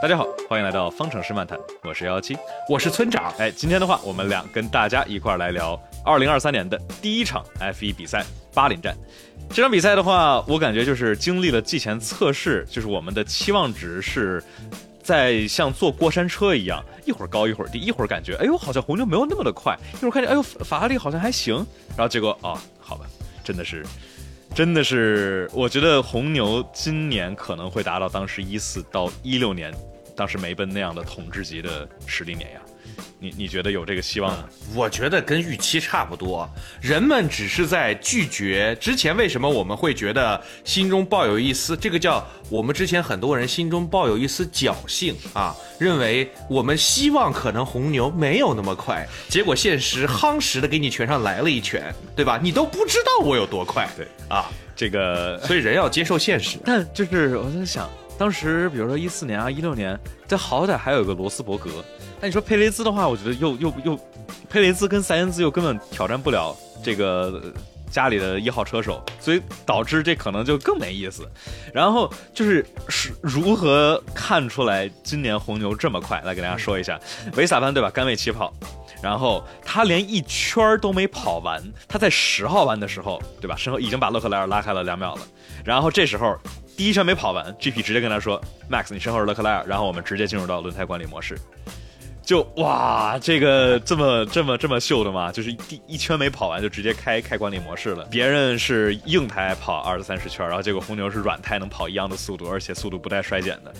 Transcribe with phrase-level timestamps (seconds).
[0.00, 2.34] 大家好，欢迎来到方程式漫谈，我是幺幺七，
[2.70, 3.30] 我是村长。
[3.36, 8.24] 哎，今天的话，我们俩跟大家一块儿来聊二零二三年的第一场 F 一比赛
[8.54, 8.96] 巴林站。
[9.50, 14.42] 这场比赛的话，我感觉就是经历了季前测试，就是我们的期望值是
[15.02, 21.54] 在像坐过山车一样，一会儿高一会儿低，一会儿感觉哎呦好像红牛没有那么的快，一会儿看见哎呦法拉利好像还行，
[21.90, 23.04] 然后结果啊，好吧，
[23.44, 23.84] 真的是。
[24.52, 29.72] 真的是，我觉得红牛今年可能会达到当时一四到一六年，
[30.20, 32.60] 当时梅奔那样的统治级的实力碾压。
[33.18, 34.44] 你你觉得有这个希望吗？
[34.74, 36.46] 我觉得跟预期差不多，
[36.82, 39.16] 人们只是在拒绝之前。
[39.16, 52.38] 为什么我们会觉得心中抱有一丝这个叫我们之前很多人心中抱有一丝侥幸啊，认为我们希望可能红牛没有那么快，结果现实夯实的给你拳上来了一拳，对吧？
[52.42, 56.58] 你都不知道我有多快，对啊，这个所以人要接受现实。
[56.62, 57.88] 但就是我在想，
[58.20, 59.98] 当时比如说一四年啊，一六年，
[60.28, 61.70] 这好歹还有个罗斯伯格。
[62.20, 63.98] 那你说佩雷兹的话，我觉得又又又，
[64.46, 66.54] 佩雷兹跟塞恩兹又根本挑战不了
[66.84, 67.42] 这个
[67.90, 71.26] 家里的一号车手，所以导致这可能就更没意思。
[71.72, 76.20] 然后就是是如何看出来今年红牛这么快？
[76.20, 77.00] 来给大家说一下，
[77.36, 77.88] 维萨潘对吧？
[77.88, 78.52] 杆位起跑，
[79.02, 83.56] 然后他连一圈都没跑完，他在十号弯的时候，对吧？
[83.56, 85.22] 身后已经把勒克莱尔拉开了两秒了。
[85.64, 86.36] 然后这时候
[86.76, 88.40] 第一圈没跑完，GP 直接跟他说
[88.70, 91.38] ：“Max，你身后是勒克莱尔。”然后我们直接进入到轮胎管理模式。
[92.22, 95.32] 就哇，这个这么这么这么秀的吗？
[95.32, 98.04] 就是第一圈没跑完就直接开开管理模式了。
[98.10, 103.72] 别人是硬胎跑二十三十圈，然后结果红牛是软胎能跑一样的速度，而且速度不带衰减的，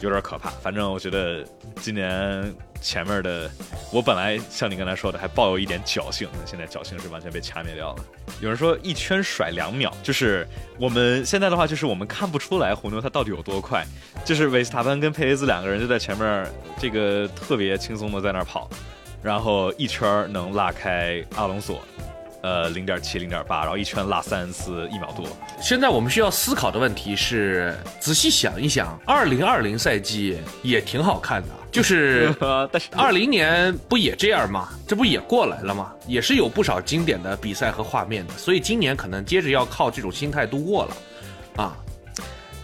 [0.00, 0.50] 有点可怕。
[0.50, 1.44] 反正我觉得
[1.80, 2.54] 今年。
[2.84, 3.50] 前面的，
[3.90, 8.04] 我本来像你刚才说的，还抱有一点侥幸，现在侥幸是完全被掐灭掉了。
[8.40, 10.46] 有人说一圈甩两秒，就是
[10.78, 13.86] 我们现在的话，就是我们看不出来红牛它到底有多快，
[14.22, 16.46] 就是维斯塔潘跟佩雷兹两个人就在前面，
[16.78, 18.68] 这个特别轻松的在那儿跑，
[19.22, 21.80] 然后一圈能拉开阿隆索。
[22.44, 25.26] 呃，零点七、零点八，然后一圈拉三次一秒多。
[25.62, 32.30] 现在我们需要思考的问题是，仔细想一想，二零二零赛季也挺好看的，就是
[32.70, 34.68] 但是二零年不也这样吗？
[34.86, 35.90] 这不也过来了吗？
[36.06, 40.96] 也是有不少经典的比赛和画面的，所以今年可能接着要靠这种心态度过了，
[41.64, 41.74] 啊。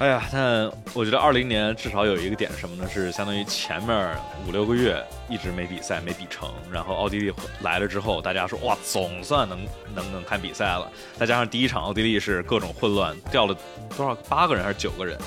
[0.01, 2.89] 哎呀，但我觉得二零年至少有一个点什么呢？
[2.89, 4.17] 是相当于前面
[4.49, 6.49] 五六个月一直没比赛，没比成。
[6.73, 7.31] 然后奥地利
[7.61, 9.59] 来了之后，大家说哇，总算能
[9.95, 10.91] 能能看比赛了。
[11.19, 13.55] 再加上第一场奥地利是各种混乱，掉了
[13.95, 15.19] 多少八个人还是九个人，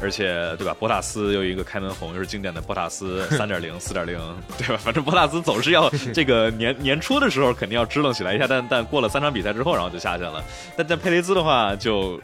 [0.00, 0.74] 而且对吧？
[0.80, 4.18] 博塔斯又一个开门红，又是经典的博塔斯 三点零、四点零，
[4.56, 4.78] 对吧？
[4.78, 10.42] 反正博塔斯总是要 这个年年初的时候肯定要支棱起来一下，但但过了三场比赛之后，然后就下去了。
[10.78, 12.18] 但但佩雷兹的话就。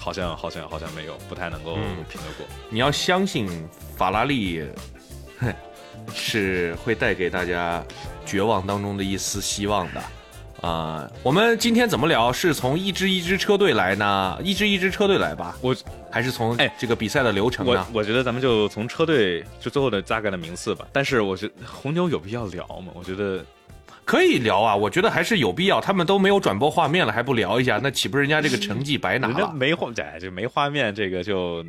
[0.00, 1.74] 好像好像好像没有，不太能够
[2.08, 2.46] 评得过。
[2.70, 3.46] 你要相信
[3.96, 4.64] 法拉利，
[6.14, 7.84] 是会带给大家
[8.24, 10.02] 绝望当中的一丝希望的。
[10.66, 12.32] 啊，我们今天怎么聊？
[12.32, 14.38] 是从一支一支车队来呢？
[14.42, 15.56] 一支一支车队来吧。
[15.60, 15.76] 我
[16.10, 17.86] 还是从哎这个比赛的流程呢？
[17.92, 20.86] 我我觉得咱们就从车队就最后的大概的名次吧。
[20.92, 22.92] 但是我觉得红牛有必要聊吗？
[22.94, 23.44] 我觉得。
[24.04, 25.80] 可以聊啊，我觉得还是有必要。
[25.80, 29.52] 他们都没有转播画面了，还不聊一下，那岂不是人家这个成绩白拿了？
[29.52, 31.64] 没画，哎，就没画面，这个就，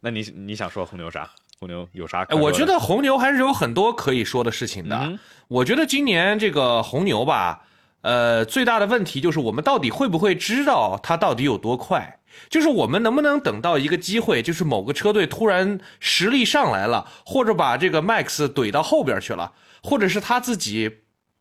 [0.00, 1.30] 那你你想说红牛啥？
[1.58, 2.26] 红牛有啥？
[2.30, 5.18] 我觉得红牛还是有很多可以说的事情的。
[5.48, 7.62] 我觉得今年这个红牛吧，
[8.00, 12.18] 呃，最大的问题就是我们到底会不会知道它到底有多快？
[12.48, 19.52] 就是我们能不能等到一个机会，就是某个车队突然实力上来了，或者把这个 Max 怼到后边去了，
[19.82, 20.90] 或者是他自己。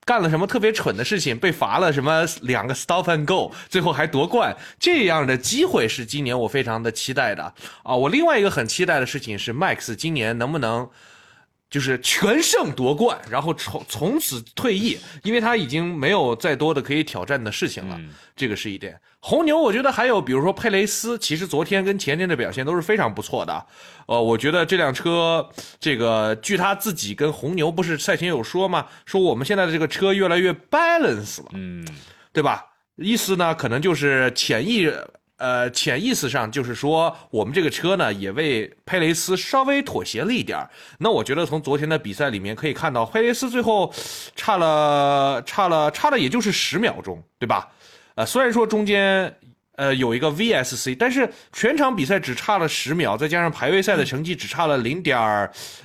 [0.06, 7.44] 干了什么特别蠢的事情，被罚了什么两个 stop and go，最后还夺冠，这样的机会是今年我非常的期待的
[7.84, 7.96] 啊！
[7.96, 10.90] 我另外一个很期待的事情是，Max 今年能不能？
[11.70, 18.00] 就是全胜夺冠，然后从从此退役，因为他已经没有再多的可以挑战的事情了。
[18.36, 18.96] 这个是一点。
[19.26, 23.66] 红牛，我觉得还有，比如说佩雷斯，其实昨天跟前天的表现都是非常不错的。
[24.06, 25.48] 呃，我觉得这辆车，
[25.80, 28.86] 这个据他自己跟红牛不是赛前有说吗？
[29.06, 31.88] 说我们现在的这个车越来越 balance 了，嗯，
[32.34, 32.66] 对吧？
[32.98, 34.92] 意思呢，可能就是潜意。
[35.38, 40.58] 呃，潜意识上就是说，我们这个车呢，也为佩雷斯稍微妥协了一点
[41.00, 43.92] 那我觉得从昨天的比赛里面可以看到，佩雷斯最后
[44.36, 47.68] 差了差了差了，也就是十秒钟，对吧？
[48.16, 49.36] 呃，虽然说中间。
[49.76, 55.18] 呃，有一个 VSC，但是全场比赛只差了十秒，再加上排位赛的成绩只差了零点，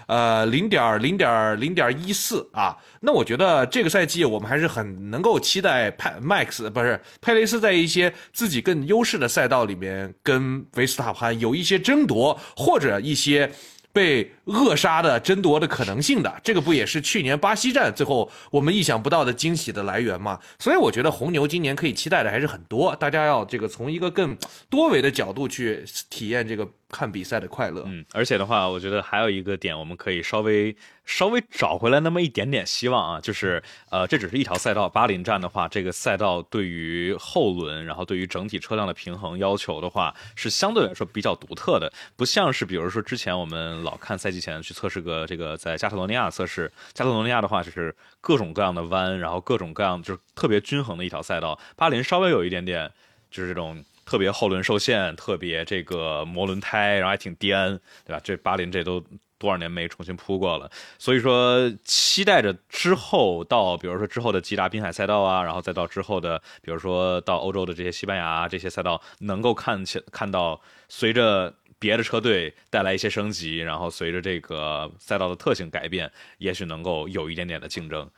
[0.06, 2.76] 呃，零点零点零点一四啊。
[3.00, 13.50] 那我觉得这个赛季我们还是很能够期待派 Max 不是佩雷斯在一些自己更优势的赛道里面跟维斯塔潘有一些争夺，或者一些。
[13.98, 16.32] 被扼杀的争夺的可能性的。
[16.44, 20.38] 这个不也是去年巴西站最后我们意想不到的惊喜的来源吗？
[20.60, 24.36] 所以我觉得红牛今年可以期待的还是很多，大家要这个从一个更
[24.70, 26.68] 多维的角度去体验这个。
[26.90, 30.74] 看比赛的快乐，嗯，而且的话，我觉得还有一个点，我们可以稍微
[31.04, 52.90] 稍微找回来那么一点点希望啊，就是呃，这只是一条赛道，巴林站的话，这个赛道对于后轮，然后对于整体车辆的平衡要求的话，是相对来说比较独特的，不像是比如说之前我们老看赛季前去测试个这个在加泰罗尼亚测试，加泰罗尼亚的话就是各种各样的弯，然后各种各样就是特别均衡的一条赛道，巴林稍微有一点点
[53.30, 53.84] 就是这种。
[54.08, 58.20] 特别后轮受限，特别这个磨轮胎，然后还挺颠，对吧？
[58.24, 59.04] 这巴林这都
[59.36, 70.58] 多少年没重新铺过了，所以说期待着之后到，比如说之后的吉达滨海赛道啊，然后再到之后的，比如说到欧洲的这些西班牙这些赛道，能够看起看到
[70.88, 78.10] 随着别的车队带来一些升级，然后随着这个赛道的特性改变，也许能够有一点点的竞争，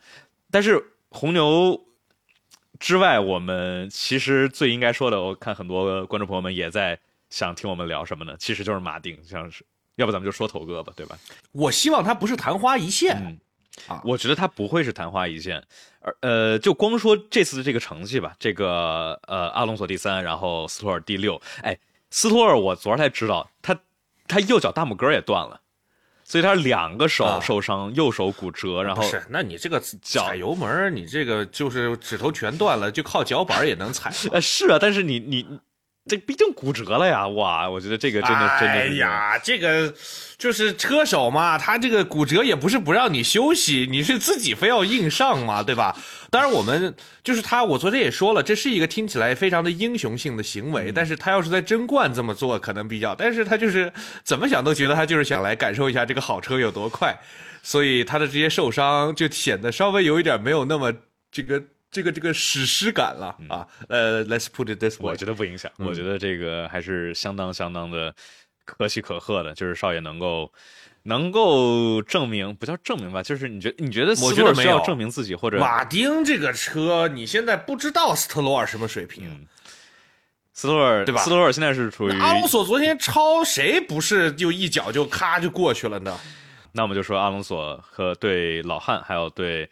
[0.49, 1.85] 但是红牛。
[2.81, 6.99] 之外，我们其实最应该说的，我看很多观众朋友们也在
[7.29, 8.35] 想听我们聊什么呢？
[8.39, 9.63] 其实就是马丁，像是，
[9.97, 11.15] 要不咱们就说头哥吧，对吧？
[11.51, 13.39] 我希望他不是昙花一现，
[13.87, 15.63] 啊，我觉得他不会是昙花一现，
[15.99, 21.77] 而呃，就光说这次的这个成绩吧，这个呃，阿隆索第三，然后斯托尔第六，哎，
[22.09, 23.79] 斯托尔我昨儿才知道，他
[24.27, 25.61] 他右脚大拇哥也断了。
[26.31, 34.09] 所以他两个手受伤，右手骨折，然后是，那你这个踩油门，你这个就是指头全断了，就靠脚板也能踩。
[34.31, 35.45] 呃，是啊，但是你你。
[36.07, 37.27] 这毕竟骨折了呀！
[37.27, 38.73] 哇，我觉得这个真的真的。
[38.73, 39.93] 哎呀，这个
[40.35, 45.95] 就是车手嘛，他这个骨折也不是不让你休息，你是自己非要硬上嘛，对吧？
[46.31, 53.93] 当然，我们就是他，我昨天也说了，这是一个听起来非常的英雄性的行为，但是他要是在争冠这么做，可能比较，但是他就是
[54.23, 57.15] 怎么想都觉得他就是想来感受一下这个好车有多快，
[57.61, 60.91] 所以他的这些受伤就显得稍微有一点没有那么
[61.31, 61.61] 这个。
[61.91, 68.15] 这个这个史诗感了啊，呃，Let's put it this way，我觉得不影响，我觉得这个还是相当相当的
[68.63, 70.49] 可喜可贺的，就是少爷能够
[71.03, 79.45] 能够证明，不叫证明吧，就是你觉你觉得斯托尔需要证明自己，或者马丁这个车，你现在不知道斯特罗尔什么水平，
[80.53, 81.21] 斯托尔对吧？
[81.21, 86.17] 斯托尔现在是处于阿隆索昨天超谁不是就一脚就咔就过去了呢？
[86.71, 89.69] 那我们就说阿隆索和对老汉，还有对。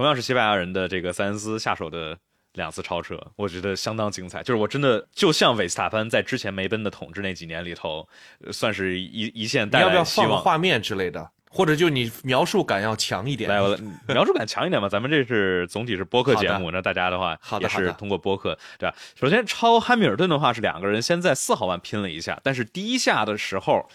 [0.00, 2.16] 同样是西班牙人的这个塞恩斯下手的
[2.54, 4.42] 两次超车，我觉得相当精彩。
[4.42, 8.08] 就是我真的就像韦斯塔潘在之前梅奔的统治那几年里头，
[8.50, 10.40] 算是一一线带来希望。
[10.40, 13.50] 画面之类的，或者就你描述感要强一点。
[13.50, 14.88] 来，我描述感强一点吧。
[14.88, 18.96] 咱们这是总体是播客节目，那大家的话也是通过播客，对吧？
[19.20, 23.86] 首先超汉密尔顿的话是两个人先在四号弯拼了一下，但是第一下的时候，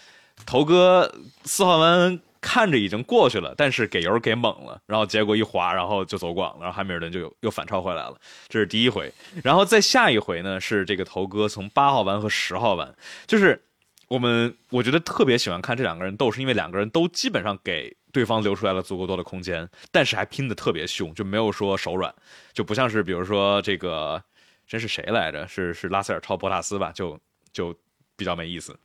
[0.46, 1.12] 头哥
[1.42, 2.20] 四号弯。
[2.40, 8.16] 看着已经过去了，但是给油给猛了，然后结果一滑，然后就走广了，然后汉密尔顿就又反超回来了，
[8.48, 9.12] 这是第一回。
[9.42, 12.94] 然后再下一回呢，是这个头哥从八号弯和十号弯，
[13.26, 13.62] 就是
[14.08, 22.14] 我们我觉得特别喜欢看这两个人斗，是因为两个人都基本上给对方留出来了足够多的空间，但是还拼的特别凶，就没有说手软，
[22.52, 24.22] 就不像是比如说这个
[24.66, 25.46] 真是谁来着？
[25.48, 26.92] 是是拉塞尔超博塔斯吧？
[26.92, 27.18] 就
[27.52, 27.74] 就
[28.16, 28.78] 比较没意思。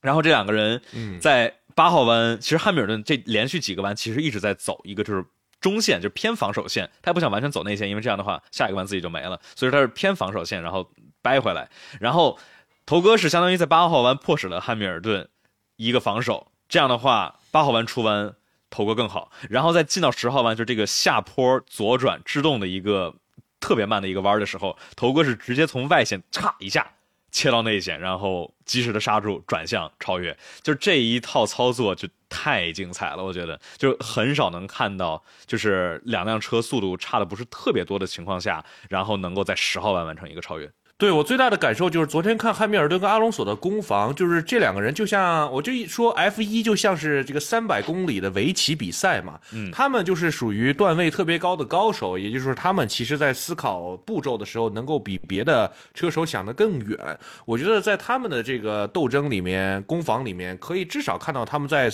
[0.00, 0.80] 然后这两个人
[1.20, 1.54] 在。
[1.78, 5.24] 八号弯，其实汉密尔顿这连续几个弯其实一直在走一个就是
[5.60, 10.90] 中线，就是偏防守线，他也不想完全走内线，因为这样的话下一个弯自己就没了，所以他是偏防守线，然后
[11.22, 11.70] 掰回来。
[12.00, 12.36] 然后
[12.84, 15.28] 头哥是相当于在八号弯迫使了汉密尔顿
[15.76, 18.34] 一个防守，这样的话八号弯出弯
[18.70, 23.14] 头哥更好，然后再进到十号弯，就这个下坡左转制动的一个
[23.60, 26.94] 特别慢的一个弯的时候，头哥是直接从外线嚓一下。
[27.38, 33.22] 切到内线，然后及时的刹住，转向超越，就这一套操作就太精彩了。
[33.22, 40.68] 我觉得，就很少能看到，就是两辆车速度差的不是特别多的情况下，然后能够在十号弯完成一个超越。
[40.98, 56.98] 对我最大的感受就是昨天看汉密尔顿跟阿隆索的攻防，就是这两个人就像我就一说 F 一就像是这个三百公里的围棋比赛嘛，嗯，他们就是属于段位特别高的高手，也就是说他们其实在思考步骤的时候能够比别的车手想得更远。
[57.46, 61.88] 我觉得在他们的这个斗争里面、攻防里面，可以至少看到他们在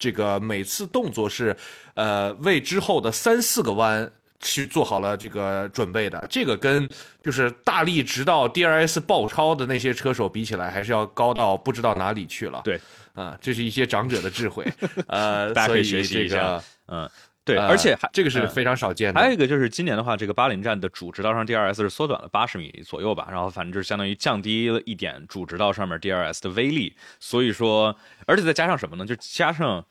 [0.00, 1.56] 这个每次动作是，
[1.94, 4.10] 呃，为之后的三四个弯。
[4.42, 6.88] 去做好了这个准备的，这个跟
[7.22, 12.60] 就是大力直到 DRS 爆超的那些车手比起来，还是要高到不知道哪里去了。
[12.64, 12.78] 对，
[13.14, 14.70] 啊，这是一些长者的智慧，
[15.08, 16.62] 呃，大家可以学习一下。
[16.88, 17.08] 嗯，
[17.44, 19.20] 对，而且还这个是非常少见的。
[19.20, 26.94] 还有一个就是今年的话，这个巴林站的主直道上 DRS 是缩短了八十米左右吧，然后反正就是相当于降低了一点主直道上面 DRS 的威力。
[27.20, 27.96] 所以说，
[28.26, 29.06] 而且再加上什么呢？
[29.06, 29.84] 就加上，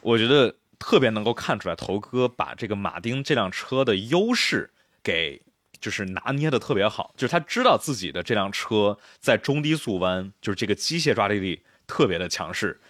[0.00, 4.70] 我觉得特别能够看出来，头哥把这个马丁这辆车的优势
[5.02, 5.42] 给
[5.80, 12.80] 就是拿捏的特别好，就是他知道自己的这辆车在中低速弯，就是这个机械抓地力特别的强势，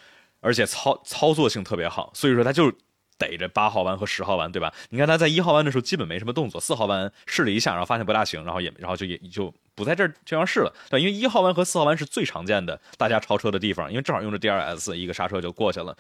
[0.40, 2.73] 而且操操作性特别好，所以说他就。
[3.21, 4.73] 逮着八号弯和十号弯，对吧？
[4.90, 15.97] 你看他在一号弯的时候基本没什么动作，四号弯试了一下，然后发现不大行，然后也然后就也就不在这儿这样试了，对，因为一号弯和四号弯是最常见的大家超车的地方，因为正好用着 DRS，一个刹车就过去了。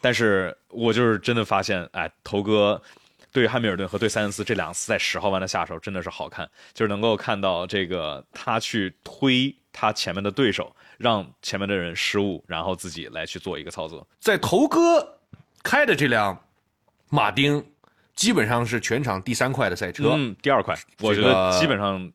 [0.00, 2.82] 但是我就是真的发现，哎，头哥
[3.30, 15.18] 对汉密尔顿和对塞恩斯这两次在十号弯的下手真的是好看，就是能够看到这个他去推他前面的对手，让前面的人失误，然后自己来去做一个操作，在头哥
[15.62, 16.38] 开的这辆。
[17.12, 17.66] 马丁
[18.14, 22.12] 基本上是全场第三快的赛车，嗯，第二快，我觉得基本上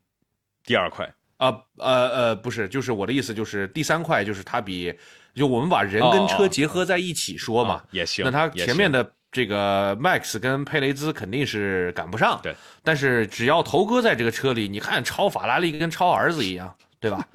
[0.65, 4.93] 第二块啊，呃呃，不是，就是我的意思就是第三块，就是它比
[5.33, 8.23] 就我们把人跟车结合在一起说嘛，也行。
[8.23, 12.55] 那他前面的这个 Max 跟佩雷兹肯定是赶不上，对。
[12.83, 16.73] 但是只要头哥在这个车里，你看超法拉利跟超儿子一样。
[17.05, 17.27] 对吧？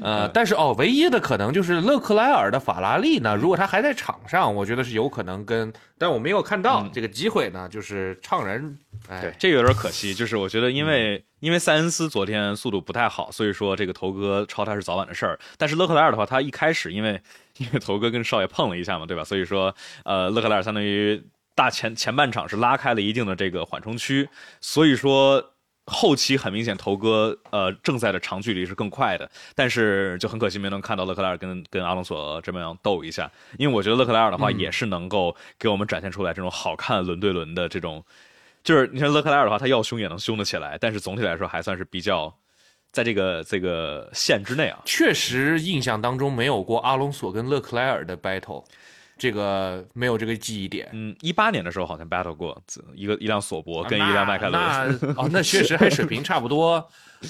[0.00, 8.74] 呃，但是哦，唯一的可能就是勒克莱尔的法拉利呢，如果他还在场上，我觉得是有可能跟，但我没有看到这个机会呢，就是怅然，
[9.20, 10.14] 对，这个有点可惜。
[10.14, 15.38] 就是我觉得，因为因为塞恩斯昨天速度不太好，所以说这个头哥超他是早晚的事儿。
[15.58, 17.20] 但是勒克莱尔的话，他一开始因为
[17.58, 19.22] 因为头哥跟少爷碰了一下嘛，对吧？
[19.22, 19.74] 所以说，
[20.06, 21.22] 呃，勒克莱尔相当于
[21.54, 24.26] 大前前半场是拉开了一定的这个缓冲区，
[24.62, 25.51] 所以说。
[25.86, 38.04] 后期很明显，头哥呃正赛的长距离是更快的，但是就很可惜没能看到勒克莱尔跟跟阿隆索这么样斗一下，因为我觉得勒克莱尔的话也是能够给我们展现出来这种好看轮对轮的这种，
[38.62, 42.32] 就是你像勒克莱尔的话，他要凶也能凶得起来，但是总体来说还算是比较
[42.92, 44.78] 在这个这个线之内啊。
[44.84, 48.64] 确实印象当中没有过阿隆索跟勒克莱尔的 battle。
[49.22, 50.88] 这个没有这个记忆点。
[50.90, 52.60] 嗯，一八年的时候好像 battle 过
[52.92, 54.60] 一个一辆索博跟一辆迈凯伦。
[55.00, 56.84] 那哦，那确实还水平差不多。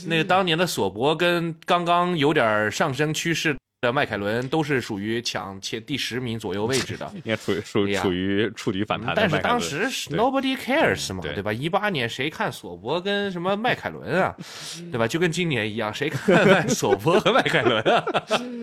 [0.06, 9.12] 那个当年的索博跟刚刚有点上升趋势的迈凯伦都是属于抢前第十名左右位置的，应该处于属处于触底反弹。
[9.14, 11.52] 但是当时 nobody cares 嘛，对吧？
[11.52, 14.34] 一八年谁看索博跟什么迈凯伦啊，
[14.90, 15.06] 对吧？
[15.06, 18.02] 就跟今年一样，谁看 索博和迈凯伦啊？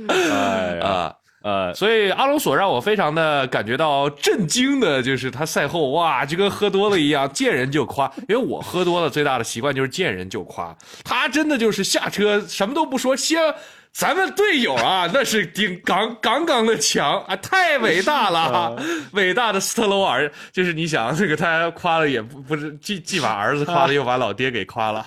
[0.07, 1.15] 哎呀。
[1.41, 8.11] 呃，所以阿隆索让我非常的感觉到震惊的，就是他赛后哇，就跟喝多了一样，见人就夸。
[8.27, 13.39] 因为我喝多了最大的习惯就是见人就夸，他真的就是下车什么都不说，先。
[13.91, 18.75] 咱们队友啊， 那是顶杠杠杠的强啊，太伟大了！
[19.13, 24.99] 伟大的斯特罗尔，就是你想这个他夸了也不不是既既把儿子夸了，又把老爹给夸了，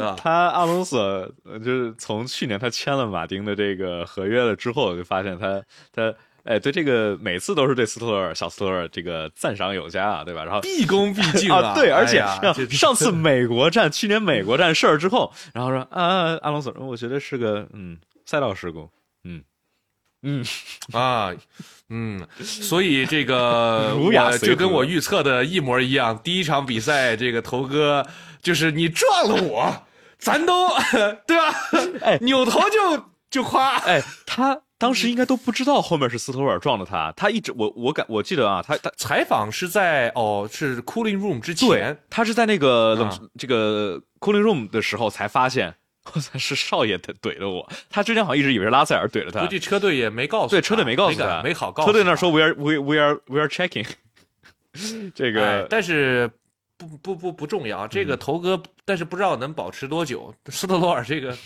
[0.00, 0.16] 啊。
[0.22, 1.28] 他阿隆索
[1.64, 5.62] 就是从去年他签了马丁的这个合约了之后，就发现他
[5.94, 6.14] 他
[6.46, 10.44] 哎对这个每次都是对斯特罗尔小斯特罗尔这个赞赏有加啊，对吧？
[10.44, 12.24] 然后毕恭毕敬啊，对，而且
[12.70, 17.98] 上次 美国站去年美国站事儿之后，然后说啊阿隆索，我觉得是个嗯。
[18.28, 18.90] 赛道事故，
[19.22, 19.40] 嗯，
[20.22, 20.44] 嗯
[20.92, 21.32] 啊，
[21.90, 26.18] 嗯，所以这个 我就跟我预测的一模一样。
[26.24, 28.04] 第一场比赛，这个头哥
[28.42, 29.86] 就是你撞了我，
[30.18, 30.66] 咱都
[31.24, 31.54] 对吧？
[32.02, 33.76] 哎，扭头就就夸。
[33.76, 45.74] 哎，他当时应该都不知道后面是斯托尔撞的他，他一直我我感我记得啊，他他采访是在哦是 cooling room 之前，他是在那个冷这个 cooling room 的时候才发现。
[46.14, 47.68] 我操，是少爷他怼的我。
[47.90, 49.40] 他之前好像一直以为是拉塞尔怼了他。
[49.40, 50.50] 估计车队也没告诉。
[50.50, 51.88] 对，车队没告诉他，没好告诉。
[51.88, 53.84] 车队那说 we are we we are we are checking。
[55.16, 56.30] 这个，但是
[56.78, 57.88] 不不不不重要。
[57.88, 60.34] 这个头哥，但是不知道能保持多久。
[60.48, 61.36] 斯特罗尔这个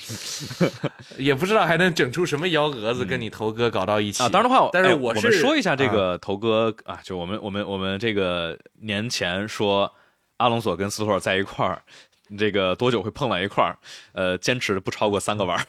[1.16, 4.28] 也不知道还能整出什么幺蛾子，跟你头哥搞到一起啊。
[4.28, 9.92] 当然的话，但是我们说一下这个头哥啊，就我们我们我们这个年前说
[10.38, 11.82] 阿隆索跟斯托尔在一块儿。
[12.38, 13.76] 这个多久会碰到一块儿？
[14.12, 15.66] 呃，坚持不超过三个弯。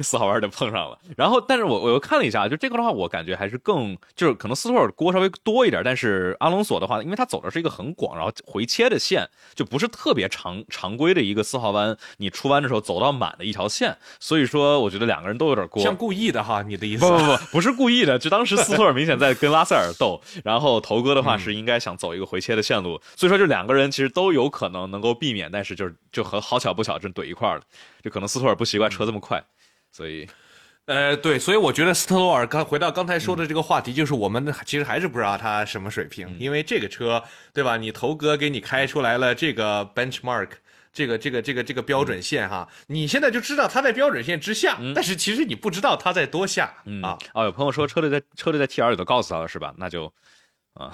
[0.00, 17.06] 四号弯就碰上了，然后，但是我我又看了一下，就这个的话，我感觉还是更就是可能斯托尔锅稍微多一点，但是阿隆索的话，因为他走的是一个很广，然后回切的线，就不是特别常常规的一个四号弯，你出弯的时候走到满的一条线，所以说我觉得两个人都有点过，像故意的哈，你的意思？
[17.06, 27.60] 不不不，不是故意的，就当时斯托尔明显在跟拉塞尔斗，然后头哥的话是应该想走一个回切的线路，所以说就两个人其实都有可能能够避免，但是就是就很好巧不巧，真怼一块了，
[28.02, 29.42] 就可能斯托尔不习惯车这么快。
[29.92, 30.28] 所以，
[30.84, 37.76] 呃，对，所以我觉得斯特罗尔刚回到刚才说的这个话题，就是我们其实还是不知道他什么水平，因为这个车，对吧？
[37.76, 40.50] 你头哥给你开出来了这个 benchmark，
[40.92, 47.18] 这个这个这个这个标准线哈，你现在就知道他在标准线之下，但是其实你不知道他在多下啊。
[47.34, 49.74] 哦，有朋友说车队在车队在 T R 里头告诉他了是吧？
[49.76, 50.12] 那就。
[50.78, 50.92] 啊，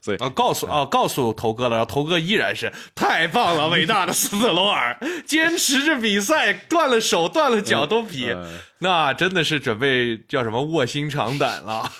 [0.00, 8.32] 所以啊，告诉啊，告诉头哥了，然后头哥依然是太棒了，伟大的斯特罗尔，坚持着比赛，断了手断了脚都比，
[8.78, 11.90] 那真的是准备叫什么卧薪尝胆了。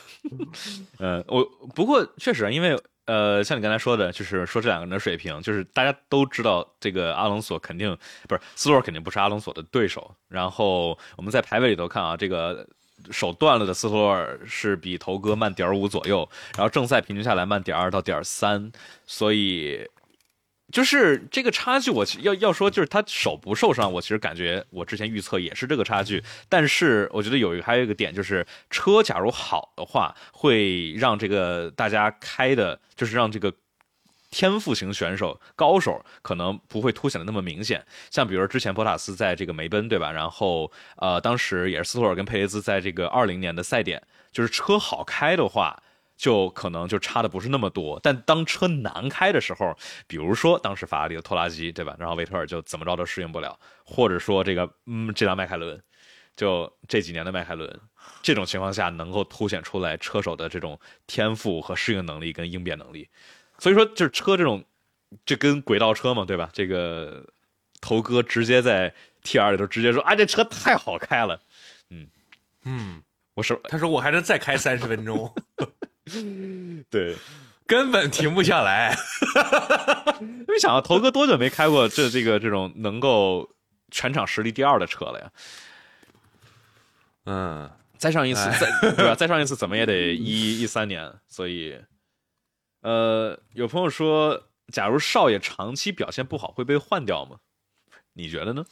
[0.99, 7.99] 呃，我不过确实，因为呃，像你刚才说的，就是说这两个人的水平，就是大家都知道，这个阿隆索肯定
[8.29, 10.15] 不是斯洛尔，肯定不是阿隆索的对手。
[10.29, 12.65] 然后我们在排位里头看啊，这个。
[13.11, 18.71] 手断了的斯托尔是比头哥慢点五左右，然后正赛平均下来慢点二到点三，
[19.07, 19.89] 所以
[20.73, 33.53] 就是这个差距，我要要说就是他手不受伤，我其实感觉我之前预测也是这个差距，但是我觉得有一个还有一个点就是车假如好的话，会让这个大家开的，就是让这个。
[34.31, 40.13] 天赋型选手、高手可能不会凸显的那么明显，像比如之前博塔斯在这个梅奔，对吧？
[40.13, 45.83] 然后呃，当时也是斯托尔跟佩雷兹在这个二零年的赛点，就是车好开的话，
[46.17, 47.99] 就可能就差的不是那么多。
[48.03, 51.97] 但当车难开的时候，比如说当时法拉利的拖拉机，对吧？
[51.99, 55.83] 然后维特尔就怎么着都适应不了，或者说这个嗯，这辆迈凯伦，
[56.37, 57.81] 就这几年的迈凯伦，
[58.23, 63.09] 这种情况下能够凸显出来车手的这种天赋和适应能力跟应变能力。
[63.61, 64.65] 所以说，就是车这种，
[65.27, 66.49] 这跟轨道车嘛，对吧？
[66.53, 67.25] 这个
[67.81, 71.39] 头哥直接在 T R 里头直接说：“啊，这车太好开了。”
[71.91, 72.07] 嗯
[72.65, 73.03] 嗯，
[73.35, 75.35] 我说，他说我还能再开三十分钟，
[76.89, 77.15] 对，
[77.67, 78.97] 根本停不下来。
[80.49, 83.51] 没想到头哥多久没开过这这个这种能够
[83.91, 85.31] 全场实力第二的车了呀？
[87.27, 89.15] 嗯，再上一次，再对吧？
[89.15, 91.79] 再上一次怎么也得一一三年，所以。
[92.83, 97.37] 呃，有朋友说，假如少爷长期表现不好，会被换掉吗？
[98.15, 98.65] 你觉得呢？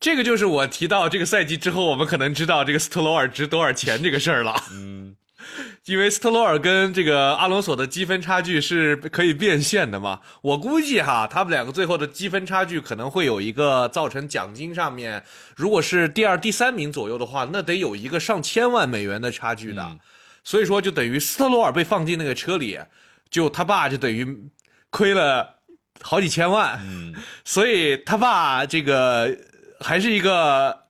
[0.00, 4.56] 这个就是我提到这个赛季之后，我们可能知道这个斯特罗尔值多少钱这个事儿了。
[4.72, 5.14] 嗯，
[5.86, 10.20] 因为斯特罗尔跟这个阿隆索的积分差距是可以变现的嘛。
[10.40, 19.98] 我估计哈，他们两个最后的积分差距可能会有一个造成奖金上面，如果是第二、第三名左右的话，那得有一个上千万美元的差距的。
[20.42, 22.80] 所以说，就等于斯特罗尔被放进那个车里。
[23.32, 24.24] 就他爸就等于
[24.90, 25.56] 亏了
[26.00, 26.78] 好几千万，
[27.44, 29.36] 所以他爸这个
[29.80, 30.84] 还是一个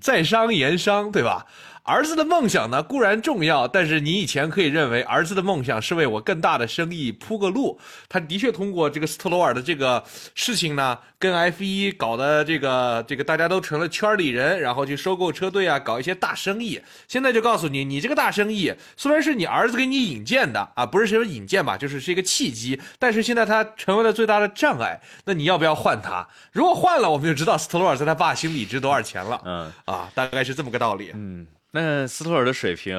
[0.00, 1.46] 在商言商，对吧？
[1.86, 7.78] 儿子的梦想呢固然重要，但是你以前可以认为儿子的梦想是为我更大的生意铺个路。
[8.08, 10.02] 他的确通过这个斯特罗尔的这个
[10.34, 16.80] 事情呢，跟 F 一搞的这个这个大家都成了圈里人，然后去收购车队啊，搞一些大生意。
[17.06, 25.00] 现在就告诉你，你这个大生意虽然是你儿子给你引荐的啊，不是什么引荐吧，就是是一个契机，但是现在他成为了最大的障碍。
[25.24, 26.26] 那你要不要换他？
[26.50, 29.40] 如果换了，我们就知道斯特罗尔在他爸心里值多少钱了。
[29.44, 31.12] 嗯啊，大概是这么个道理。
[31.14, 31.46] 嗯。
[31.76, 32.96] 那斯托尔的水平，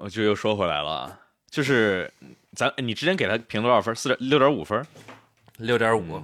[0.00, 2.12] 我就又说回来了，就是
[2.54, 3.94] 咱你之前给他评多少分？
[3.94, 4.84] 四点六点五分，
[5.58, 6.20] 六点五。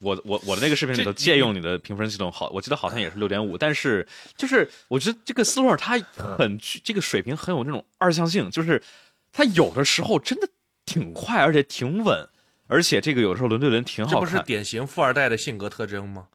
[0.00, 3.58] 我我我的那个视频里头借用你的评分系统，好，我记得好像也是六点五。
[3.58, 4.08] 但是
[4.38, 8.82] 就是我觉得这个斯托尔他很这个水平很有那种二向性，就是
[9.30, 10.48] 他有的时候真的
[10.86, 12.26] 挺快，而且挺稳，
[12.68, 14.20] 而且这个有的时候轮对轮挺好看。
[14.20, 16.28] 这不是典型富二代的性格特征吗？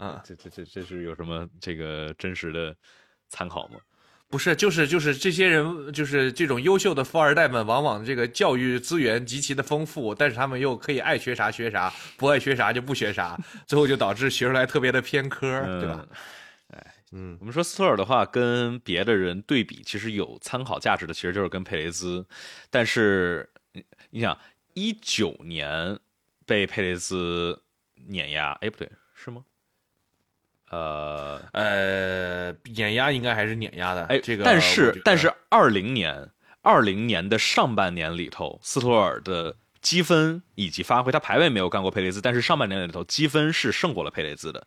[0.00, 2.74] 啊，这这这这是有什么这个真实的
[3.28, 3.78] 参考吗？
[4.30, 13.36] 不是，就是就是这些人，就是这种优秀的富二代们，往往这个教育资源极其的丰富，但是他们又可以爱学啥学啥，不爱学啥就不学啥，
[13.66, 16.06] 最后就导致学出来特别的偏科，对吧？
[16.68, 22.24] 哎，嗯，我们说斯托尔的话跟别的人对比，其实有参考价值的，其实就是跟佩雷兹，
[22.70, 23.50] 但是
[24.10, 24.38] 你想，
[24.74, 25.98] 一九年
[26.46, 27.60] 被佩雷兹
[28.06, 29.44] 碾压，哎，不对，是吗？
[30.70, 36.28] 呃呃，碾压应该还是碾压的，哎，这个但是但是二零年
[36.62, 44.64] 二零年的上半年里头，斯托尔的积分以及发挥，他排位没有干过佩雷兹，但是上半年里头积分是胜过了佩雷兹的。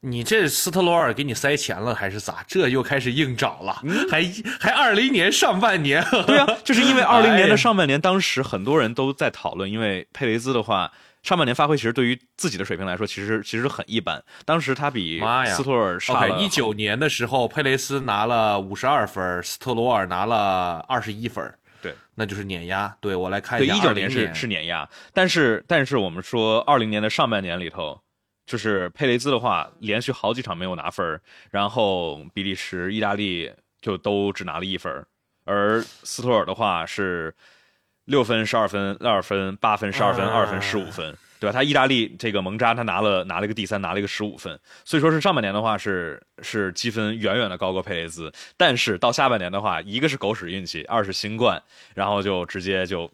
[0.00, 2.44] 你这斯特罗尔给你塞钱了还是咋？
[2.46, 4.24] 这又开始硬找了，还
[4.60, 10.92] 还二零年上半年，对啊，就是因为二零年的 上半年，当时很多人都在讨论，因为佩雷兹的话。
[11.22, 14.22] 上半年发挥其实对于自己的水平来说，其实其实很一般。
[14.44, 16.38] 当时他比斯托尔差了。
[16.38, 21.52] 一九年的时候，佩雷斯拿了五十二分，斯特罗尔拿了二十一分。
[21.80, 22.96] 对，那就是碾压。
[23.00, 24.88] 对我来看一下，对一九年是是碾压。
[25.12, 28.00] 但是但是我们说二零年的上半年里头，
[28.46, 35.04] 就是佩雷兹的话，连续好几场没有拿分然后比利时、意大利就都只拿了一分
[35.44, 37.34] 而斯托尔的话是
[38.08, 41.52] 六分、十二分、二分、八分、十二分、二分、十五分，对吧？
[41.52, 51.62] 他意大利这个蒙扎他拿了拿了一个第三，拿了一个十五分，所以说是上半年的话是是积分远远的高过佩雷兹，但是到下半年的话，一个是狗屎运气，二是新冠，
[51.94, 53.10] 然后就直接就。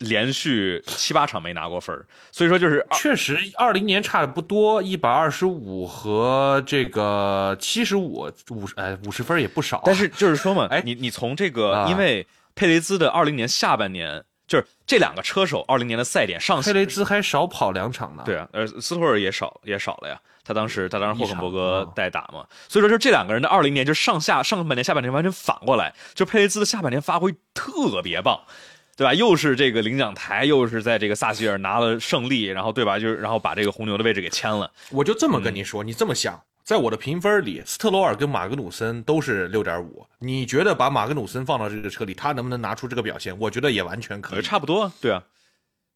[0.00, 1.98] 连续七八场没拿过分
[2.30, 9.80] 所以说就是确实二零年差的不多，一百二十五和这个七十五五十哎五十分也不少。
[9.86, 12.26] 但是就是说嘛， 哎你你从这个，因为
[12.56, 18.24] 佩雷兹的二零年下半年就是这两个车手二零年的赛点上，佩雷兹还少跑两场呢。
[18.26, 28.40] 对啊，呃斯托尔也少也少了呀，他当时他当时霍肯伯格代打嘛，所以说就这两个人的二零年就上下上半年下半年完全反过来，就佩雷兹的下半年发挥特别棒。
[28.98, 29.12] 对吧？
[29.12, 32.98] 又是这个领奖台，又是在这个萨希尔拿了胜利，然后对吧？
[32.98, 34.72] 就是然后把这个红牛的位置给签了。
[34.90, 40.04] 我就这么跟你说，你这么想，在我的评分里，斯特罗尔跟马格努森都是六点五。
[40.18, 43.38] 你觉得把马格努森放到这个车里，他能不能拿出这个表现？
[43.38, 44.90] 我觉得也完全可以，差不多。
[45.00, 45.22] 对啊，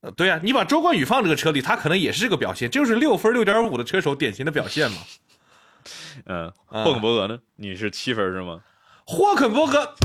[0.02, 4.98] 呃，对啊，你把周冠宇放这个车里，他可能也是这个表现，就是六分六点五的车手典型的表现嘛。
[6.26, 7.40] 嗯，霍肯伯格呢？
[7.56, 8.61] 你是七分是吗？
[9.04, 9.96] 霍肯伯格。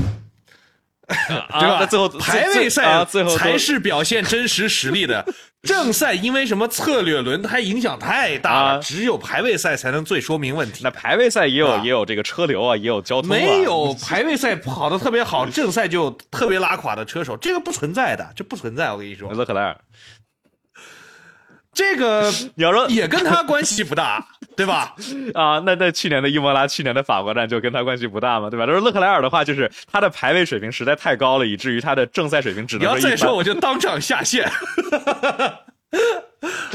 [1.06, 1.86] 对吧？
[1.86, 5.24] 最后排位赛最后才是表现真实实力的。
[5.62, 10.82] 正赛因为什么策略轮胎影响太大了，只有排位赛才能最说明问题。
[10.84, 13.28] 那排位赛也有也有这个车流啊，也有交通。
[13.28, 18.92] 没有排位赛跑的特别好，正赛就特别拉垮的车手，这个不存在的，这不存在。
[18.92, 19.76] 我跟你说，勒克莱尔。
[21.72, 24.24] 这个你要说也跟他关系不大，
[24.56, 24.94] 对吧？
[25.34, 28.66] 啊，那那去年的伊莫拉，去年的法国站就跟他关系不大嘛，对吧？
[28.66, 32.82] 就是勒克莱尔的话，就是他的排位水平实在太高了，以至于他的正赛水平只能。
[32.82, 34.50] 你要再说，我就当场下线。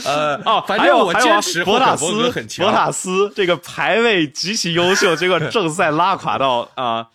[0.06, 7.08] 呃哦，反正我坚持博塔斯很强，博塔斯这个排位极其优秀，结果正赛拉垮到啊，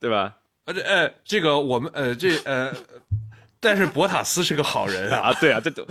[0.00, 0.34] 对吧？
[0.66, 2.72] 呃，呃，这个我们呃，这呃。
[3.66, 5.84] 但是博塔斯是个好人啊，对啊，这都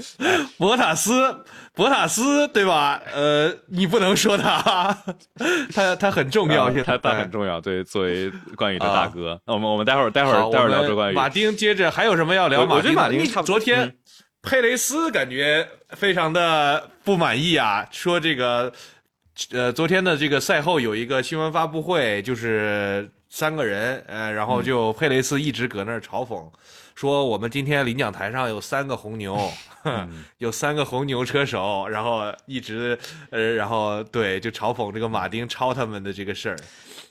[0.57, 3.01] 博塔斯，博塔斯对吧？
[3.13, 4.97] 呃，你不能说他，
[5.73, 9.37] 他他很重要，他他很重要，对，作为关羽的大哥。
[9.45, 11.13] 那我们我们待会儿待会儿待会儿聊这关羽。
[11.13, 12.65] 马丁接着还有什么要聊？
[12.65, 13.93] 马丁马丁昨天
[14.41, 18.71] 佩雷斯感觉非常的不满意啊，说这个
[19.51, 26.41] 呃昨天的这个赛后有一个新闻发布会，就是三个人，呃，然后就佩雷斯一直搁那儿嘲讽。
[26.95, 29.51] 说我们今天领奖台上有三个红牛，
[30.39, 32.97] 有三个红牛车手，然后一直
[33.29, 36.57] 呃，然后对，就嘲讽这个马丁超他们的这个事儿。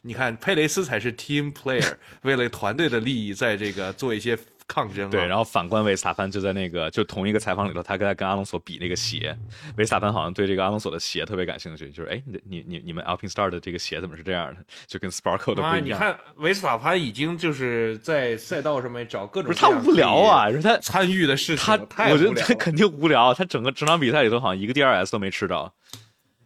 [0.02, 4.36] 你看佩雷斯才是 team player，为了团队的利益，在这个做一些。
[4.66, 9.37] 抗争对，然后反观维斯塔潘就在那个就同一个采访里头，他跟他跟阿隆索比那个鞋，
[9.77, 14.61] 维斯塔潘好像对这个阿隆索的鞋特别感兴趣，就是哎，你你你你们 Alpine Star 的这个鞋怎么是这样的？
[14.87, 15.85] 就跟 Sparkle 的不一样。
[15.85, 25.70] 你看维斯塔潘已经就是在赛道上面找各种，不是他无聊啊，是他参与的事情，他我觉得他肯定无聊，他整个整场比赛里头好像一个 DRS 都没吃着，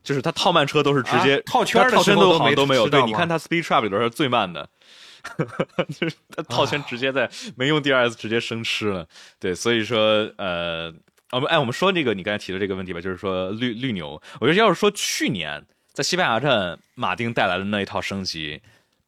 [0.03, 2.89] 就是他套慢车都是直接套圈套圈都好像都没有。
[2.89, 4.69] 对，你看他 Speed Trap 里头是最慢的。
[5.99, 6.17] 就是
[6.49, 9.07] 套圈直接在没用 DRS 直接生吃了，
[9.39, 10.93] 对，所以说呃，
[11.31, 18.61] 我们哎，我们说这个你刚才提的这个问题吧，就是说绿绿牛，我觉得要是说去年在西班牙站马丁带来的那一套升级，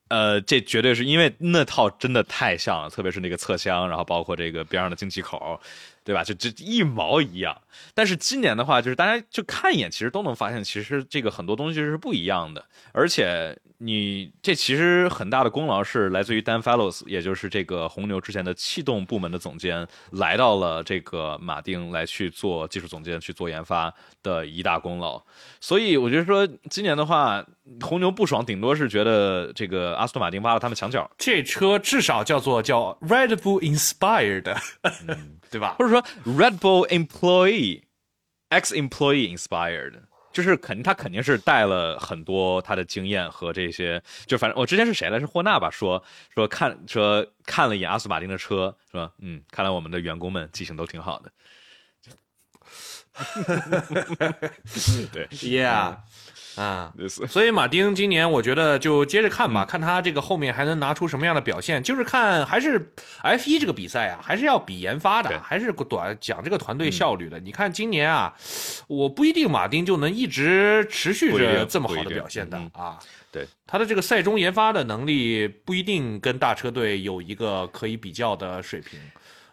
[0.09, 5.61] 呃，这绝对是因为那套真的太像了，特别是那个侧箱，然后包括这个边上的进气口，
[6.05, 6.25] 对吧？
[6.25, 7.57] 就就一毛一样。
[7.95, 13.57] 但是今年的话，就是大家就看一眼，其实都能发现，其实这个很多东西是不一样的，而且。
[13.83, 23.91] 你这其实很大的功劳是来自于 Dan Fellows，也就是这个红牛之前的气动部门的总监，来到了这个马丁来去做技术总监，去做研发
[24.23, 25.19] 的一大功劳。
[25.63, 27.43] 所以我觉得说，今年的话，
[27.81, 31.11] 红牛不爽，顶多是觉得这个阿斯顿马丁挖了他们墙角。
[31.17, 34.43] 这车至少叫做叫 Red Bull inspired，
[35.51, 35.77] 对吧？
[35.79, 36.87] 或者说 Red Bull
[38.51, 39.95] ex employee inspired。
[40.33, 46.01] 就是肯定，他肯定是带了很多他的经验和这些，就反正我之前是谁来是霍纳吧，说
[46.33, 51.33] 说看说看了一眼阿斯马丁的车，说嗯，看来我们的员工们记性都挺好的。
[55.13, 55.97] 对，Yeah。
[56.57, 56.93] 啊，
[57.29, 61.83] 所以马丁今年我觉得就接着看吧，看他这个后面还能拿出什么样的表现。
[61.83, 67.39] 就是看还是 F 一这个比赛啊，还是要比研发的，还是短讲这个团队效率的。
[67.41, 68.35] 你看今年啊，
[68.89, 72.99] 我不一定马丁就能一直持续着这么好的表现的啊。
[73.33, 78.99] 对，他的这个赛中研发的能力不一定跟大车队有一个可以比较的水平。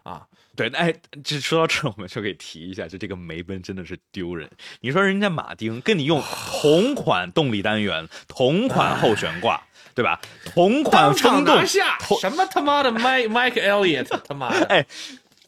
[0.03, 0.25] 啊。
[0.58, 0.91] 对，哎，
[1.24, 4.50] 这说到这，我们就可以提一下，就这个梅奔真的是丢人。
[4.82, 6.20] 你说人家马丁跟你用
[6.60, 9.62] 同款动力单元、同款后悬挂，
[9.93, 10.20] 对吧？
[10.43, 11.63] 同款风洞，
[12.20, 14.84] 什么他妈的 Mike Mike Elliott，他妈的， 哎，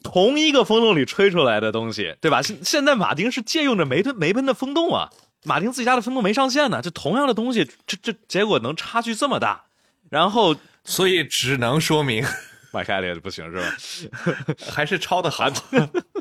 [0.04, 2.44] 同一个风洞里吹出来的东西，对吧？
[2.44, 5.10] 现现在马丁是借用着梅奔梅奔的风洞啊，
[5.44, 9.64] 马丁自己家的风洞没上线呢，这同样的东西，这这结果能差距这么大，
[10.12, 12.24] 然后所以只能说明。
[12.72, 14.56] 迈开了不行是吧？
[14.72, 15.50] 还是抄的好。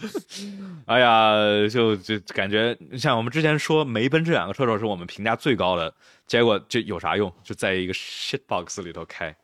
[0.87, 1.35] 哎呀，
[1.71, 5.93] 就就感觉像我们之前说梅奔这两个车手是我们评价最高的，
[6.27, 7.33] 结果这有啥用？
[7.45, 9.35] 就在一个 shit box 里头开。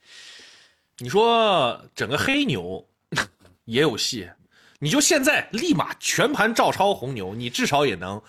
[0.98, 2.86] 你说整个黑牛
[3.64, 4.30] 也有戏，
[4.78, 8.22] 你就现在立马全盘照抄红牛，你至少也能。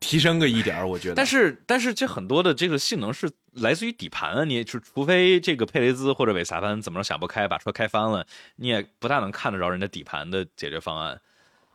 [0.00, 1.14] 提升个一点我觉得。
[1.14, 11.20] 但是，但是这很多的这个性能是来自于底盘啊，你就除非这个佩雷兹或者韦萨潘怎么着想不开把车开翻了，你也不大能看得着人家底盘的解决方案。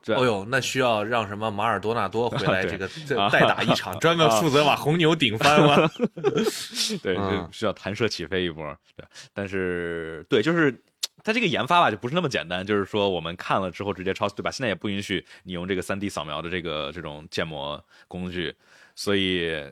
[0.07, 2.87] 哦呦，那需要让什么马尔多纳多回来 这个
[3.29, 5.89] 再打一场，专门负责把红牛顶翻吗？
[7.01, 7.17] 对，
[7.51, 8.65] 需要弹射起飞一波。
[8.95, 10.83] 对，但是对，就是。
[11.23, 14.51] 它这个研发吧，就不是那么简单，就是说我们看了之后直接抄，对吧？
[14.51, 18.53] 现在也不允许你用这个 3D 扫描的这个这种建模工具，
[18.93, 19.63] 所以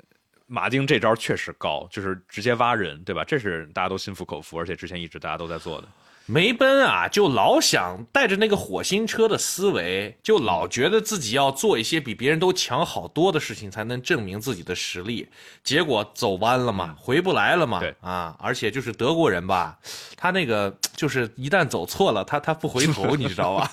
[0.48, 3.24] 马丁这招确实高，就是直接挖人，对吧？
[3.24, 5.88] 这是大家都心服口服，而且之前一直大家都在做的。
[6.32, 15.28] 梅奔啊，就老想带着那个火星车的思维，就老觉得自己要做一些比别人都强好多的事情，才能证明自己的实力。
[15.62, 17.82] 结果走弯了嘛，回不来了嘛。
[17.82, 19.78] 对啊，而且就是德国人吧，
[20.16, 23.72] 他那个就是一旦走错了，他他不回头， 你知道吧？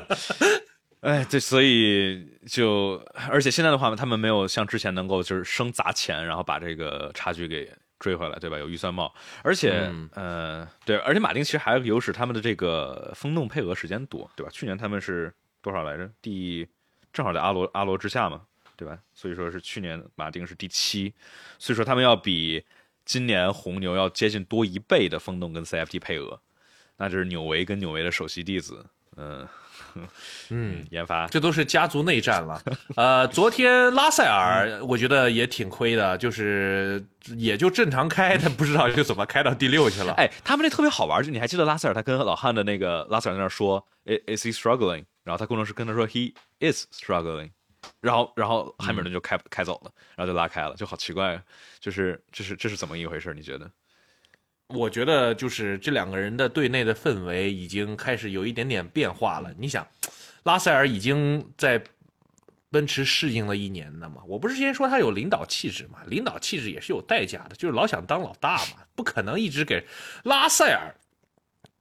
[1.00, 7.72] 哎，对，所以就而且现在的话，他们没有像之前能够就是生砸钱，然后把这个差距给。
[7.98, 8.58] 追回来，对吧？
[8.58, 14.50] 有预算帽，而且，呃，对，而且马丁其实还有个优势，他们的这个风洞配额时间多，对吧？
[14.52, 16.10] 去年他们是多少来着？
[16.22, 16.66] 第
[17.12, 18.42] 正好在阿罗阿罗之下嘛，
[18.76, 18.98] 对吧？
[19.12, 21.12] 所以说是去年马丁是第七，
[21.58, 22.64] 所以说他们要比
[23.04, 26.40] 今年红牛要接近多一倍的风洞跟 CFT 配额，
[26.98, 29.46] 那就是纽维跟纽维的首席弟子，嗯。
[30.50, 32.62] 嗯，研发这都是家族内战了。
[32.96, 37.04] 呃，昨天拉塞尔我觉得也挺亏的，就是
[37.36, 40.12] 也就正常开，但不知道就怎么开到第六去了。
[40.14, 45.04] 哎，他们那特别好玩，就你还记得拉塞尔他跟老汉的那个拉塞尔在那说，Is he struggling？
[45.24, 47.50] 然后他工程师跟他说，He is struggling。
[48.00, 51.40] 然后然后汉密尔顿就开开走了，然后就拉开了，就好奇怪，
[51.78, 53.32] 就是这是这是怎么一回事？
[53.32, 53.70] 你觉得？
[54.74, 59.50] 我觉得就是这两个人的队内的氛围已经开始有一点点变化了。
[59.56, 59.86] 你想，
[60.42, 61.82] 拉塞尔已经在
[62.70, 64.16] 奔驰适应了一年了嘛？
[64.26, 66.00] 我不是之前说他有领导气质嘛？
[66.06, 69.82] 领导气质也是有代价的，就是老想当老大嘛，不可能一直给
[70.24, 70.94] 拉塞尔。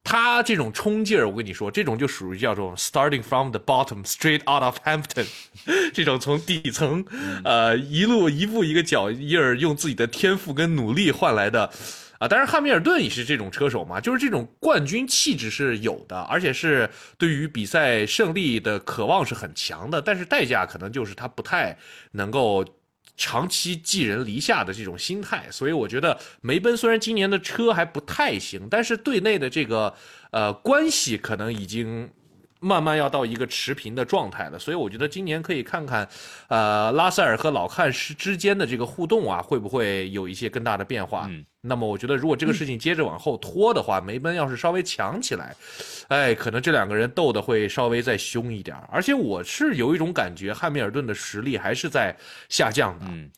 [0.01, 5.27] 他这种冲劲儿，我跟你说，这种就属于叫做 starting from the bottom straight out of Hampton，
[5.93, 7.05] 这种从底层，
[7.43, 11.69] 呃，一路一步一个脚印儿，用自己的天赋跟努力换来的。
[12.19, 21.77] 啊，当然，汉密尔顿也是这种车手嘛，就是这种冠军气质是有的，而且是对于比赛胜利的渴望是很强的，但是代价可能就是他不太
[22.11, 22.65] 能够
[23.15, 29.93] 长期寄人篱下的这种心态，所以我觉得梅奔虽然今年的车还不太行，但是队内的这个
[30.31, 32.09] 呃关系可能已经。
[32.59, 36.07] 慢慢要到一个持平的状态了，所以我觉得今年可以看看，
[36.47, 41.27] 呃，拉塞尔和老汉之之间的这个互动啊，会不会有一些更大的变化？
[41.29, 45.55] 嗯，那么我觉得如果这个事情接着往后拖的话，梅奔要是稍微强起来，
[46.07, 48.75] 哎，可能这两个人斗的会稍微再凶一点。
[48.91, 52.15] 而且我是有一种感觉，汉密尔顿的实力还是在
[52.49, 53.05] 下降的。
[53.09, 53.31] 嗯，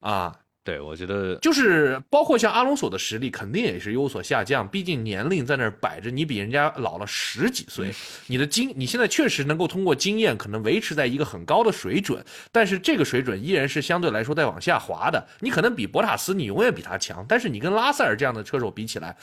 [0.00, 0.39] 啊。
[0.62, 7.90] 对，我觉得就是包括像阿隆索的实力肯定也是有所下降，毕竟年龄在那儿摆着，你比人家老了十几岁，
[8.26, 15.26] 你的经你现在确实能够通过经验可能维持在一个很高的水准，但是这个水准依然是相对来说在往下滑的。
[15.40, 19.16] 你可能比博塔斯，你永远比他强，但是你跟拉塞尔这样的车手比起来，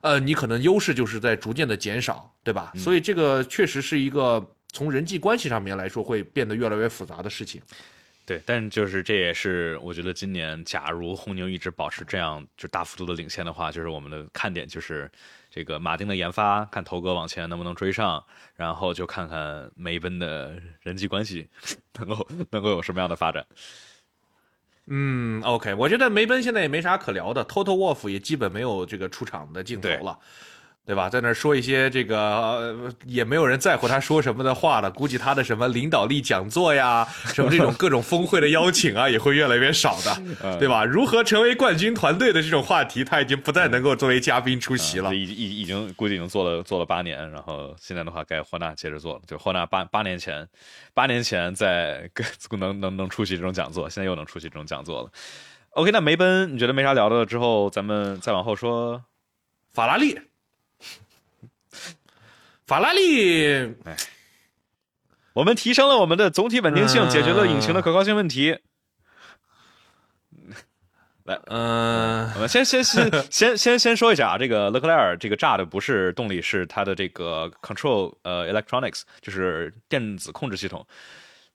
[0.00, 2.72] 呃，你可能优势就是在逐渐的减少，对吧？
[2.74, 7.60] 所以这个确实是一个从人际关系上面来说会变得越来越复杂的事情。
[8.28, 15.10] 对，但就是这也是我觉得今年，假如红牛一直保持这样就大幅度的领先的话，就是我们的看点就是
[15.50, 18.22] 这个马丁的研发，看头哥往前能不能追上，
[18.54, 21.48] 然后就看看梅奔的人际关系
[21.94, 23.46] 能够能够有什么样的发展。
[24.88, 30.18] 嗯，OK，我觉得梅奔现在也没啥可聊的，Total Wolff 也基本没有这个出场的镜头了。
[30.88, 31.10] 对吧？
[31.10, 34.90] 在那说一些这个呃也没有人在乎他说什么的话了。
[34.90, 40.86] 估计他的什么领导力讲座呀，什么这种各种峰会的邀请啊，也会越来越少的，对吧？
[40.86, 45.14] 如何成为冠军团队的这种话题，他已经不再能够作为嘉宾出席了。
[45.14, 49.20] 已已已经估计已经做了做了八年，然后现在的话该霍纳接着做了。
[49.26, 50.48] 就霍纳八八年前，
[50.94, 52.10] 八年前在
[52.58, 55.10] 能能能出席这种讲座，现在又能出席这种讲座了。
[55.72, 57.26] OK，那梅奔你觉得没啥聊的了？
[57.26, 59.04] 之后咱们再往后说
[59.70, 60.18] 法拉利。
[62.68, 63.46] 法拉利，
[63.86, 63.96] 哎，
[65.32, 68.58] 我们提升了我们的总体稳定性，解决了引擎的可靠性问题。
[71.24, 80.86] 来，嗯，我们先先先 先先先说一下啊，这个勒克莱尔这个炸的不是动力，是它的这个 control 呃 electronics，就是电子控制系统。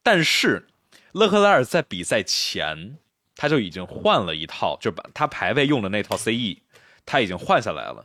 [0.02, 0.68] 但是
[1.12, 2.98] 勒克莱尔在比赛前
[3.36, 6.58] 他就已经换了一套，就把他排位用的那套 CE，
[7.06, 8.04] 他已经换下来了。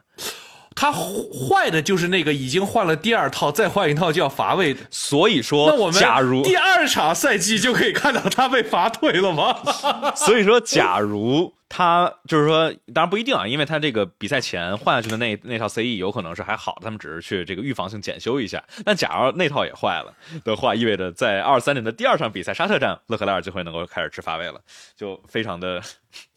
[0.80, 4.76] 他坏的就是那个已经换了第二套，再换一套就要罚位。
[4.92, 9.60] 所以说，那我们假如第二场赛季就可以看到他被罚退了吗？
[10.14, 18.62] 所以说，假如他就是说，当然不一定啊，因为他这个比赛前换下去的那那套 CE 有可能是还好，他们只是去这个预防性检修一下。
[18.84, 20.14] 但假如那套也坏了
[20.44, 24.60] 的话，意味着在二三年的第二场比赛沙特站，勒克莱尔就会能够开始吃罚位了，
[24.96, 25.82] 就非常的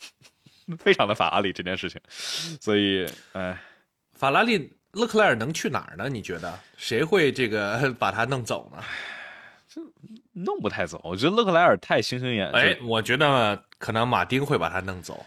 [0.79, 2.01] 非常的法拉利这件事情。
[2.59, 3.55] 所以，哎。
[4.21, 6.07] 法拉利勒克莱尔能去哪儿呢？
[6.07, 8.83] 你觉得谁会这个 把他弄走呢？
[9.67, 9.81] 这
[10.31, 12.47] 弄不太走，我觉得勒克莱尔太星星眼。
[12.51, 15.25] 哎，我觉得可能马丁会把他弄走。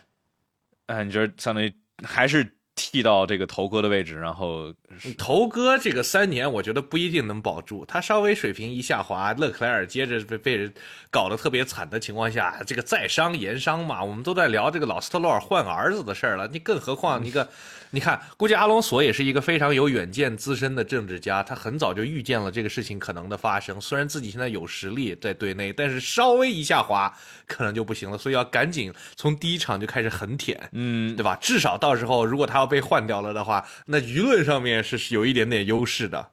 [0.87, 2.49] 哎，你觉得相当于还是？
[2.77, 4.75] 替到这个头哥的位置，然后
[5.19, 7.85] 头哥这个三年，我觉得不一定能保住。
[7.87, 10.73] 他稍微水平一下滑，勒克莱尔接着被被人
[11.11, 16.49] 搞得特别惨的情况下，这个在商言商嘛，我们都在聊这个老斯特洛尔换儿子的事儿了。
[16.49, 17.49] 你更何况一个，
[17.91, 23.81] 你看，估计阿隆索也是一个非常有远见、资深的政治家，他很早就预见了这个事情可能的发生。
[23.81, 27.13] 虽然自己现在有实力在队内，但是稍微一下滑，
[27.47, 28.19] 可能就不行了。
[28.19, 31.37] 所以要赶紧从第一场就开始狠舔，嗯，对吧？
[31.41, 36.31] 至少到时候如果他要被换掉了的话，那舆论上面是是有一点点优势的。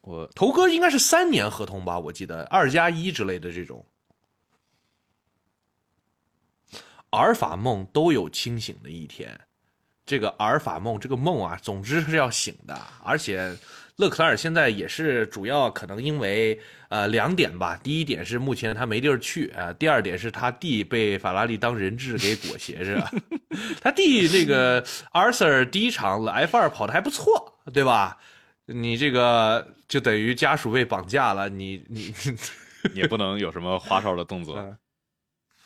[0.00, 3.84] 我头哥应该是三年合同吧，我记得二加一之类的这种。
[7.10, 9.38] 阿尔法梦都有清醒的一天，
[10.06, 13.54] 这个阿尔法梦这个梦啊，总之是要醒的，而且。
[13.96, 23.10] 勒克莱尔现在也是主要可能因为呃两点吧，第一点是目前他没地儿去啊，第二点是他弟被法拉利当人质给裹挟着，
[23.80, 24.82] 他弟这个
[25.12, 28.18] Arthur 第一场 F 二跑的还不错，对吧？
[28.66, 32.12] 你这个就等于家属被绑架了，你你
[32.92, 34.76] 也不能有什么花哨的动作，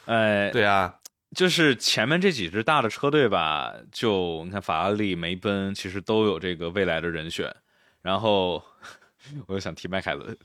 [0.05, 0.95] 哎，对啊，
[1.35, 7.53] 就是前面这几支大的车队吧，就你看法拉利、梅奔，其实都有这个未来的人选。
[8.03, 8.63] 然后
[9.47, 10.37] 我又想提迈凯伦，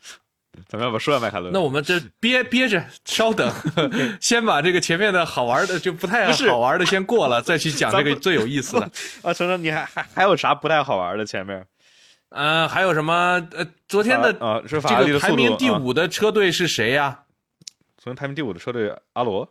[0.67, 1.53] 咱们要不说下迈凯伦？
[1.53, 3.49] 那我们这憋憋着，稍等，
[4.19, 8.85] 先把这个前面的好玩的就不太好玩的先过了，再去讲这个最有意思的。
[9.23, 11.25] 啊，程程，你还还还有啥不太好玩的？
[11.25, 11.65] 前面？
[12.29, 13.47] 呃，还有什么？
[13.51, 17.23] 呃，昨天的啊，这个排名第五的车队是谁呀？
[17.97, 19.49] 昨天排名第五的车队阿罗，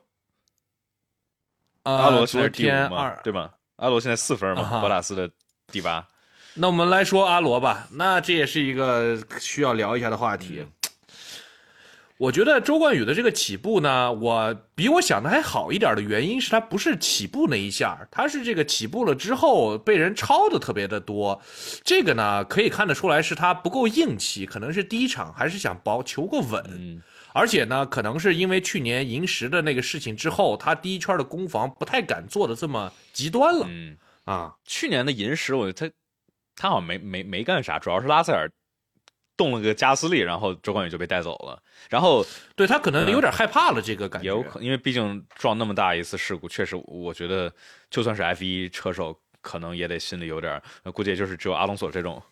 [1.84, 3.54] 阿罗昨天二对吧？
[3.76, 5.30] 阿罗现在四分嘛，博塔斯的
[5.68, 6.06] 第八。
[6.56, 10.64] 那我们来说阿罗吧，那这也是一个需要聊一下的话题。
[12.16, 21.42] 我觉得周冠宇的这个起步呢，我比我想的还好一点的原因是他不是起步那一下，他是这个起步了之后被人超的特别的多。
[21.82, 33.66] 这个呢可以看得出来是他不够硬气，可能是第一场还是想保求个稳，而且呢可能是因为去年银石的那个事情之后，他第一圈的攻防不太敢做的这么极端了。
[34.24, 35.90] 啊，去年的银石，我他。
[36.56, 38.50] 他好像没没没干啥，主要是拉塞尔
[39.36, 41.60] 动了个加斯利，然后周冠宇就被带走了。
[41.90, 44.28] 然后对他可能有点害怕了，这个感觉。
[44.28, 47.52] 有可，因为毕竟撞那么大一次事故，确实，我觉得
[47.90, 50.62] 就算是 F 一车手，可能也得心里有点，
[50.92, 52.22] 估计也就是只有阿隆索这种。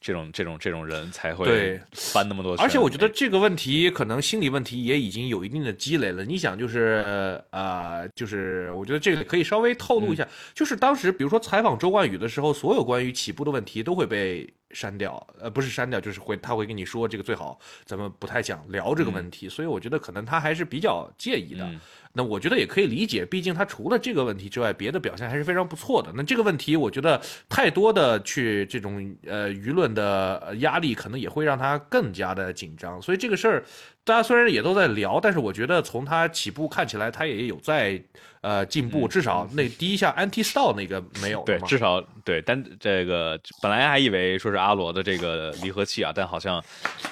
[0.00, 6.24] 这种这种这种人才会翻那么多，而且我觉得这个问题可能心理问题也已经有一定的积累了。
[6.24, 19.48] 你想，就是呃呃，就是我觉得这个可以稍微透露一下，就是当时比如说采访周冠宇的时候，所有关于起步的问题都会被删掉，呃，不是删掉，就是会他会跟你说这个最好咱们不太想聊这个问题。
[19.48, 21.68] 所以我觉得可能他还是比较介意的。
[22.12, 26.10] 那我觉得也可以理解，毕竟他除了这个问题之外，别的表现还是非常不错的。
[26.14, 33.00] 那这个问题，我觉得太多的去这种呃舆论的压力，可能也会让他更加的紧张。
[33.00, 33.64] 所以这个事儿
[34.04, 38.02] 大家虽然也都在聊，但是我觉得从他起步看起来，他也有在
[38.40, 41.42] 呃进步，至少那第一下 anti stall 那个没有。
[41.44, 46.62] 对，至少对，但这个本来还以为说是阿罗的这个离合器啊，但好像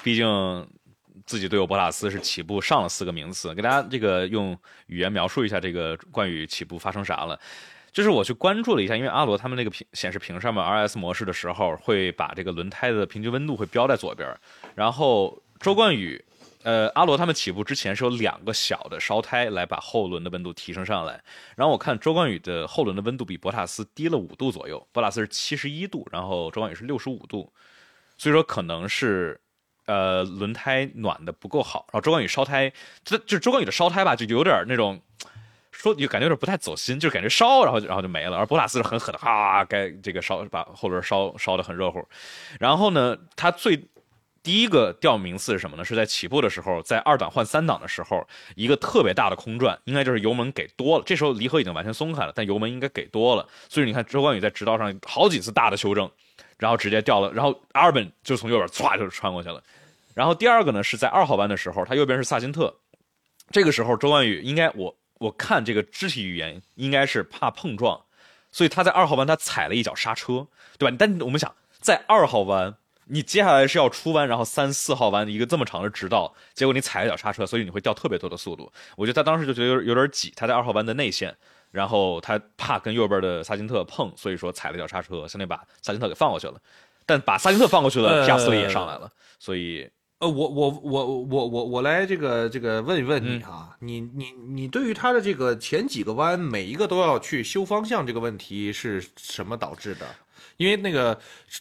[0.03, 0.25] 毕竟
[1.27, 4.57] 自己队友博塔斯是起步上了四个名次，给大家这个用
[4.87, 7.39] 语言描述一下这个关于起步发生啥了。
[7.91, 14.35] 就是我去关注了一下，因为阿罗他们那个屏显示屏上面 RS 模式的时候，会把这个轮胎的平均温度会标在左边，
[14.73, 16.23] 然后周冠宇。
[16.63, 21.23] 呃，阿罗他们起步之前是有两个小的烧胎来把后轮的温度提升上来。
[21.55, 27.53] 然后我看周冠宇的后轮的温度比博塔斯低了五度左右，博塔斯是七十一度，然后周冠宇是六十五度，
[28.17, 29.39] 所以说可能是
[29.87, 31.87] 呃轮胎暖的不够好。
[31.91, 32.71] 然后周冠宇烧胎，
[33.03, 35.01] 就就周冠宇的烧胎吧，就有点那种
[35.71, 38.37] 说就感觉有点不太走心，就感觉烧，然后然后就没了。
[38.37, 42.07] 而博塔斯是狠狠的哈，该这个烧把后轮烧烧的很热乎。
[42.59, 43.87] 然后呢，他最。
[44.43, 45.83] 第一个掉名次是什么呢？
[45.83, 48.25] 是在起步的时候，在二档换三档的时候，
[48.55, 51.03] 一个特别大的空转，应该就是油门给多了。
[51.05, 53.45] 这时候离合已经完全松开了，但油门应该给多了。
[53.67, 56.09] 所以你看周冠宇在直道上好几次大的修正，
[56.57, 59.61] 然后直接掉了，然后阿尔本就从右边唰就穿过去了。
[60.17, 62.73] 然后第二个呢是在二号弯的时候，他右边是萨金特，
[63.51, 68.01] 这个时候周冠宇应该我我看这个肢体语言应该是怕碰撞，
[68.51, 70.47] 所以他在二号弯他踩了一脚刹车，
[70.79, 70.95] 对吧？
[70.97, 72.75] 但我们想在二号弯。
[73.09, 78.69] 你接下来是要出弯，然后三四号弯一个这么长的直道，结果你踩了脚刹车，所以你会掉特别多的速度。
[78.97, 81.33] 我觉得他当时就觉得有有点挤，他在二号弯的内线，
[81.71, 86.59] 然后他怕跟右边的萨金特碰，所以说踩了脚刹车，相当于把萨金特给放过去了。
[87.05, 89.09] 但把萨金特放过去了，皮亚斯利也上来了，
[89.39, 89.89] 所以
[90.19, 100.07] 呃，我我我我我我来这个这个问一问你啊，你你你对于他的这个前几个弯每一个都要去修方向这个问题是什么导致的？
[100.57, 101.19] 因为那个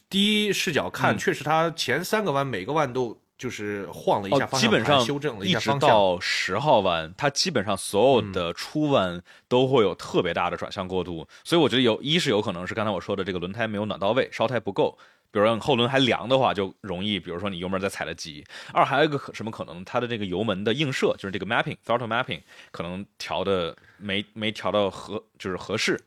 [0.09, 5.77] 第一视角看，确实他前三个弯每个弯都就是晃了一下方向盘，修正了一下方向。
[5.77, 14.97] 一直到十号弯，它基本上所有的出弯都会有特别大的转向过渡，所以我觉得有一是有可能是刚才我说的这个轮胎没有暖到位，烧胎不够。
[15.33, 18.43] 比如说后轮还凉的话，就容易，比如说你油门再踩的急。
[18.73, 26.01] 二还有一个可什么可能，它的这个油门的映射，就是这个 mapping，throttle mapping，可能调的没没调到合，就是合适。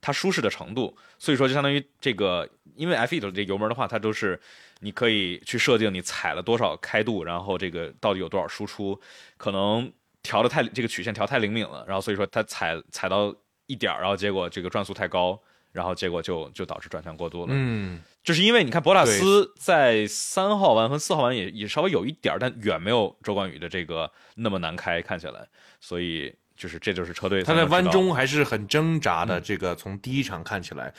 [0.00, 4.40] 它舒适的程度，所以说就相当于这个，因为 F1 的这油门的话，它都是
[4.80, 8.98] 你可以去设定你踩了多少开度，然后这个到底有多少输出，
[9.36, 9.92] 可能
[10.22, 13.34] 调的太这个曲线调太灵敏了，然后所以说它踩踩到
[13.66, 15.38] 一点儿然后结果这个转速太高，
[15.72, 17.48] 然后结果就就导致转向过度了。
[17.50, 25.48] 嗯，就是因为你看博塔斯在三号弯和四号弯也也稍微有一点但远没有周冠宇的这个那么难开，看起来，
[25.80, 26.32] 所以。
[26.58, 27.42] 就是，这就是车队。
[27.44, 29.40] 他在弯中还是很挣扎的。
[29.40, 30.92] 这个从第一场看起来，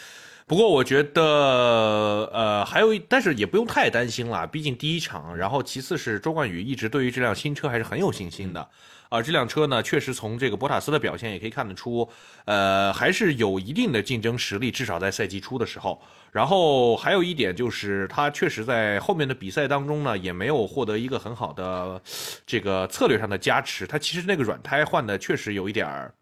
[0.47, 1.21] 不过我觉得，
[2.33, 4.47] 呃，还有，但是也不用太担心了。
[4.47, 8.69] 毕竟第一场，然后其次是周冠宇一直对于这辆新车还是很有信心的。
[9.09, 12.07] 啊，这辆车呢，确实从这个博塔斯的表现也可以看得出，
[12.45, 15.99] 呃，还是有一定的竞争实力，至少在赛季初的时候。
[16.31, 21.99] 然后还有一点就是，他确实在后面的比赛当中呢，也没有获得一个很好的
[22.45, 23.87] 这个策略上的加持。
[23.87, 26.13] 他其实那个软胎换的确实有一点儿，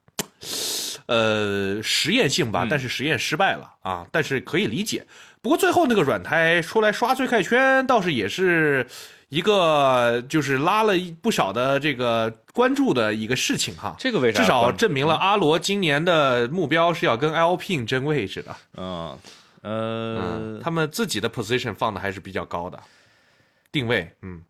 [1.08, 4.08] 呃，实验性吧，但是实验失败了啊。
[4.14, 5.06] 但是可以理解。
[5.42, 8.88] 不过最后那个软胎出来刷最快圈，倒是也是。
[9.30, 14.40] 一个就是拉了不少的这个关注的一个事情哈，这个为啥？
[14.40, 18.56] 至少证明了阿罗今年的目标是要跟 Alpine 争位置的。
[18.76, 19.18] 嗯，
[19.62, 22.80] 呃，他们自己的 position 放的还是比较高的
[23.72, 24.10] 定位。
[24.22, 24.42] 嗯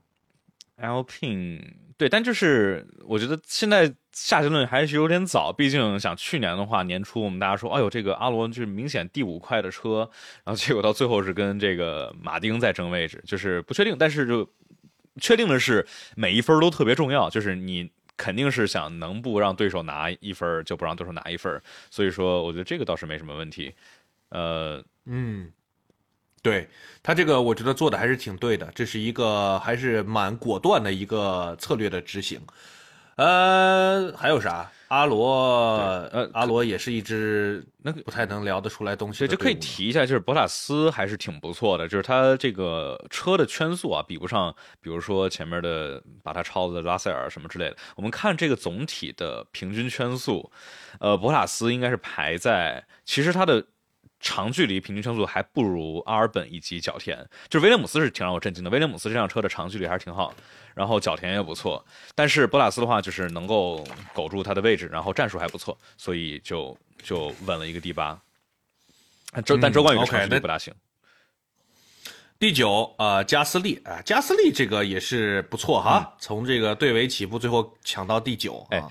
[0.80, 1.74] ，Alpine。
[1.98, 10.08] 对，但就是我觉得现在下结论还是有点早，毕竟想去年的话，年初我们大家说，哎呦，这个阿罗就是明显第五快的车，
[10.44, 13.96] 然后结果到最后是跟这个马丁在争位置，就是不确定。
[13.98, 14.48] 但是就
[15.20, 23.74] 确定的是，每一分都特别重要，就是你肯定是想能不让对手拿一分就不让对手拿一分，所以说我觉得这个倒是没什么问题。
[24.30, 25.52] 呃，嗯。
[26.44, 26.66] 对
[27.04, 32.40] 他这个，我觉得做的还是挺对的，这是一个还是蛮果断的一个策略的执行。
[33.18, 34.72] 呃，还有啥？
[34.90, 35.76] 阿罗，
[36.14, 39.28] 呃，阿罗也是一只那个不太能聊得出来东西。
[39.28, 47.76] 就可以提一下，就是博塔斯还是挺不错的，就是他这个车的圈速啊，比不上，比如说前面的把他超的拉塞尔什么之类的。
[47.98, 50.50] 我们看这个总体的平均圈速，
[51.00, 53.66] 呃，博塔斯应该是排在，其实他的。
[54.20, 57.18] 长距离平均圈速还不如阿尔本以及角田，
[57.50, 58.70] 就是威廉姆斯是挺让我震惊的。
[58.70, 60.34] 威廉姆斯这辆车的长距离还是挺好，
[60.74, 61.86] 然后角田也不错。
[62.16, 68.20] 但是博塔斯的话就是能够苟住他的位置，然后战术还不错，所以就就稳了一个第八。
[69.46, 70.74] 周但周冠宇成绩不大行。
[72.40, 78.66] 第九，呃，加斯利啊，加斯利这个也是不错哈，从这个队尾起步，最后抢到第九。
[78.70, 78.84] 哎，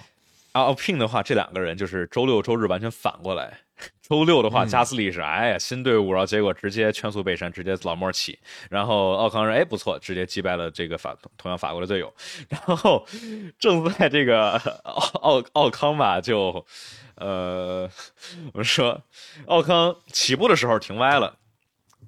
[0.53, 3.59] 阿聘的话，这两个人就是周六周日完全反过来。
[4.03, 8.39] 周六的话，加斯利是哎呀新队伍，然后结果直接圈速背山，直接老莫起。
[8.71, 12.13] 然后奥康说哎不错，直接击败了这个法同样法国的队友。
[12.49, 13.07] 然后
[13.59, 14.53] 正在这个
[14.85, 16.65] 奥奥奥康吧，就
[17.17, 17.91] 呃
[18.53, 19.03] 我们说
[19.47, 21.37] 奥康起步的时候停歪了。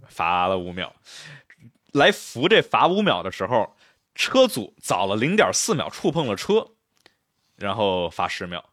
[0.09, 0.93] 罚了五秒，
[1.93, 3.77] 来扶这罚五秒的时候，
[4.16, 6.66] 车组早了零点四秒触碰了车，
[7.55, 8.64] 然后罚十秒。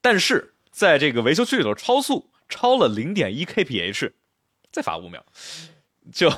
[0.00, 4.12] 但是在这个维修区里头超速，超了零点一 kph，
[4.72, 5.24] 再罚五秒。
[6.12, 6.32] 就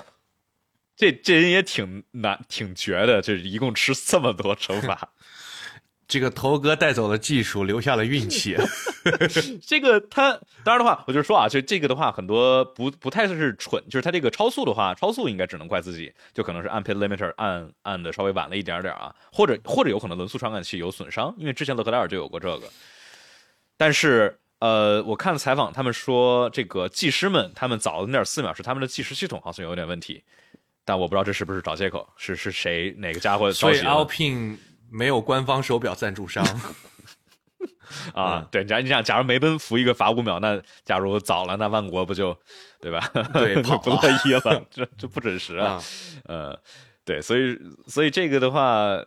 [0.96, 5.12] 这这人也挺难，挺绝的，这一共吃这么多惩罚。
[6.08, 8.54] 这个头哥带走了技术，留下了运气。
[9.64, 22.68] 这个他当然的话，我就说啊，就这个的话，很多不不太是蠢，就是他这个超速的话，超速应该只能怪自己，就可能是按 pit limiter 按按的稍微晚了一点点啊，或者或者有可能轮速传感器有损伤，因为之前勒克莱尔就有过这个。
[23.76, 30.22] 但是呃，我看了采访，他们说这个技师们他们早了零点四秒是他们的计时系统好像有点问题，
[30.84, 34.56] 但我不知道这是不是找借口，是是谁哪个家伙所以 Alpine。
[34.94, 36.44] 没有官方手表赞助商
[38.12, 42.38] 啊，对，假你想，假如梅奔扶一个罚五秒，那假如早了，那万国不就
[42.78, 43.00] 对吧？
[43.32, 45.82] 对， 不乐意了，这这不准时 啊。
[46.24, 46.54] 呃，
[47.06, 49.02] 对，所以所以这个的话，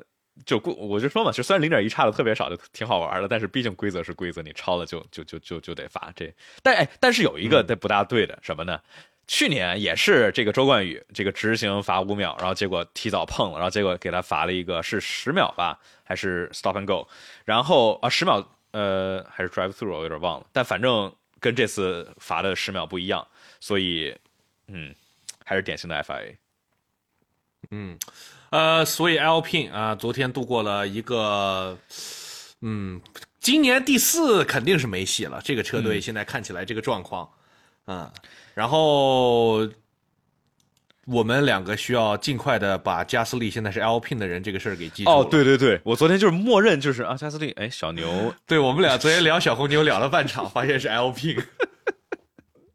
[0.45, 6.11] 就我就说嘛，就虽然零点一差的特别少，就挺好玩的，但是毕竟规则是规则，你超了就就就就就得罚。
[6.15, 8.79] 这，但哎，但是有一个不大对的什么呢？
[9.27, 17.07] 去年也是这个周冠宇这个执行罚五秒，然后结果提早碰了，然后结果给他罚了一个是十秒吧，还是 stop and go，
[17.43, 23.27] 然后啊十秒呃还是 drive through 我有点忘了，但反正跟这次罚的十秒不一样，
[23.59, 24.15] 所以
[24.67, 24.93] 嗯
[25.43, 26.35] 还是典型的 FIA。
[27.71, 27.97] 嗯，
[28.55, 31.77] 呃，所以 Alpine 啊昨天度过了一个
[32.61, 33.01] 嗯
[33.41, 37.29] 今年第四肯定是没戏了，这个车队现在看起来这个状况。
[37.87, 38.09] 嗯，
[38.53, 39.67] 然后
[41.05, 45.09] 我们两个需要尽快的把加斯利现在是 L P 的人这个事儿给记住。
[45.09, 51.37] 哦，对对对，我昨天就是默认就是啊，加斯利，哎，小牛， 对我们俩昨天聊小红牛聊了半场，发现是 L P。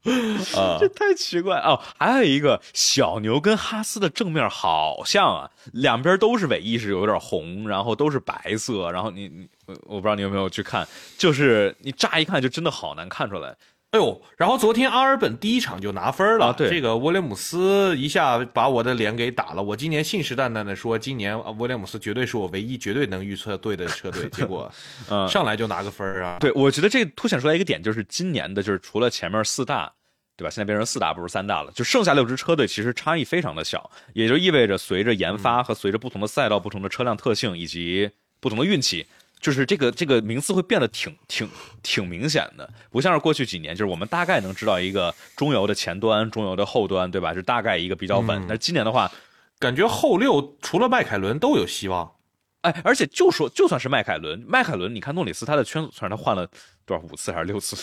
[0.56, 1.78] 啊，这太奇怪哦！
[1.98, 9.46] 还有一个小牛跟哈斯的正面好像啊，两边都是尾翼是有点红，然后都是白色，然后你你
[9.84, 10.88] 我不知道你有没有去看，
[11.18, 13.54] 就是你乍一看就真的好难看出来。
[13.90, 19.60] 哎呦，然后昨天阿尔本第一场就拿分了，对这个威廉姆斯一下把我的脸给打了。
[19.60, 24.70] 我今年信誓旦旦的说，今年威廉姆斯绝对是我唯一绝对能预测对的车队， 结果，
[25.08, 26.36] 嗯，上来就拿个分啊。
[26.38, 29.92] 对，我觉得这凸显出来一个点，就是今年的，就是除了前面四大，
[30.36, 30.50] 对吧？
[30.50, 39.04] 现在变成四大不如三大了，就剩下六支车队其实差异非常的小，也就意味着随着研发和随着不同的赛道、不同的车辆特性以及不同的运气。
[39.40, 41.48] 就是这个这个名次会变得挺挺
[41.82, 47.32] 挺明显的，不像是过去几年，就是我们大概能知道一个中游的前端、中游的后端，对吧？
[47.32, 48.44] 就大概一个比较稳。
[48.46, 49.10] 但今年的话，
[49.58, 52.12] 感觉后六除了迈凯伦都有希望。
[52.60, 56.46] 哎，而且就说就算是迈凯伦，迈凯伦，你看诺里斯他的圈，虽然他换了
[56.84, 57.74] 多少五次还是六次，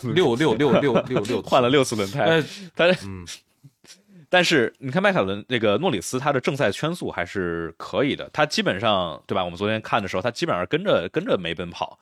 [0.00, 2.42] 六六六六六六 换了六次轮胎，
[2.74, 3.26] 他嗯。
[4.32, 8.30] 但是你看迈凯伦那个诺里斯，他的正赛圈速还是可以的。
[8.32, 9.44] 他基本上对吧？
[9.44, 11.98] 我们昨天看的时候，他基本上跟着跟着梅奔跑，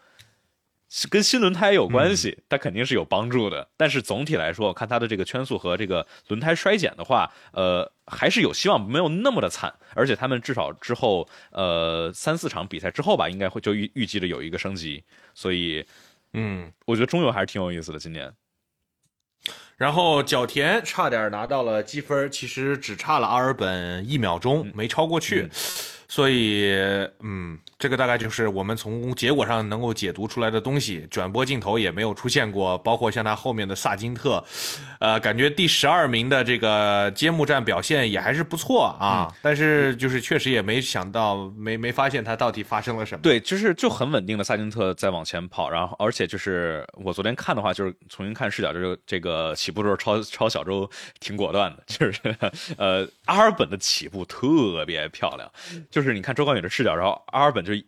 [1.11, 3.67] 跟新轮胎有关系，他肯定是有帮助的。
[3.77, 9.75] 但是总体来说，看他的这个圈速和这个轮胎衰减的话，呃，还是有希望，没有那么的惨。
[9.97, 15.03] 而且他们至少之后呃三四场比赛之后吧，应该会就预预计的有一个升级。
[15.35, 15.85] 所以，
[16.35, 18.33] 嗯，我觉得中游还是挺有意思的，今年。
[19.81, 25.49] 然后角田差点拿到了积分，其实只差了阿尔本一秒钟，没超过去，
[26.11, 26.75] 所以，
[27.21, 27.57] 嗯。
[27.79, 31.09] 这个大概就是我们从结果上能够解读出来的东西。
[31.11, 34.45] 转播镜头也没有出现过，包括像他后面的萨金特，
[34.99, 39.35] 呃，感觉第十二名的这个揭幕战表现也还是不错啊。
[39.41, 43.23] 但是就是确实也没想到，没没发现他到底发生了什么。
[43.23, 50.87] 对，就是就很稳定的萨金特在往前跑，然后而且就是我昨天看的话，就是重新看视角，就是这个起步时候超超小周
[51.19, 52.21] 挺果断的，就是
[52.77, 55.51] 呃阿尔本的起步特别漂亮，
[55.91, 57.75] 就是你看周冠宇的视角，然后阿尔本就。
[57.75, 57.83] 就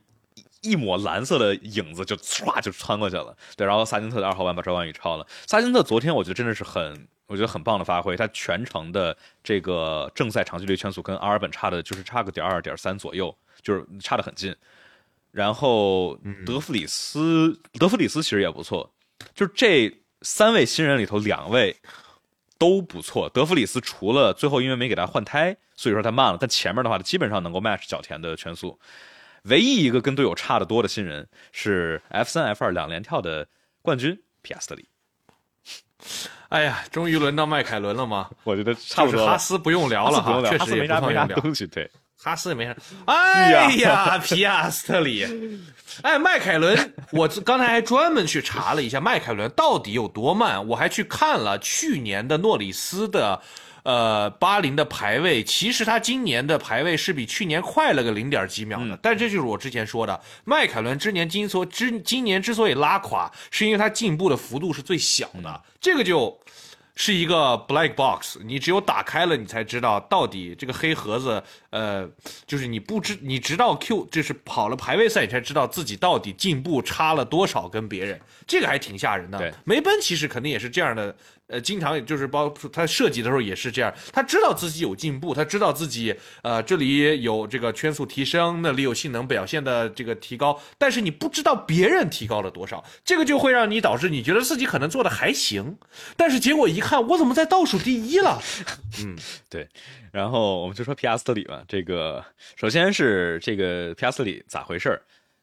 [0.62, 5.26] 一抹蓝色的影子就唰就穿过去了，对，然后萨金特的二号弯把周冠宇超了。
[5.44, 14.54] 萨金特昨天我觉得真的是很，我觉得很棒的发挥，他全程的这个正赛长距离圈速跟阿尔本差的就是差个点二点三左右，就是差的很近。
[15.32, 18.88] 然后德弗里斯，德弗里斯其实也不错，
[19.34, 21.76] 就是这三位新人里头两位。
[22.62, 23.28] 都不错。
[23.28, 28.78] 德弗里斯除了最后因为没给他换胎，所以说他慢了，但前面的话基本上能够 match 角田的圈速。
[29.46, 33.48] 唯一一个跟队友差得多的新人是 F 三 F 二两连跳的
[33.82, 34.86] 冠军皮亚斯特里。
[36.50, 38.30] 哎呀，终于轮到迈凯伦了吗？
[38.44, 39.26] 我觉得差不多。
[39.26, 41.66] 哈斯不用聊了哈，确实没啥没啥东西。
[41.66, 41.90] 对，
[42.22, 42.76] 哈斯也没啥。
[43.06, 45.26] 哎呀， 皮亚斯特里。
[46.02, 53.40] 哎，迈凯伦，我刚才还专门去查了一下迈凯伦到底有多慢，我还去看了去年的诺里斯的。
[53.84, 66.38] 呃，巴林的排位其实他今年的排位是比去年快了个零点几秒的，但这就是我之前说的，迈凯伦之年今所之今年之所以拉垮，是因为他进步的幅度是最小的，这个就。
[67.05, 72.09] 是一个 black box，你只有打开了，你才知道到底这个黑盒子，呃，
[72.46, 79.36] 就是你不知，你直到 Q，就是跑了排位赛，你才知道自己到底进步差了多少跟别人，这个还挺吓人的。
[79.36, 81.12] 对，梅奔其实肯定也是这样的，
[81.53, 95.78] 呃，经常就是包括他设计的时候也是这样，他知道自己有进步，他知道自己呃这里有这个圈速提升，那里有性能表现的这个提高，但是你不知道别人提高了多少，这个就会让你导致你觉得自己可能做的还行，
[96.18, 96.82] 但是结果一。
[96.82, 98.42] 看我怎么在倒数第一了？
[99.07, 99.16] 嗯，
[99.48, 99.68] 对。
[100.11, 101.62] 然后我们就说皮亚斯特里吧。
[101.68, 102.24] 这个
[102.57, 105.00] 首先是这个皮亚斯特里咋回事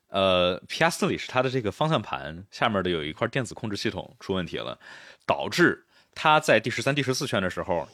[0.10, 4.78] 呃，皮亚斯特里是他的这个方向盘下面的有一块电子控制系统出问题了，
[5.26, 5.82] 导致
[6.20, 7.88] 他在第十三、第十四圈的时候。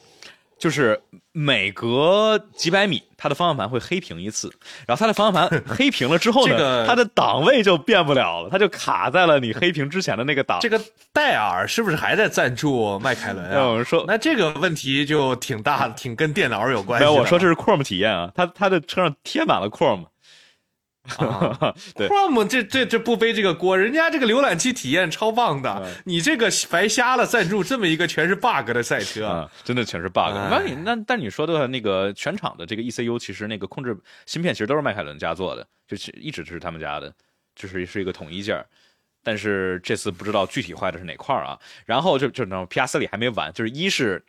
[0.58, 0.98] 就是
[1.32, 4.50] 每隔几百米，它的方向盘会黑屏一次，
[4.86, 10.58] 然后它的方向盘 黑屏了之后呢，它的档位就变不了了，它就卡在了你黑屏之前的那个档。
[10.62, 10.80] 这个
[11.12, 13.66] 戴尔是不是还在赞助迈凯伦啊？
[13.66, 17.04] 我说，那这个问题就挺大的，挺跟电脑有关系。
[17.04, 20.06] 没有，我说这是 Chrome 体验啊，他他的车上贴满了 Chrome。
[21.06, 30.32] Chrome 这这这不背这个锅，人家这个浏览器体验超棒的，你这个白瞎了赞助这么一个全是 bug 的赛车，真的全是 bug。
[30.50, 33.96] 那你那但你说的那个全场的这个 ECU，其实那个控制
[34.26, 37.12] 芯片其实都是迈凯伦家做的，就是一直是他们家的，
[37.54, 38.64] 就是是一个统一件
[39.22, 41.58] 但是这次不知道具体坏的是哪块啊？
[41.84, 44.24] 然后就就那 P R 四里还没完，就是一是。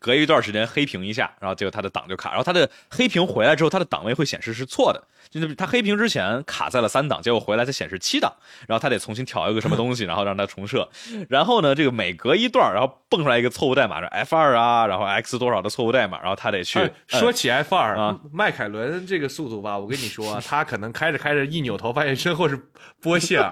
[0.00, 8.32] 隔一段时间黑屏一下，然后结果它的档就卡，然后它的黑屏回来之后，它的档位会显示是错的，就是它黑屏之前卡在了三档，结果回来它显示七档，
[8.66, 10.88] 然后它得重新调一个什么东西，然后让它重设。
[11.28, 16.78] 然后呢，这个每隔一段，然后蹦出来一个错误代码，是 F 二啊，然后 X 多少的错误代码，然后它得去。
[17.06, 22.56] 说起 F 二啊，迈凯伦这个速度吧，我跟你说，他可能开着开着一扭头，发现身后是
[23.00, 23.50] 波切尔。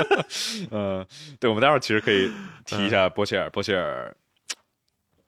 [0.70, 1.06] 嗯，
[1.38, 2.30] 对，我们待会儿其实可以
[2.64, 4.14] 提一下波切尔，波切尔。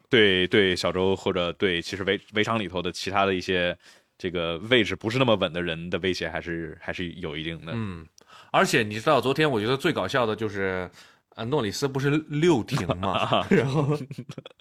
[0.09, 3.77] 对对，小周或者对，其实围围场里头的其他的一些
[4.19, 7.73] 这个位置不是那么稳的人的威胁还是还是有一定的。
[7.75, 8.07] 嗯，
[8.51, 10.91] 而且你知道，昨天我觉得最搞笑的就是，
[11.35, 13.47] 呃，诺里斯不是六停嘛？
[13.51, 13.99] 然后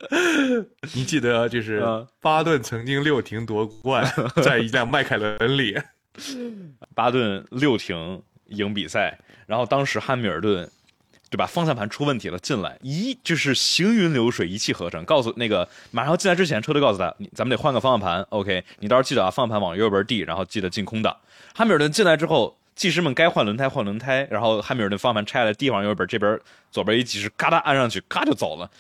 [0.94, 1.82] 你记得就是
[2.22, 4.06] 巴顿曾经六停夺冠，
[4.44, 5.78] 在一辆迈凯伦里，
[6.94, 10.70] 巴顿六停赢比赛，然后当时汉密尔顿。
[11.36, 11.46] 对吧？
[11.46, 15.04] 方向盘出问题了，进来一就是行云流水，一气呵成。
[15.04, 18.26] 告诉那个马上进来之前，车队告诉他，你咱们得换个方向盘。
[18.30, 21.14] OK，你到时候记得啊，方向盘往右边递，然后记得进空档。
[21.54, 26.40] 汉密尔顿进来之后，技师们该换轮胎换轮胎，然后汉密尔顿方向盘拆下来，递往右边，这边
[26.72, 28.72] 左边一技师嘎哒按上去，咔就走了。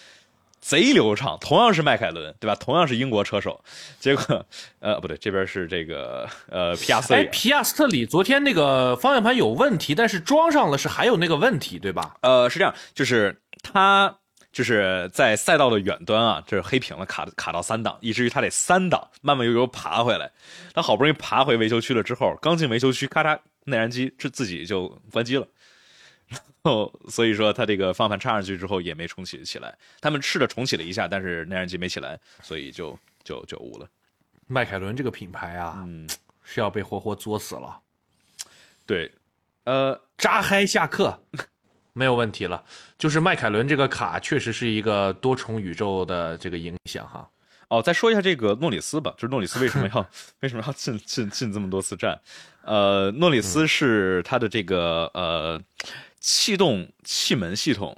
[0.60, 2.56] 贼流畅，同样是迈凯伦，对吧？
[2.56, 3.64] 同样是英国车手，
[3.99, 4.45] 结果，
[4.80, 7.14] 呃，不对，这边是这个，呃，皮亚斯。
[7.14, 12.16] 哎，皮亚斯特里昨天那个方向盘有问题，但是装上了是还有那个问题，对吧？
[12.22, 14.16] 呃，是这样，就是他
[14.51, 20.32] 就是在赛道的远端啊，这是黑屏了，卡卡到三档，以至于他得三档慢慢悠悠爬回来。
[20.74, 25.45] 他好不容易爬回维修区了之后，刚进维修区，咔嚓，内燃机这自己就关机了。
[26.63, 29.78] 哦，所以说他这个方向盘插上去之后也没重启起来。
[30.01, 33.88] 他们试着重启了一下，但是内燃机没起来，所以就就就无了。
[34.47, 36.09] 迈凯伦这个品牌啊，嗯，
[36.43, 37.80] 是要被活活作死了。
[38.88, 39.11] 对，
[39.65, 41.19] 呃，扎嗨下课
[41.93, 42.63] 没有问题了。
[42.97, 47.30] 就是迈凯伦这个卡确实是一个多重宇宙的这个影响哈。
[47.67, 50.09] 哦，再说一下这个诺里斯吧，就是诺里斯为什么要
[50.41, 52.19] 为什么要进进进这么多次站？
[52.63, 55.61] 呃，诺里斯是他的这个呃。
[56.28, 57.95] 气动气门系统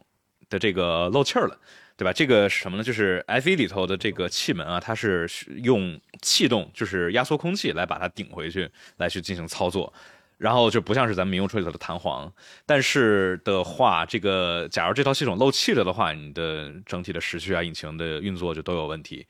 [0.49, 1.57] 的这个漏气儿了，
[1.95, 2.11] 对吧？
[2.11, 2.83] 这个是什么呢？
[2.83, 5.29] 就是 F1 里头的这个气门啊，它是
[5.63, 9.93] 用气动，就是压缩空气来把它顶回去，来去进行操作，
[10.37, 12.29] 然后就不像是咱们民用车里头的弹簧。
[12.65, 19.25] 但是的话，这个假如这套系统漏气了的话，你的整体的时序啊、引擎的运作就都有问题。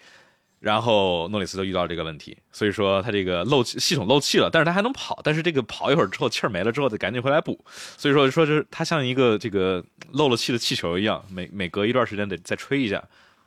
[0.60, 7.64] 然后诺里斯就遇到这个问题，所以说他这个漏气系统漏气了，但是他还能跑，但是这个跑一会儿之后气儿没了之后得赶紧回来补，
[7.98, 9.84] 所以说说就是他像一个这个
[10.14, 13.04] 漏了气的气球一样，每每隔一段时间得再吹一下，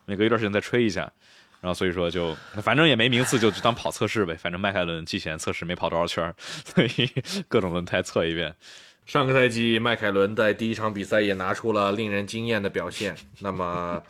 [0.06, 1.10] 每隔一段时间再吹一下。
[1.60, 4.34] 然后所以说就反正也没名次，就当跑测试呗。
[4.34, 6.34] 反正迈凯伦季前测试没跑多少圈，
[6.64, 7.10] 所以
[7.48, 8.54] 各种轮胎测一遍。
[9.04, 13.14] 上个赛季迈凯伦在第一场比赛也拿出了令人惊艳的表现。
[13.40, 14.02] 那么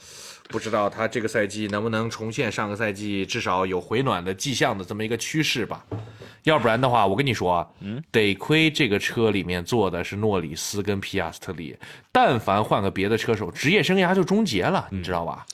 [0.51, 5.85] 不知道他这个赛季能不能重现上个赛季至少有回暖的迹象的这么一个趋势吧？
[6.45, 11.77] 要不然的话，我跟你说，嗯，得亏这个车里面坐的是诺里斯跟皮亚斯特里，
[12.11, 15.47] 但凡换个别的车手，职业生涯就终结了，你知道吧？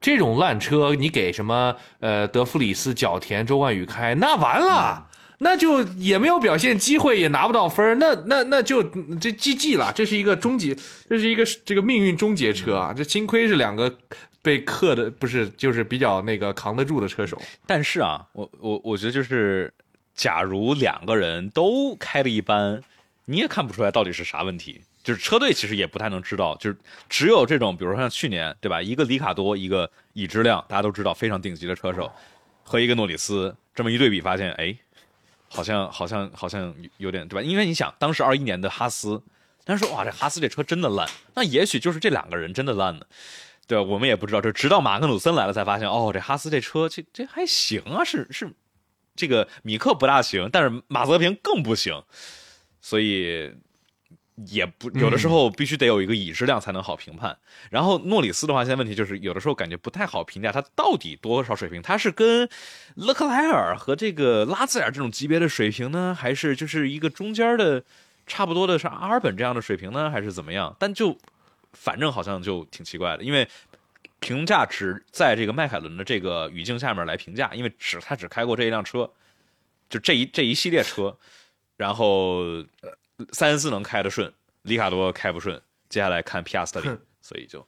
[0.00, 5.06] 这种烂车，你给什么呃德弗里斯、角田、周冠宇开，那完了，
[5.38, 10.74] 那就也没有表现机会，也拿不到分那那那就这 GG 了，这是一个终结，
[11.08, 12.92] 这是一个这个命运终结车啊！
[12.96, 13.94] 这幸亏是两个
[14.42, 17.40] 被克的，不是就是比较那个扛得住的车手。
[17.66, 19.72] 但是啊，我我我觉得就是，
[20.14, 22.82] 假如两个人都开的一般，
[23.26, 24.82] 你也看不出来到底是啥问题。
[25.04, 26.76] 就是车队其实也不太能知道，就是
[27.08, 28.80] 只有这种，比如说像去年，对吧？
[28.80, 32.08] 一个里卡多，一个已知量，大家都知道非常顶级的车手，
[32.62, 34.76] 和一个诺里斯，这么一对比，发现，哎，
[35.48, 37.42] 好像好像好像有点，对吧？
[37.42, 39.20] 因为你想，当时二一年的哈斯，
[39.64, 43.04] 但是说哇，这哈斯这车真的烂，那也许就是这两个人真的烂呢，
[43.66, 43.78] 对？
[43.78, 48.52] 我们也不知道，就直到马克努森来了才发现，哦，这哈斯这车这这还行啊，是是，
[49.14, 52.02] 这个米克不大行，但是马泽平更不行，
[52.80, 53.52] 所以。
[54.46, 57.36] 也不有的时候必须得有一个已知量才能好评判。
[57.70, 61.82] 然后诺里斯的话，现在问题就是有的时候感觉不太好评价他到底多少水平。
[61.82, 62.48] 他是跟
[62.94, 67.84] 勒克莱尔和这个拉兹尔这种级别的水平呢，还是就是一个中间的
[68.26, 70.74] 差不多的是阿尔本这样的水平呢，还是怎么样？
[70.78, 71.18] 但就
[71.72, 73.48] 反正好像就挺奇怪的，因为
[74.20, 79.10] 评价只在这个迈凯伦的这个语境下面来评价，因为只他只开过这一辆车，
[79.88, 81.16] 就这一这一系列车，
[81.76, 82.64] 然后。
[83.30, 87.64] 塞恩斯能开得顺，里卡多开不顺，接下来看皮亚斯特里，所以就，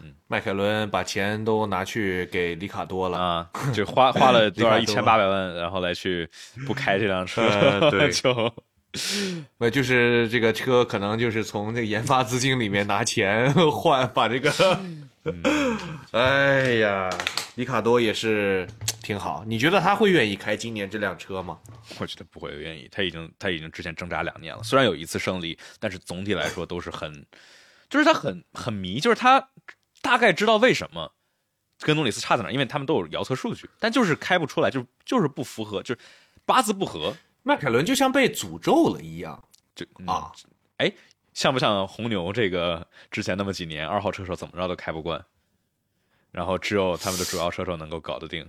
[0.00, 3.16] 嗯，迈凯伦把钱都拿去给里卡多了。
[3.16, 6.28] 啊，就花花了多少 一千八百万，然后来去
[6.66, 8.52] 不开这辆车，对， 就，
[9.58, 14.80] 那就是这个车可能就是从这个研发资金里面拿钱 换，把这个，
[16.12, 17.10] 哎呀，
[17.54, 18.68] 里卡多也是。
[19.02, 21.58] 挺好，你觉得他会愿意开今年这辆车吗？
[21.98, 27.26] 我觉得不会愿意，他已经他已经之前挣扎两年了，虽然有一次胜利，但是总体来说都是很，
[27.88, 29.48] 就是他很很迷，就是他
[30.00, 31.12] 大概知道为什么
[31.80, 36.00] 跟诺里斯差在哪，因为他们都有遥测数据，但就是开不出来，就就是不符合，就是
[36.44, 37.16] 八字不合。
[37.42, 39.42] 迈凯伦就像被诅咒了一样，
[39.74, 40.30] 就啊，
[40.76, 40.92] 哎，
[41.32, 45.24] 像不像红牛这个之前那么几年二号车手怎么着都开不惯，
[46.30, 48.48] 然后只有他们的主要车手能够搞得定。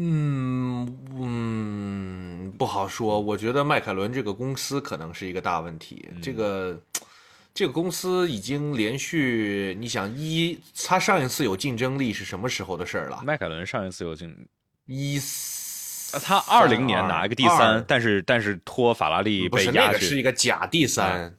[0.00, 3.18] 嗯嗯，不好说。
[3.18, 6.08] 我觉得迈凯伦这个公司可能是一个大问题。
[6.22, 6.80] 这个
[7.52, 13.20] 这个公司已经连续，你想一，他上一次有竞争力是什么时候的事儿了？
[13.24, 14.48] 迈凯伦上一次有竞
[14.86, 15.18] 一，
[16.12, 21.34] 他二零年拿一个第三，但是但是拖法拉利被压是一个假第三。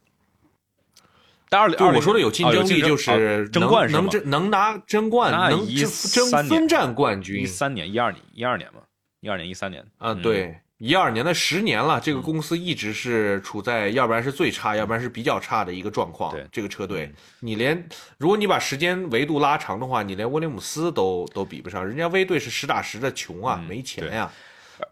[1.48, 5.66] 但二零我说的有竞争力就是争冠能争能拿争冠，能
[6.12, 7.42] 争分站冠军。
[7.42, 8.80] 一三年、一二年、一二年嘛，
[9.18, 9.84] 一二年、一三年。
[9.98, 16.30] 啊，对，一二年的十年了，这个公司一直是处在要不然是最差，要不然是比较差的一个状况。
[16.30, 17.84] 对，这个车队，你连
[18.16, 24.30] 如果你把时间维度拉长的话，你连威廉姆斯都都比不上，人家威队是实打实的穷啊，没钱呀。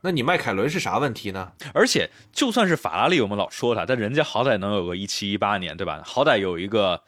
[0.00, 1.52] 那你迈凯伦是啥问题呢？
[1.74, 6.02] 而且就算是法拉利，我们老说它，但人家好歹能有个一七一八年，对吧？
[6.04, 7.02] 好歹有一个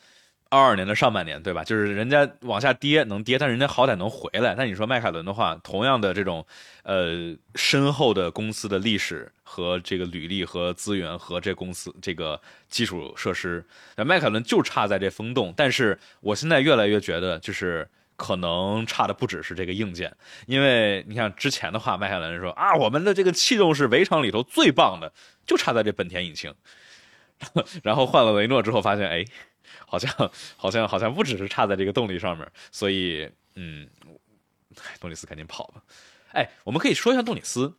[0.49, 1.63] 二二年的上半年，对吧？
[1.65, 4.55] 就是人家往下跌能跌，但人家好歹能回来。
[4.55, 6.47] 那你说迈凯伦的话，同样的这种
[6.83, 13.65] 呃深厚的公司的历史和这个履历和资源和这公司这个基础设施，
[13.97, 15.55] 那迈凯伦就差在这风洞。
[15.57, 17.89] 但是我现在越来越觉得，就是。
[18.21, 20.15] 可能差的不只是这个硬件，
[20.47, 25.11] 因为你看之前的话，迈凯伦说啊，我们的这个气动是围场里头最棒的，
[25.47, 26.55] 就差在这本田引擎。
[27.83, 29.25] 然后换了雷诺之后，发现哎，
[29.87, 33.89] 好像好像好像不只是差在这个动力上面，所以嗯，
[35.01, 35.83] 诺里斯赶紧跑吧。
[36.33, 37.75] 哎，我们可以说一下诺里斯。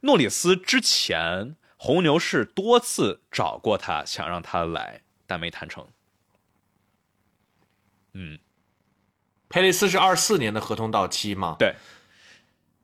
[0.00, 5.86] 诺里斯之前红牛是多次找过他，想让他来，但没谈成。
[8.14, 8.36] 嗯。
[9.48, 11.56] 佩雷斯是二四年的合同到期吗？
[11.58, 11.74] 对。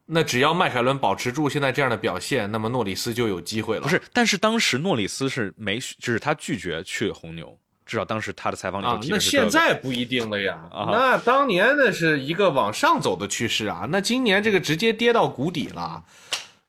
[0.06, 3.82] 那只要迈凯伦保持住现在这样的表现，那么诺里斯就有机会了。
[3.82, 7.56] 不是，但是当时诺里斯是没，就是他拒绝去红牛，
[7.86, 9.36] 至少当时他的采访里头提的是。
[9.36, 10.68] 那现在不一定了呀。
[10.72, 16.04] 那当年那是一个往上走的趋势啊，那今年这个直接跌到谷底了。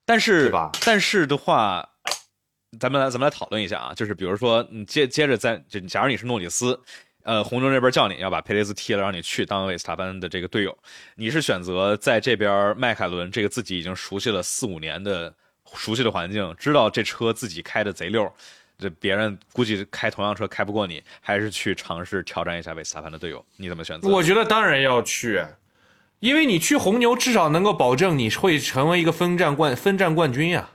[0.06, 0.72] 但是，吧？
[0.86, 1.90] 但是的话，
[2.80, 6.80] 咱们来咱们来讨论一下啊，就是比如说，你接接着在就假如你是诺里斯。
[7.24, 10.78] 呃，红牛这边叫你要把佩雷斯踢了，让你去当维斯塔潘的这个队友，
[11.16, 15.34] 你是选择在这边迈凯伦这个自己已经熟悉了四五年的
[15.76, 18.32] 熟悉的环境，知道这车自己开的贼溜，
[18.78, 23.44] 这别人估计开同样车开不过你，还是去尝试挑战一下维斯塔潘的队友？
[23.56, 24.10] 你怎么选择？
[24.10, 25.42] 我觉得当然要去，
[26.20, 30.72] 因为你去红牛至少能够保证你会成为一个分站冠分站冠军呀。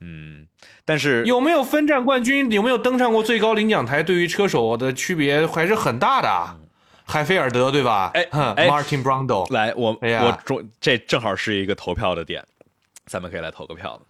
[0.00, 0.46] 嗯，
[0.84, 6.60] 但是有没有分站冠军，有没有登上过最高领奖台，对于车手的区别还是很大的。
[7.04, 8.10] 海菲尔德对吧？
[8.14, 12.42] 哎哎，Martin Brundle，来，我我中这正好是一个投票的点，
[13.06, 14.00] 咱们可以来投个票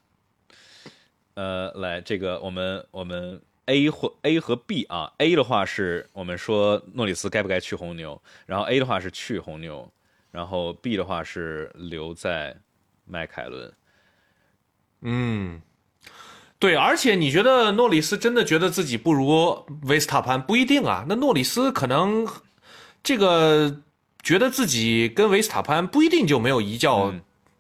[1.35, 9.91] 呃，来，这个我们我们 A 或 A 和 B 啊，A 的话是我们说诺里斯该不该去红牛，然后 A 的话是去红牛，
[10.31, 12.55] 然后 B 的话是留在
[13.05, 13.73] 迈凯伦。
[15.01, 15.61] 嗯。
[16.63, 20.41] 对，而且你觉得诺里斯真的觉得自己不如维斯塔潘？
[20.41, 21.05] 不一定啊。
[21.09, 22.25] 那诺里斯可能
[23.03, 23.81] 这个
[24.23, 27.13] 觉得自己跟维斯塔潘不一定就没有一较。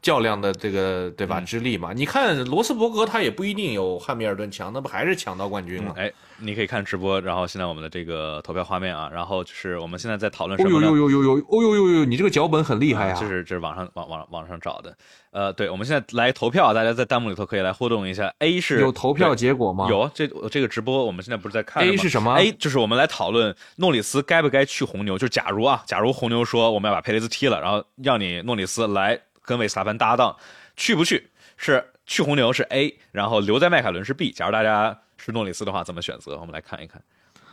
[0.02, 1.40] 较量的这个对吧？
[1.40, 5.94] 之力嘛，你看罗斯伯格他也不一定有汉密尔顿强，那不还是抢到冠军吗？
[5.96, 10.86] 哎，你可以看直播，然后现在我们的这个投票画面啊，然后就是我们现在在讨论什么呢？
[10.88, 13.16] 哦呦呦呦呦，哦呦呦呦，你这个脚本很厉害啊！
[13.18, 14.96] 这是这是网上网网网上找的。
[15.30, 18.34] 呃，对，我们现在来投票，大家在弹幕里头可以来互动一下。
[18.40, 19.86] A 是有投票结果吗？
[19.88, 25.16] 有，这这个直播我们现在不是在看吗 A 是什么？A 就是我们来讨论诺里斯该不该去红牛。
[25.16, 30.36] 就假如啊，假如红牛说我们要把佩雷兹踢了，然后让你诺里斯来跟维斯塔潘搭档。
[30.74, 31.28] 去不去
[31.58, 34.32] 是去红牛是 A，然后留在迈凯伦是 B。
[34.32, 36.38] 假如大家是诺里斯的话，怎么选择？
[36.38, 37.00] 我们来看一看。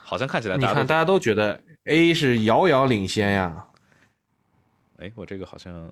[0.04, 3.66] 好像看起来，你看大家都觉得 A 是遥遥领先呀。
[5.00, 5.92] 哎，我这个好像，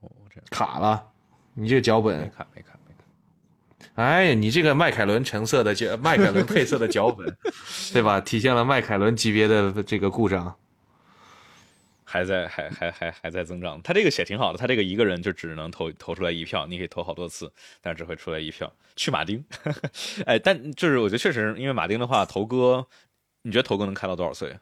[0.00, 1.06] 我这卡了。
[1.52, 4.02] 你这个脚本没卡没卡没卡。
[4.02, 7.36] 哎，你这个迈凯伦橙色的脚，迈凯伦配色的脚本，
[7.92, 8.20] 对吧？
[8.20, 10.56] 体现了迈凯伦级别的这个故障。
[12.14, 17.50] 还在还还还还在增长，他这个写挺好的，他这个一个人就只能投投出来一票，你可以投好多次，
[17.82, 18.72] 但是只会出来一票。
[18.94, 19.44] 去马丁，
[20.24, 22.86] 哎，但就是我觉得确实，因为马丁的话，头哥，
[23.42, 24.56] 你觉得头哥能开到多少岁？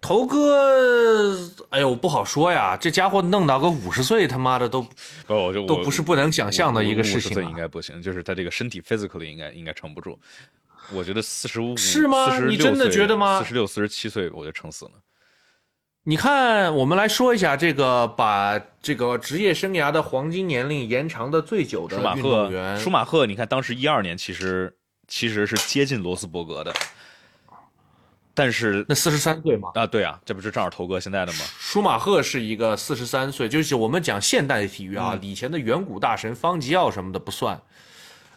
[0.00, 1.38] 头哥，
[1.68, 4.90] 哎呦，不好说呀，这家伙弄到个五十岁，他妈的都不，
[5.28, 7.40] 我就都不是不能想象的一个事情。
[7.44, 10.18] 应该不行，就是他这个身体 physically 应该应该撑不住。
[10.92, 12.40] 我觉得四十五是吗？
[12.40, 13.38] 你真的觉得吗？
[13.38, 14.90] 四十六、四十七岁，我就撑死了。
[16.04, 23.26] 你看，我们来说一下这个把这个职业生涯的黄金年龄延长的最久的运动员舒马赫。
[23.26, 24.74] 你看，当时一二年其实
[25.06, 26.72] 其实是接近罗斯伯格的，
[28.32, 29.72] 但是那四十三岁嘛？
[29.74, 31.40] 啊，对啊，这不是正好头哥现在的吗？
[31.58, 37.60] 舒马赫是一个四十三岁，就是我们讲现代体育啊，以前的远古大神方吉奥什么的不算。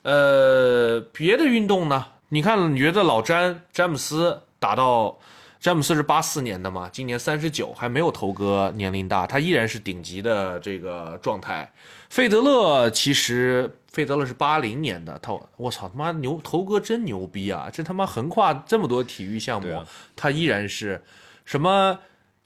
[0.02, 2.06] 呃，别的运动呢？
[2.28, 5.18] 你看，你觉得老詹詹姆斯打到？
[5.64, 11.72] 詹姆斯是八四年的嘛，今年三十九，还没有头哥年龄大，他依然是顶级的这个状态。
[12.10, 17.70] 费德勒其实，费德勒是八零年的，他我操他妈牛，头哥真牛逼啊！
[17.72, 19.82] 这他妈横跨这么多体育项目，
[20.18, 21.02] 他依然是
[21.46, 21.98] 什么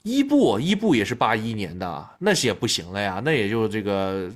[0.04, 4.30] 伊布，伊布也是八一年的，那些不行了呀，那也就这个。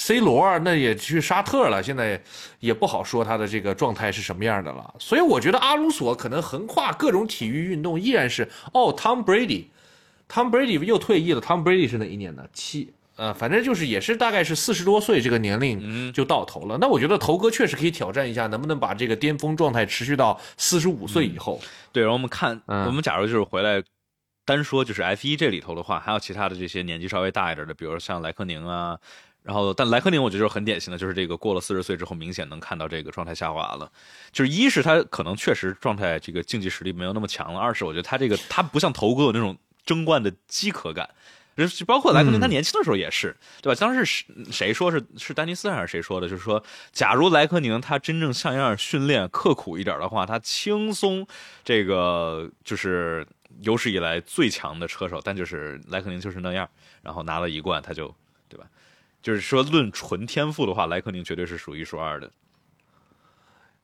[0.00, 2.18] C 罗那也去沙特了，现在
[2.58, 4.94] 也不好说他的这个状态是什么样的了。
[4.98, 11.40] 所以我觉得阿鲁索可能横跨各种体育运动，依然是哦，Tom Brady，Tom Brady 又退役了。
[11.42, 12.48] Tom Brady 是哪一年的？
[12.50, 16.78] 七呃，反正就是也是大概是四十多岁这个年龄就到头了。
[16.80, 21.60] 那我觉得头哥确实可以挑战一下，能不能把这个巅峰状态持续到四十五岁以后？
[21.92, 23.82] 对，然后我们看，我们假如就是回来
[24.46, 28.98] 单说就是 F 一这里头的话，还有其他的这些年纪稍微大一点的，比如像莱克宁啊。
[29.42, 33.90] 然后，但莱克宁我觉得就是很典型的，就是这个过了四十岁之后，明显能看到这个状态下滑了。
[34.32, 41.08] 就是一是他可能确实状态这个竞技实力没有那么强了，二是我觉得他这个他不像头哥有那种争冠的饥渴感。
[41.56, 43.78] 就包括莱克宁他年轻的时候也是，对吧？
[43.78, 46.26] 当时是谁说是是丹尼斯还是谁说的？
[46.26, 51.26] 就是说，假如莱克宁他真正像样训练、刻苦一点的话，他轻松
[51.62, 53.26] 这个就是
[53.60, 55.20] 有史以来最强的车手。
[55.22, 56.66] 但就是莱克宁就是那样，
[57.02, 58.14] 然后拿了一冠，他就
[58.48, 58.64] 对吧？
[59.22, 62.30] 就是说，论纯天赋的话，莱克宁绝对是数一数二的。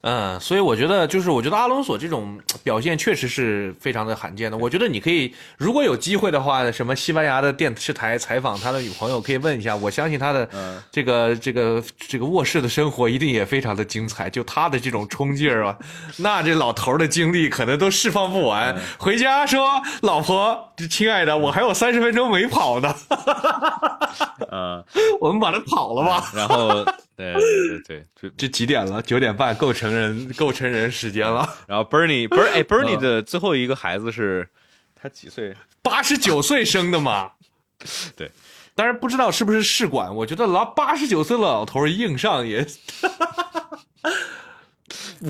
[0.03, 4.57] 嗯，所以我觉得，就是我觉得阿隆索这种 表现确实是非常的罕见的。
[4.57, 9.75] 我觉得你可以，如果有机会的话，什么西班牙的电视台采访他的女朋友，可以问一下。
[9.75, 10.49] 我相信他的
[10.93, 14.31] 这个这个这个卧室的生活一定也非常的精彩。
[14.31, 15.77] 就他的这种冲劲儿啊，
[16.19, 18.77] 那这老头的精力可能都释放不完。
[18.99, 22.95] 回家说，老婆，亲爱的，我还有三十分钟没跑呢。
[24.53, 24.85] 呃，
[25.21, 26.31] 我们把它跑了吧。
[26.33, 26.85] 然后。
[27.17, 29.01] 对对对对， 这几点了？
[29.01, 31.49] 九点半，够成人够成人时间了。
[31.67, 34.47] 然后 Bernie 不 是哎，Bernie 的最后一个孩子是
[34.95, 35.55] 他几岁？
[35.83, 37.33] 八十九岁生的嘛。
[38.17, 38.31] 对，
[38.75, 40.15] 当然不知道是不是试管。
[40.15, 42.67] 我觉得老八十九岁的老头硬上也，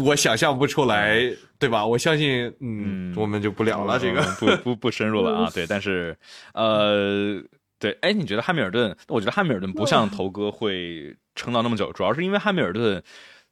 [0.02, 1.20] 我想象不出来，
[1.58, 1.84] 对吧？
[1.84, 5.50] 我相信，嗯，我们就不聊了，这个不不不深入了啊。
[5.52, 6.16] 对，但是
[6.54, 7.42] 呃，
[7.86, 8.96] 对，哎，你觉得汉密尔顿？
[9.06, 13.00] 我觉得汉密尔顿不像头哥会撑到那么久，主要是因为汉密尔顿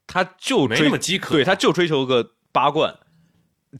[0.06, 2.92] 他就没那么饥渴，对，他就追求个八冠。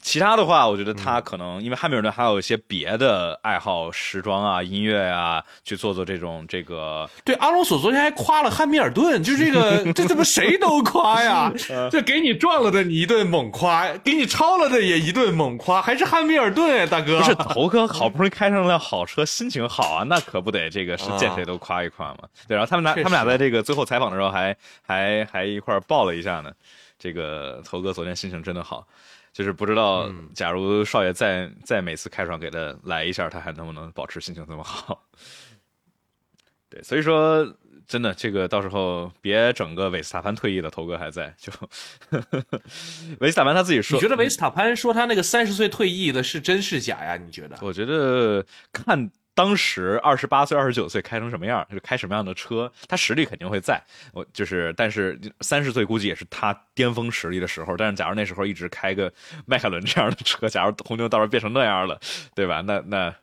[0.00, 7.08] 其他的话，我觉得他可能因为汉密尔顿还有一些别的爱好，时装啊、音乐啊，去做做这种这个。
[7.24, 11.52] 对，阿隆索昨天还夸了汉密尔顿，就这个， 这怎么谁都夸呀？
[11.90, 17.18] 这给你撞了的你一顿猛夸，给你超了的也一顿猛夸，还是汉密尔顿，大哥。
[17.18, 22.20] 不是头哥好不容易开上辆好车，心情好啊，那可不得这个是见谁都夸一夸嘛。
[22.48, 26.50] 对，然后他们俩他们俩在这个最后采访的时候还还还一块抱了一下呢。
[26.98, 28.86] 这个头哥昨天心情真的好。
[29.34, 35.04] 就是不知道，假如少爷再再每次开场给他来一下，他还能不能保持心情这么好？
[36.70, 37.44] 对，所以说
[37.86, 41.52] 真的，这个到时候别整个维斯塔潘退役了，头哥还在，就
[43.18, 47.16] 维斯塔潘他自己说，你觉得维斯塔潘说他那个三十岁退役的是真是假呀？
[47.16, 47.58] 你觉得？
[47.60, 49.10] 我觉得看。
[49.34, 53.82] 当时二十八岁、二十九岁开成什么样，就开什么样的车，他实力肯定会在。
[54.12, 57.76] 我就是，但是三十岁估计也是他巅峰实力的时候。
[57.76, 59.12] 但是，假如那时候一直开个
[59.44, 62.00] 迈凯伦这样的车，假如红牛到时候变成那样了，
[62.34, 62.60] 对吧？
[62.60, 63.14] 那那。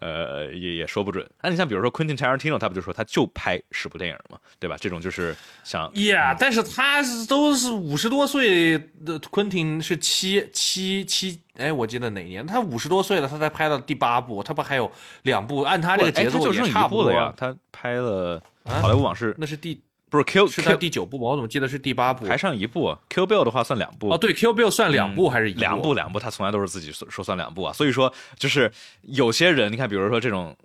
[0.00, 1.26] 呃，也也说不准。
[1.40, 4.76] 那你像比如说昆汀·查尔提诺，他不就说他就拍十部电影嘛，对吧？
[4.78, 12.46] 这种就是像呀，但是他都是五十多岁的，昆汀是七七七，哎，我记得哪年？
[12.46, 14.90] 他五十多岁了，他才拍到第八部，他不还有
[15.22, 15.62] 两部？
[15.62, 17.32] 按他这个节奏也差不多了呀。
[17.36, 18.40] 他拍了
[18.80, 19.80] 《好莱坞往事》，那是第。
[20.10, 21.24] 不是 Q 是他第九部吗？
[21.30, 22.24] 我怎么记得是第八部？
[22.24, 22.96] 还上一部。
[23.08, 25.92] Q Bill 的话算两部哦，对，Q Bill 算两部还是一两部？
[25.92, 27.72] 两部，他从来都是自己说说算两部啊。
[27.72, 30.56] 所以说，就是有些人，你看，比如说这种，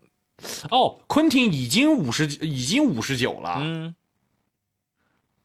[0.69, 3.57] 哦，昆汀已经五十，已经五十九了。
[3.59, 3.95] 嗯，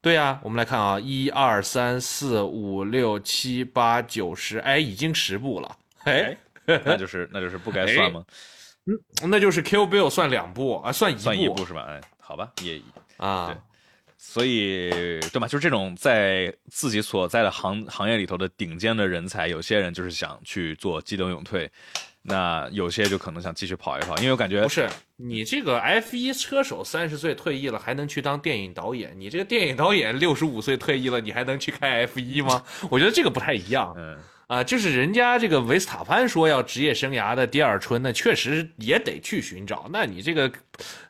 [0.05, 5.77] 对呀，我们来看啊，一二三四五六七八九十，哎，已经十步了。
[6.05, 6.37] 哎，
[6.67, 8.23] 那就是那就是不该算吗？
[8.85, 11.87] 嗯，那就是 Q Bill 算两步啊，算一算一步是吧？
[11.89, 12.79] 哎，好吧，也
[13.17, 13.57] 啊。
[14.19, 14.91] 所以，
[15.33, 15.49] 对吧？
[15.49, 21.71] 就是这种在自己所在的行行业里头的顶尖的人才，有些人就是想去做激流勇退，
[22.25, 24.17] 那有些就可能想继续跑一跑。
[24.17, 29.15] 因为我感觉不是你这个 F 一车手三十岁退役了，还能去当电影导演？
[29.17, 32.63] 你这个电影导演六十五岁退役了，你还能去开 F 一吗？
[32.91, 33.95] 我觉得这个不太一样。
[33.97, 34.17] 嗯
[34.47, 39.87] 啊，就是人家这个维斯塔潘说要职业生涯的第二春，那确实也得去寻找。
[39.91, 40.53] 那你这个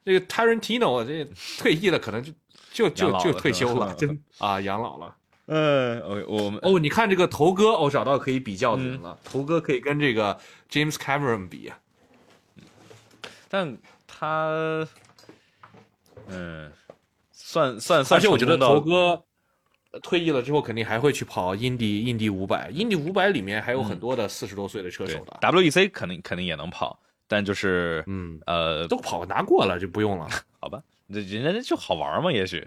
[0.05, 2.33] 这个 Tarantino 这退役了，可能就。
[2.73, 5.15] 就就就退休了，真啊，养老了。
[5.47, 9.19] 嗯，我们哦，你看这个头哥，哦，找到可以比较的人了。
[9.23, 10.39] 头哥可以跟这个
[10.71, 11.71] James Cameron 比，
[13.49, 13.77] 但
[14.07, 14.49] 他，
[16.29, 16.73] 嗯，
[17.31, 19.23] 算算算，而且我觉得头哥
[20.03, 25.39] 退役了之后，肯定还会去跑印第印第五百，印第五百里面还有很多的四十多岁的车手的。
[25.43, 30.27] WEC 肯定肯定也能跑，但就是嗯呃，都跑拿过了就不用了，
[30.59, 30.83] 好吧。
[31.13, 32.67] 这人家就好玩嘛，也许。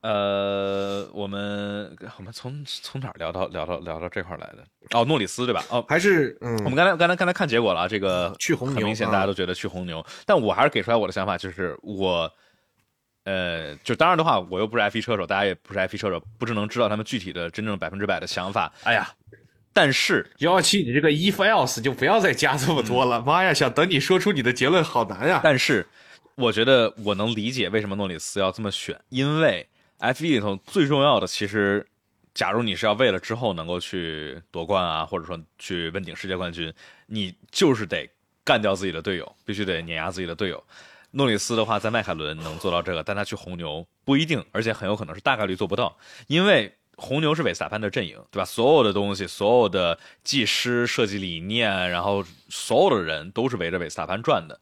[0.00, 4.64] 呃，我们我们从从哪聊到聊到聊到这块来的？
[4.90, 5.64] 哦，诺里斯对吧？
[5.70, 12.30] 哦，还是嗯，我们刚才刚才刚才看结果了，这个去红牛，很明显大家都觉得去红牛，但我还是给出来我的想法，就是我，
[13.24, 18.72] 呃，就当然的话，我又不是 F 一车手，大家也不是 F 一车手，不知能知道他们具体的真正百分之百的想法。
[18.84, 19.10] 哎呀，
[19.72, 25.40] 但是幺幺七，你这个 if else 就不要再加这么多了，妈呀，想等你说出你的结论好难呀。
[25.42, 25.84] 但是。
[26.38, 29.68] 我觉得我能理解为什么诺里斯要这么选，因为
[29.98, 31.86] F1 里头最重要的，其实，
[32.34, 36.72] 假如你是要为了之后能够去夺冠啊，或者说去问鼎世界冠军，
[37.06, 38.08] 你就是得
[38.44, 40.62] 干掉自己的队友，必须得碾压自己的队友。
[41.10, 45.96] 诺里斯的话，在迈凯伦能做到这个，但他去红牛不一定，而且很有可能是大概率做不到，
[46.26, 48.44] 因为红牛是韦斯塔潘的阵营，对吧？
[48.44, 54.60] 所有的东西，所有的技师、设计理念，然后所有的人都是围着韦斯塔潘转的。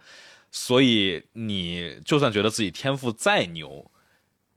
[0.53, 3.91] 所以你就算觉得自己天赋再牛，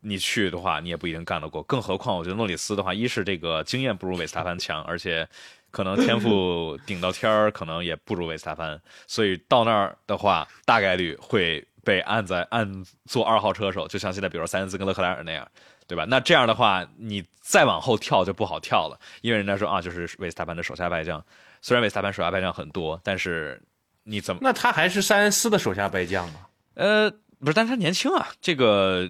[0.02, 1.62] 你去的话，你也不一定干得过。
[1.64, 5.28] 更何况，我觉得诺里斯的话，一是这个经验不如维斯塔潘强，而且
[5.72, 8.80] 可能天赋 顶到天儿，可能也不如维斯塔潘。
[9.08, 15.47] 所以到那儿的话，大概率会被按在按做二号车手，就像现在比如说塞恩斯跟勒克莱尔那样，
[15.88, 16.06] 对吧？
[16.08, 21.24] 那这样的话，你再往后跳就不好跳了，因为人家说啊，就是维斯塔潘的手下败将。
[21.62, 23.62] 虽然维斯塔潘手下败将很多，但是。
[24.06, 24.39] 你怎么？
[24.41, 26.47] 那他还是塞恩斯的手下败将吗？
[26.74, 28.30] 呃，不是，但是他年轻啊。
[28.41, 29.08] 这个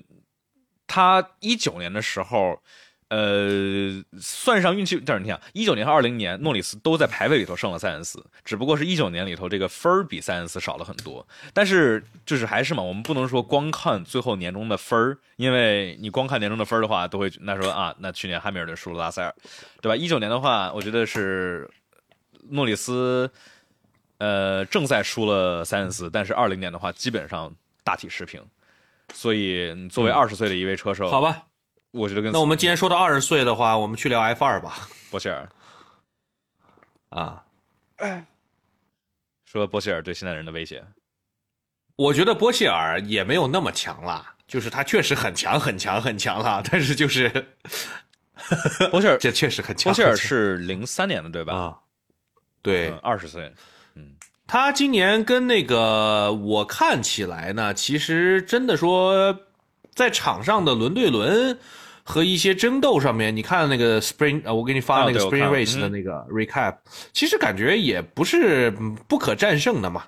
[0.89, 2.61] 他一九年的时候。
[3.11, 3.89] 呃，
[4.21, 11.27] 算上运气，但是你想，一九年和二零年，诺里斯都在排位里头胜了塞恩斯，只不过是一九年里头这个分儿比塞恩斯少了很多。
[11.51, 19.33] 但是就是还是嘛，我们不能说光看最后年终的分儿，因为你光看年终的分儿的话，都会那说啊，那去年汉密尔顿输了拉塞尔，
[19.81, 19.95] 对吧？
[19.95, 21.67] 一九年的话，我觉得是
[22.49, 23.27] 诺里斯，
[24.19, 27.51] 呃，正赛输了塞恩斯，但是二零年的话，基本上
[27.83, 28.39] 大体持平。
[29.13, 31.45] 所以作为二十岁的一位车手，好吧。
[31.91, 34.87] 我觉得跟那我们既然说到二十岁的话，我们去聊 F 二吧。
[35.09, 35.49] 波希尔
[37.09, 37.43] 啊，
[39.45, 40.85] 说波希尔对现代人的威胁，
[41.95, 47.27] 我觉得波希尔也没有那么强了，就是他确实很强很强很强了， 但是就是
[48.91, 49.91] 波希尔 这确实很强。
[49.91, 51.55] 波希尔是零三年的对吧？
[51.55, 51.79] 啊，
[52.61, 53.55] 对，二十岁，嗯，
[54.49, 59.37] 他今年跟那个我看起来呢，其实真的说
[59.93, 61.57] 在场上的轮对轮。
[62.01, 66.77] 和一些争斗上面，你看那个 Spring，呃，我给你发那个 Spring Race 的那个 recap，
[67.13, 68.71] 其实感觉也不是
[69.07, 70.05] 不可战胜的嘛。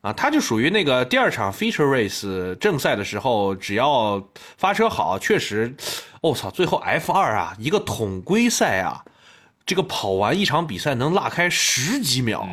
[0.00, 4.20] 啊，他就属于那个第二场 Feature Race 正赛的时候，只要
[4.56, 5.72] 发车好，确实，
[6.20, 9.04] 我操，最后 F 二啊，一个统规赛啊，
[9.64, 12.48] 这个跑完一场比赛能拉开十几秒。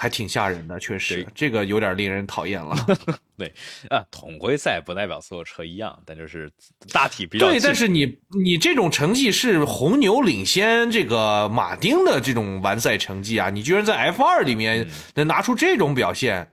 [0.00, 2.76] 还挺吓人的，确实，这个有点令人讨厌了。
[3.36, 3.52] 对，
[3.90, 6.48] 啊，统规赛不代表所有车一样，但就是
[6.92, 7.48] 大体比较。
[7.48, 16.48] 对，但是你你这种成绩是红牛领先这个马丁的这种完赛成绩啊，你居然在 F 二里面能拿出这种表现。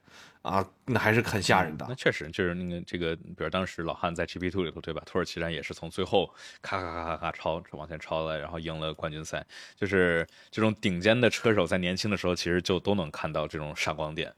[0.45, 1.85] 啊，那还是很吓人的。
[1.89, 5.01] 那确实就是那个这个，比如当时老汉在 GP Two 里头，对吧？
[5.05, 6.29] 土耳其站也是从最后
[6.61, 9.43] 咔咔咔咔咔超往前超了，然后赢了冠军赛。
[9.75, 14.31] 就是这种顶尖的车手在年轻的时候，其实就都能看到这种闪光点。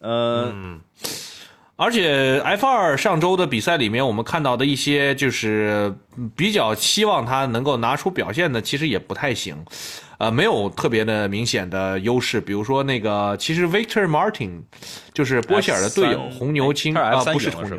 [0.00, 0.80] 嗯。
[1.76, 5.92] 而且 F 二上周的比赛里面，我们看到的一些就是
[6.36, 9.56] 比较期望他能够拿出表现的，其实也不太行，
[10.18, 12.40] 呃，没有特别的明显的优势。
[12.40, 14.62] 比如说那个，其实 Victor Martin
[15.12, 17.78] 就是波希尔的队友，红牛青啊，不是红牛，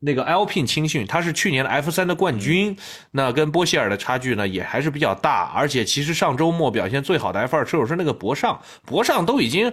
[0.00, 2.76] 那个 Alpine 青训，他是去年的 F 三的冠军，
[3.10, 5.52] 那跟波希尔的差距呢也还是比较大。
[5.54, 9.72] 而且其实上周末表现最好的 F 二车手是那个博尚，博尚都已经。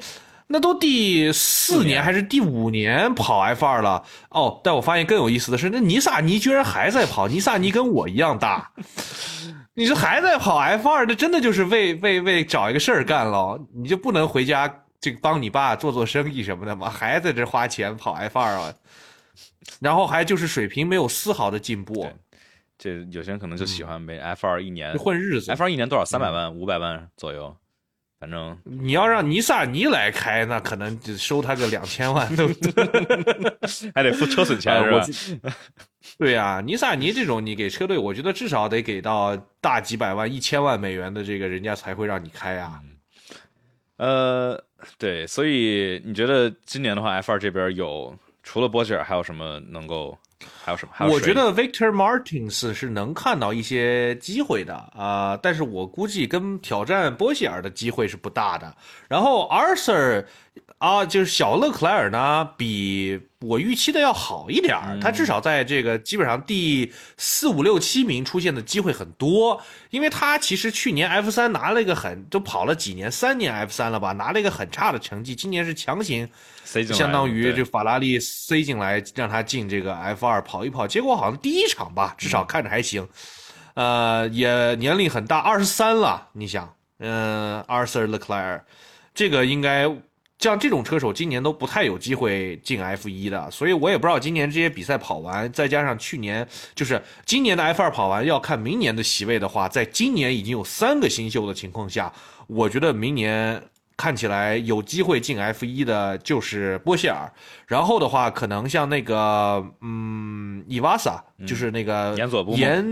[0.54, 7.30] 那都第四年还是第五年跑 F 二了哦，但我发现更有意思的是，那尼萨尼居然还在跑。
[7.30, 8.70] 尼萨尼跟我一样大，
[9.74, 13.60] 你这还在跑 F 二，那真的就是为为为找一个事儿干了。
[13.74, 16.90] 你就不能回家这个帮你爸做做生意什么的吗？
[16.90, 18.74] 还在这花钱跑 F 二啊？
[19.80, 22.12] 然后还就是水平没有丝毫的进步。
[22.78, 25.52] 这有些人可能就喜欢呗，F 二一年混日子。
[25.52, 26.04] F 二一年多少？
[26.04, 27.56] 三百万、五百万左右。
[28.20, 32.48] 反正你要让尼萨尼来开，那可能就收他个两千万都，
[33.96, 35.50] 还得付车损钱是吧？
[36.18, 42.82] 对呀，尼萨尼这种你给车队，我觉得至少得给到大几百万、一千万美元的这个，人家才会让你开啊。
[43.98, 44.64] 呃，
[44.98, 50.18] 对，所以你觉得今年的话，F 二这边有除了波吉尔，还有什么能够？
[50.64, 51.08] 还有什么？
[51.08, 58.76] 我觉得 Victor Martins 是能看到一些机会的啊，但是我估计跟挑战波希尔的机会是不大的。
[59.08, 60.26] 然后 Arthur
[60.78, 69.62] 啊，就是小勒克莱尔呢，比我预期的要好一点儿，他至少在这个基本上第四五六七名出现的机会很多，
[69.92, 76.28] 因为他其实去年 F 三拿了一个很，都跑了几年，三年 F 三了吧，拿了一个很差的成绩，今年是强行。
[76.94, 83.06] 相当于这法拉利塞进来，让他进这个 F 二跑一跑，结果好像第一场吧，至少看着还行，
[83.74, 86.30] 呃，也年龄很大，二十三了。
[86.32, 88.62] 你想，嗯，Arthur Leclerc，
[89.14, 89.84] 这个应该
[90.40, 102.14] 像这种车手，今年都不太有机会进 F 一的，所以我也不知道今年这些比赛跑完，再加上去年就是今年的 F 二跑完，要看明年的席位的话，在今年已经有三个新秀的情况下，
[102.48, 103.62] 我觉得明年。
[104.02, 107.32] 看起来有机会进 F 一的就是波希尔，
[107.68, 112.84] 然后的话可能像那个嗯伊瓦萨，就是那个岩佐布岩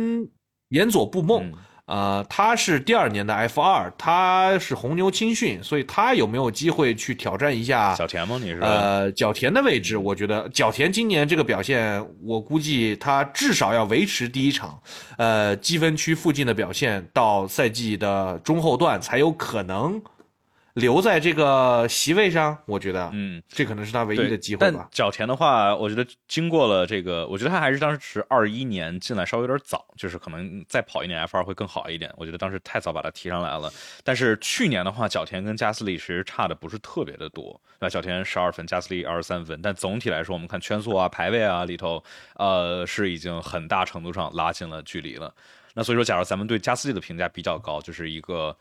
[0.67, 1.51] 岩佐布梦，
[1.87, 8.37] 呃，他是第二年的 F 二，他是红牛青训，所以他有没有机会去挑战一下小田吗？
[8.39, 9.97] 你是呃角田的位置？
[9.97, 14.79] 我觉得角田今年这个表现，我估计他至少要维持第一场，
[15.17, 19.99] 呃积分区附近的表现到赛季的中后段才有可能。
[20.79, 24.87] 留在这个席位上，我觉得，嗯，这可能是他唯一的机会但吧。
[24.91, 32.11] 角田的话，我觉得经过了这个，我觉得他还是当时二一年进来稍微有点早，就是可能再跑一年 F 二会更好一点。
[32.17, 33.71] 我觉得当时太早把他提上来了。
[34.03, 39.61] 但是去年的话，角田跟加斯利其实差的不是特别的多，那角田十二分，加斯利二十三分。
[39.61, 42.03] 但总体来说，我们看圈速啊、排位啊里头，
[42.35, 45.33] 呃，是已经很大程度上拉近了距离了。
[45.73, 48.55] 那所以说，假如咱们对加斯利的评价比较高，就是一个。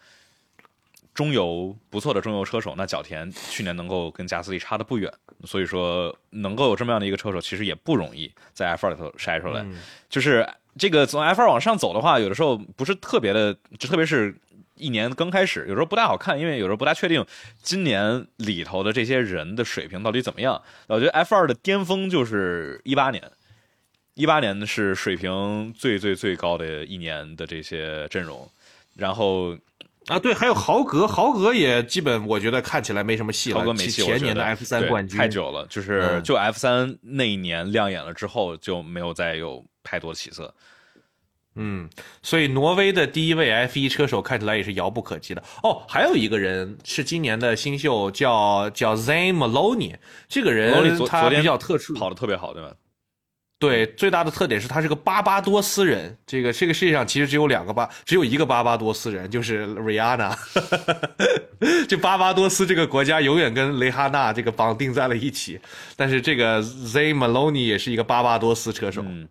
[1.18, 5.12] 中游不错的中游车手，那角田去年能够跟加斯利差的不远，
[5.44, 9.66] 所以说能够有这么样的一个车手，其实也不容易在 F 二里头筛出来。
[10.08, 14.32] 就是这个从 F 二往上走的话，有的时候不是特别的，就特别是
[14.76, 17.26] 一年刚开始，有时候不大好看，因为有时候不大确定
[17.60, 20.62] 今年里头的这些人的水平到底怎么样。
[20.86, 23.20] 我觉得 F 二的巅峰就是一八年，
[24.14, 28.48] 一八年是水平最最最高的一年的这些阵容，
[28.94, 29.58] 然后。
[30.09, 33.59] 啊，对，还有豪格，豪格也基本我觉得看起来没什么戏了。
[33.59, 40.52] 豪格没戏，前年的 F 三冠军太久了，就是就 F 三那一年亮眼了之后就没有再有太多起色。
[41.60, 41.90] 嗯，
[42.22, 45.43] 所以挪威的第一位 F 一车手看起来也是遥不可及的。
[45.62, 49.97] 哦，还有一个人是今年的新秀，叫叫 Zane Maloney，
[50.28, 52.72] 这个人他比较特殊，跑的特别好，对吧？
[53.60, 56.16] 对，最大的特点是他是个巴巴多斯人。
[56.24, 60.32] 这个这个世界上其实只有两个巴，只有一个巴巴多斯人，就是 Rihanna。
[61.89, 65.59] 就巴巴多斯这个国家永远跟雷哈娜这个绑定在了一起。
[65.97, 69.02] 但是这个 Z Maloney 也是一个巴巴多斯车手。
[69.05, 69.28] 嗯，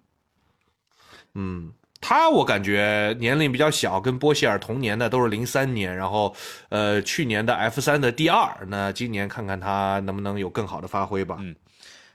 [1.36, 1.72] 嗯，
[2.02, 6.36] 他我感觉年龄比较小，跟波希尔同年的，都是零三年，然后
[6.68, 8.68] 呃去年的 F 三的第二。
[8.68, 11.38] 那今年看看他能不能有更好的发挥吧。
[11.40, 11.56] 嗯，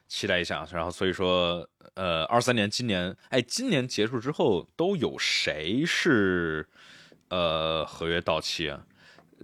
[0.09, 0.66] 期待一下。
[0.70, 1.66] 然后所以说。
[1.94, 6.66] 呃，二三年，今年，哎，今年结束之后都有谁是
[7.28, 8.81] 呃合约到期啊？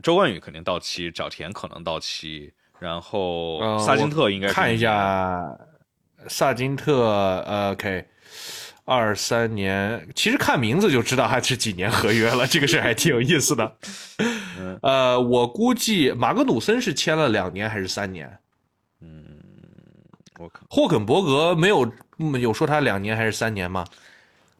[0.03, 5.59] 周冠宇肯定到期，角田可能到期，然后萨金特应该看一下，
[6.27, 7.03] 萨金特
[7.47, 8.07] 呃，OK，
[8.87, 13.77] 二三年，其实看名字就知道还是几年合约了，这个事还挺有意思的。
[14.81, 18.39] 呃，我估计马格努森是签了两年还是三年？
[19.03, 19.39] 嗯，
[20.39, 21.93] 我靠，霍肯伯格没有。
[22.41, 23.85] 有说他两年还是三年吗？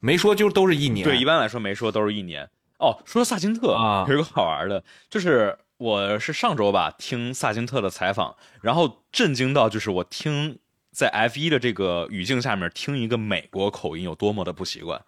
[0.01, 1.05] 没说，就都是一年。
[1.05, 2.49] 对，一般来说没说都是一年。
[2.79, 10.57] 哦，说萨金特啊，有一个好玩的，就是我是上周吧听萨金特的采访，然后震惊到就是我听
[10.93, 15.03] 在 F 一的这个语境下面听一个美国口音有多么的不习惯，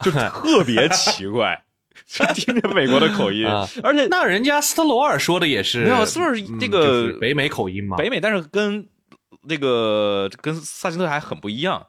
[0.00, 1.62] 就 特别奇怪，
[2.34, 3.46] 听着美国的口音，
[3.84, 7.96] 而且那人家斯特罗尔说的也是，没有斯特罗尔这个北美口音嘛？
[7.96, 8.84] 北美，但是跟。
[9.46, 11.86] 这个跟萨金特还很不一样，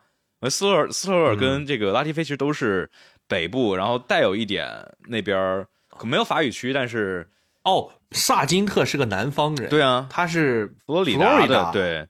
[0.49, 2.89] 斯特尔斯特尔跟这个拉提菲其实都是
[3.27, 4.67] 北部，然后带有一点
[5.07, 5.65] 那边
[5.97, 7.29] 可没有法语区，但是
[7.63, 12.07] 哦，萨金特是个南方人，对啊，他是佛罗里达的，对，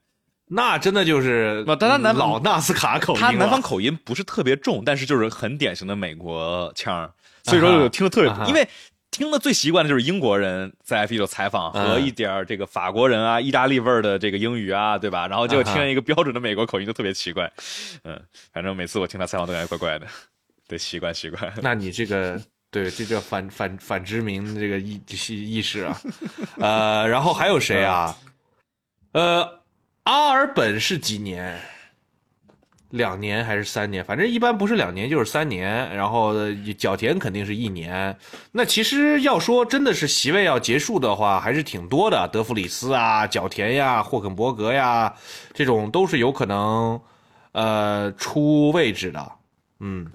[0.48, 7.11] 那真的就是那他南老纳斯卡口音，他南方口音不是特别重，但是就是很典型的美国腔，
[7.44, 8.68] 所以说听的特别，因为。
[9.11, 15.27] 听的最习惯的就是英国人在 F 一的采访和一点这个法国人啊、意大利味儿的这个英语啊，对吧？
[15.27, 17.52] 然后就听一个标准的美国口音，就特别奇怪。
[18.03, 18.22] 嗯，
[18.53, 20.07] 反正每次我听他采访都感觉怪怪的，
[20.68, 21.52] 得习惯习惯。
[21.61, 22.40] 那你这个
[22.72, 26.02] 对，这叫反反反殖民这个意意识啊。
[26.60, 28.15] 呃，然后还有谁啊？
[29.14, 29.61] 呃，
[30.03, 31.60] 阿尔本是几年？
[32.90, 34.03] 两年还是三年？
[34.03, 35.94] 反正一般不是两年就是三年。
[35.95, 36.34] 然后
[36.78, 38.16] 角田肯定是一年。
[38.52, 42.28] 那其实要说真的是席位要结束的话，还是挺多的。
[42.32, 45.14] 德弗里斯啊，角田呀，霍肯伯格呀，
[45.53, 46.99] 这种都是有可能
[47.52, 49.32] 呃出位置的。
[49.80, 50.06] 嗯。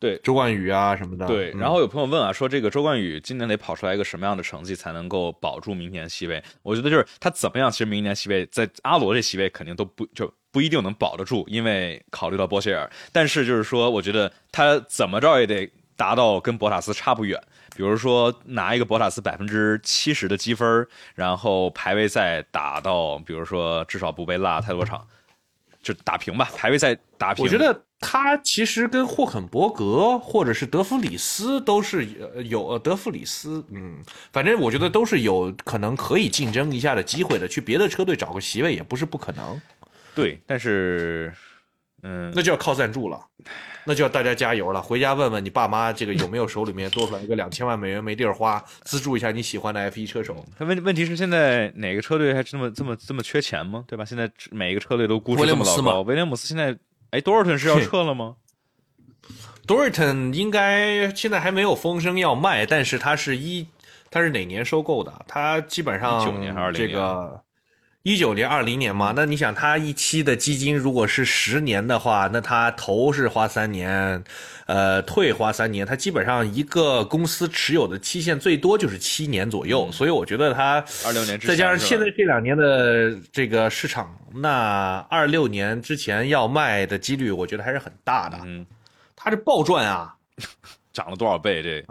[0.00, 1.50] 对周冠宇啊什么的，对。
[1.52, 6.42] 然后有朋友问啊，说这个周冠宇今年得跑出来一个什么样的成绩才能够保住明年席位？
[6.62, 12.88] 我觉得就是他怎么样，其实明年席位在阿罗这席位肯定都不就不一定能保得住，因为考虑到波切尔。
[13.12, 17.40] 但是就是说，我觉得他怎么着也得达到跟博塔斯差不远，
[17.74, 25.04] 比如说拿一个博塔斯百分之七十的积分，然后排位赛打到，比如说至少不被落太多场。
[25.94, 27.44] 就打平吧，排位赛打平。
[27.44, 32.06] 我觉得他其实跟霍肯伯格或者是德弗里斯都是
[32.44, 33.98] 有德弗里斯，嗯，
[34.32, 37.48] 反正我觉得都是有可能可以竞争一下的机会的。
[37.48, 39.60] 去别的车队找个席位也不是不可能。
[40.14, 41.32] 对，但是。
[42.02, 43.20] 嗯，那就要靠赞助了，
[43.84, 44.80] 那就要大家加油了。
[44.80, 50.44] 回家问问你爸妈，这个有没有手里面多出来一个两千万美元没地儿花，资助一下你喜欢的 F 一车手。
[50.56, 53.84] 他问问题是现在哪个车队还这么这么这么缺钱吗？
[53.88, 54.04] 对吧？
[54.04, 56.00] 现在每个车队都估值这么老高。
[56.02, 56.76] 威廉姆斯现在，
[57.10, 58.36] 哎，多尔顿是要撤了吗？
[59.66, 63.66] 多尔顿应该现在还没有风声要卖，但是他是一
[64.10, 65.12] 他是哪年收购的？
[65.26, 67.42] 他基本上19年还是20这个
[68.08, 69.12] 一九年、二零年嘛。
[69.14, 74.24] 那你想，他一期的基金如果是十年的话，那他投是花三年，
[74.66, 79.92] 呃，退花三年，他基本上一个公司持有的期限最多就是七年左右。
[79.92, 88.38] 所以我觉得他二六年再加上现在这两年的这个市场，那二六年之前要卖的几率，我觉得还是很大的。
[88.46, 88.64] 嗯，
[89.14, 90.14] 它这暴赚啊，
[90.94, 91.62] 涨了多少倍？
[91.62, 91.84] 这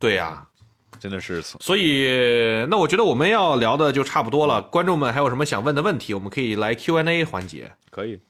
[0.00, 0.44] 对呀、
[1.00, 2.08] 真的是所以
[2.68, 4.60] 那我觉得我们要聊的就差不多了。
[4.62, 7.72] 观众们还有什么想问的问题，我们可以来 Q&A 环节。
[7.90, 8.20] 可以。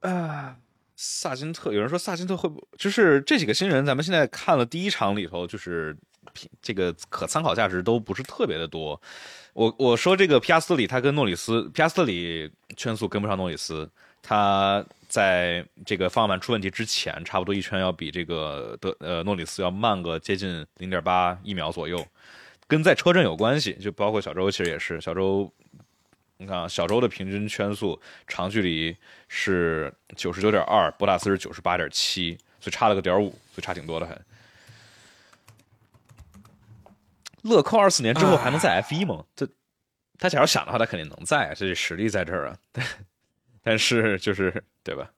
[0.00, 0.56] 啊，
[0.94, 3.84] 萨金特，有人说萨金特会不就是这几个新人？
[3.84, 5.96] 咱们现在看了第一场里头，就是
[6.62, 9.00] 这个可参考价值都不是特别的多。
[9.52, 13.90] 我我说这个皮亚斯特里，他跟诺里斯，皮亚斯特里圈速跟不上诺里斯，
[14.22, 22.06] 他在这个方向盘出问题之前，差不多一圈要比这个德呃诺里斯要慢个接近零点八一秒左右，
[22.66, 25.52] 跟在车阵有关系，就包括小周其实也是小周。
[26.38, 28.94] 你看啊，小周的平均圈速长距离
[29.26, 34.14] 是九十九点二，博塔斯是九十八点七，所以差了个点五，所以差挺多的还。
[37.40, 39.24] 乐扣二四年之后还能在 F 一吗？
[39.34, 39.48] 这
[40.18, 42.58] 他假如想的话，他肯定能在啊，这实力在这儿啊。
[42.70, 42.84] 对
[43.66, 45.10] 但是就是对吧？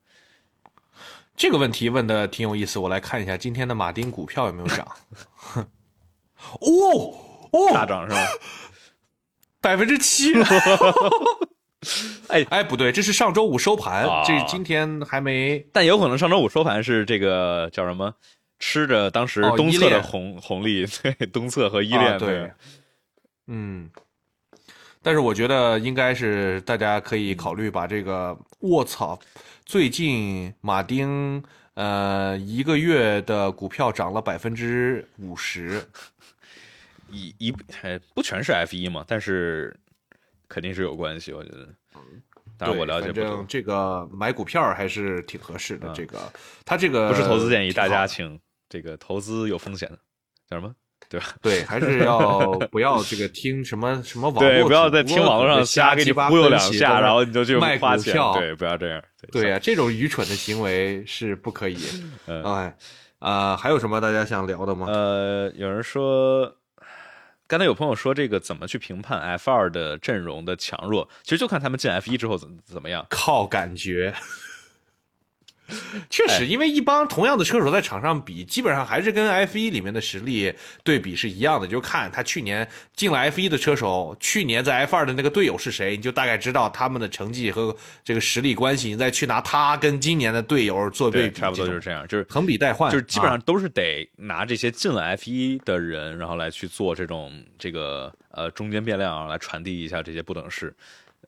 [1.36, 4.88] 这个问题问的挺有意思，我来看一下今天的马丁股票有没有涨。
[5.54, 7.14] 哦
[7.52, 8.26] 哦，大涨是吧？
[9.60, 10.32] 百分之七。
[12.28, 15.62] 哎哎，不对，这是上周五收盘，啊这今天还没。
[15.70, 18.14] 但有可能上周五收盘是这个叫什么？
[18.58, 22.50] 吃着当时哦东侧的红、红利，对东侧和依啊恋、对，
[23.46, 23.90] 嗯，
[25.02, 29.18] 但是我觉得应该是大家可以考虑把这个，卧槽，
[29.64, 31.42] 最近马丁
[31.74, 35.82] 呃一个月的股票涨了百分之五十，
[37.10, 39.74] 一一哎不全是 F 一嘛，但是
[40.48, 41.68] 肯定是有关系，我觉得。
[42.56, 45.92] 当然我了解反正，这个买股票还是挺合适的。
[45.94, 46.18] 这个
[46.64, 48.36] 他这个不是投资建议，大家请
[48.68, 49.98] 这个投资有风险的，
[50.50, 50.74] 叫什么？
[51.08, 51.26] 对吧？
[51.40, 52.38] 对，还是要
[52.70, 58.12] 不要这个听什么什么网络对，不要在听网络上瞎给你忽悠两下，然后你就去卖花钱。
[58.12, 59.02] 股票对，不要这样。
[59.32, 61.78] 对呀、这种愚蠢的行为是不可以。
[62.26, 62.76] 嗯哎，
[63.18, 64.86] 啊、还有什么大家想聊的吗？
[64.86, 66.54] 呃，有人说，
[67.46, 73.06] 刚才有朋友说这个怎么去评判 F 二的阵容的强弱，其实就看他们进 F 一之后怎怎么样。
[73.08, 74.14] 靠感觉。
[76.08, 81.66] 确哎实，因为一帮同样的车手在场上比，基本上还是跟 F 一里面的实力对比是一样的。
[81.66, 82.66] 就看他去年
[82.96, 88.88] 进了 F 一的车手，去年在 F 二的那个队友是谁，你就大概知道他们的成绩和这个实力关系。
[88.88, 100.74] 你再去拿他跟今年的队友做对对，比，差不多就是这这样，就是横比代换，就是基本啊上都是得拿这些进了 F 一的人，然后来去做这种这个呃中间变量，来传递一下这些不等式。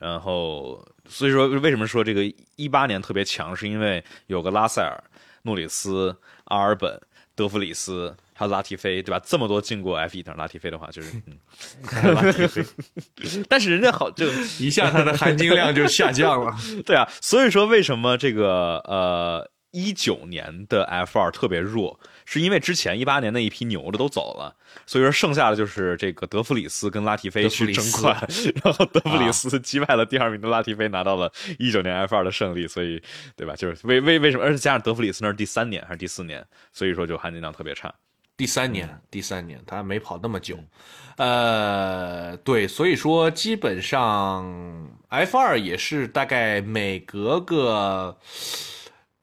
[0.00, 2.22] 然后，所以说为什么说这个
[2.56, 4.98] 一八年特别强，是因为有个拉塞尔、
[5.42, 6.98] 诺里斯、阿尔本、
[7.34, 9.22] 德弗里斯，还有拉提菲，对吧？
[9.22, 12.64] 这么多进过 F 一，的拉提菲的话就是，嗯，拉提菲
[13.46, 14.26] 但是人家好就
[14.58, 16.56] 一下他的含金量就下降了。
[16.86, 22.00] 对啊，所以说为什么这个呃一九年的 F 二特别弱，
[22.32, 24.54] 是因为之前一八年那一批牛的都走了，
[24.86, 28.16] 所以说剩下的就是这个德弗里斯跟拉提菲去争冠，
[28.62, 33.02] 然后德弗里斯击败了第二名的拉提菲，拿到了一九年 F 二的胜利，所以
[33.34, 33.56] 对吧？
[33.56, 34.44] 就是为为为什么？
[34.44, 37.92] 而且加上德弗里斯那是第三年还是第四年，所以说就含金量特别差。
[38.36, 40.56] 第三年，第三年他没跑那么久，
[41.16, 48.16] 呃，对，所以说基本上 F 二也是大概每隔个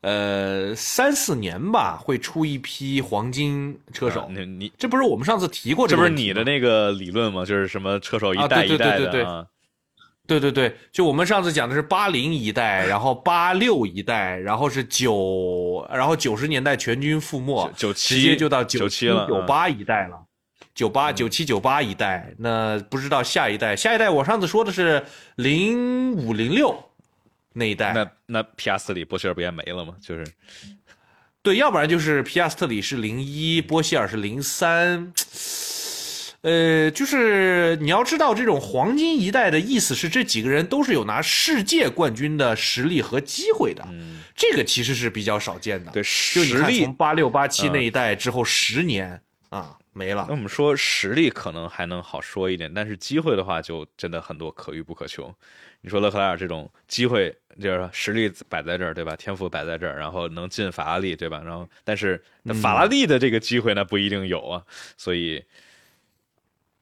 [0.08, 4.22] 呃三四年吧，会出一批黄金车手。
[4.22, 7.44] 啊你你这不是我们上次提过这不是你的那个理论吗？
[7.44, 9.46] 就是什么车手一代一代对对的啊？
[10.26, 20.18] 对对对，就我们上次讲的是八零一代，然后八六一代，然后是九，然后九十年代全军覆没，九七直接就到九七了，嗯九八一代了。
[20.74, 25.04] 九八九七九八一代，那不知道下一代，下一代我上次说的是
[25.36, 26.78] 零五零六
[27.58, 29.96] 那一代，那那皮亚斯里波希尔不也没了吗？
[30.00, 30.26] 就是
[31.42, 35.12] 对，要不然就是皮亚斯特里是零一，波希尔是零三。
[36.42, 43.84] 呃，就是你要知道，这种黄金一代的意思是，这几个人都是有拿世界冠军的实力和机会的。
[43.90, 45.92] 嗯，这个其实是比较少见的。
[45.92, 49.20] 对就你实力看从八六八七那一代之后十年、
[49.50, 50.36] 啊，没了那。
[50.36, 55.34] 我们说实力可能还能好说一点，但是机会的话就真的很多可遇不可求。
[55.88, 59.16] 你说勒克莱尔这种机会，就是实力摆在这儿，对吧？
[59.16, 61.42] 天赋摆在这儿，然后能进法拉利，对吧？
[61.46, 64.62] 然后但是那法拉利的这个机会呢不一定有啊，
[64.98, 65.42] 所以，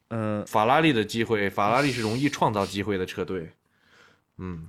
[0.10, 3.52] 嗯法拉利的机会，法拉利是容易创造机会的车队。
[4.40, 4.68] 嗯，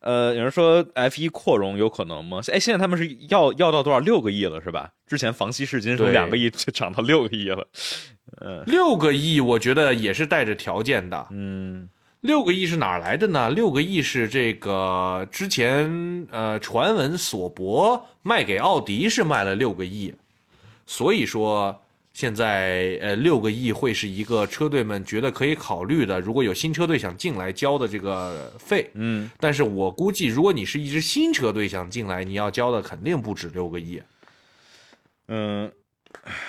[0.00, 2.40] 呃，有人说 F 一扩容有可能吗？
[2.52, 4.00] 哎，现在他们是要要到多少？
[4.00, 4.92] 六个亿了是吧？
[5.06, 7.66] 之前房西市金从对两个亿就涨到六个亿了。
[8.66, 11.26] 六个亿，我觉得也是带着条件的。
[11.30, 11.88] 嗯
[12.22, 13.50] 六个亿是哪儿来的呢？
[13.50, 20.14] 六个亿是这个之前呃传闻索博卖给奥迪是卖了六个亿，
[20.86, 21.76] 所以说
[22.12, 28.88] 现在呃六个亿会是一个车队们觉得可以考虑的，如果有新车队想进来交的这个费。
[28.94, 34.00] 嗯，但是我估计，如果你是一支新车队想进来，你要交的肯定不止六个亿。
[35.26, 35.72] 嗯，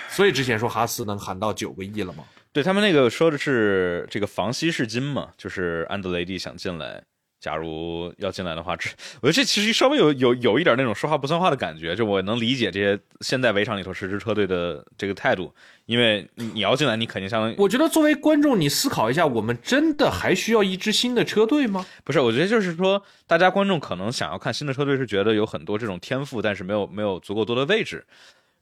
[0.08, 2.22] 所以之前说哈斯能喊到九个亿了嘛？
[2.54, 7.02] 对他们那个说的是这个房西是金嘛，就是安德雷蒂想进来，
[7.40, 8.88] 假如要进来的话，这
[9.20, 15.52] 我觉得这其实稍微有有有一点那种说话不算话的感觉，就我能理解这些现在围场里头十支车队的这个态度，
[15.86, 21.84] 因为你你要进来，你肯定相当于我觉得作为观众，你思考一下，我们真的还需要一支新的车队吗？
[22.04, 28.06] 不是，我觉得就是说，大家观众可能想要看新的车队，是觉得有很多这种天赋，但是没有没有足够多的位置。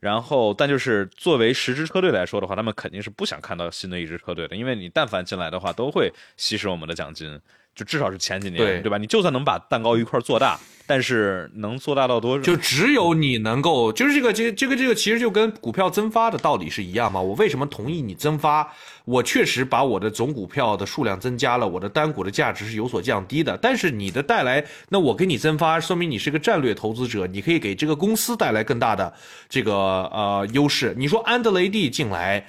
[0.02, 7.40] 然后，但就是作为十支车队来说的话，他们肯定是不想看到新的一支车队的，因为你但凡进来的话，都会稀释我们的奖金，
[7.74, 8.99] 就至少是前几年，对对吧？
[8.99, 12.43] 你就算能把蛋糕一块儿做大，但是能做大到多少？
[12.43, 17.19] 就只有你能够，就是这个这这个这个，其实就跟股票增发的道理是一样嘛。
[17.19, 18.70] 我为什么同意你增发？
[19.07, 23.57] 我确实把我的总股票的数量增加了，我的单股的价值是有所降低的。
[23.57, 29.11] 但是你的带来，那我给你增发，说明你是个战略投资者，你可以给这个公司带来更大的
[29.49, 30.94] 这个呃优势。
[30.99, 32.47] 你说安德雷蒂进来。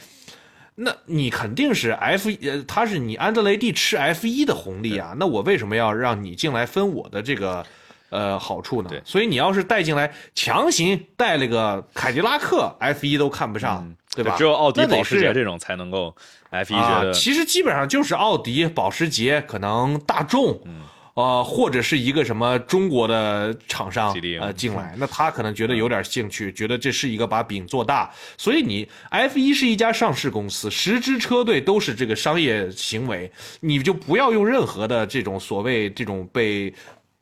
[0.75, 7.63] 那你肯定是 F 呃，他是你安德雷蒂吃 F 一的红利啊，那我为什么要让你进来分我的这个
[8.09, 9.01] 呃好处呢对？
[9.05, 14.35] 所以你要是带进来，强行带了个凯迪拉克 F 一都看不上，对吧？
[14.37, 16.15] 只有奥迪、保时捷是这种才能够
[16.49, 20.81] F 一觉啊，得，其实基本上就是奥迪、保时捷，可能大众，嗯
[21.13, 36.73] 呃，或者是一个什么中国的厂商呃进来，那他可能觉得有点兴趣，觉得这是一个把饼做大，所以你 F 一是一家上市公司，十支车队都是这个商业行为，你就不要用任何的这种所谓这种被。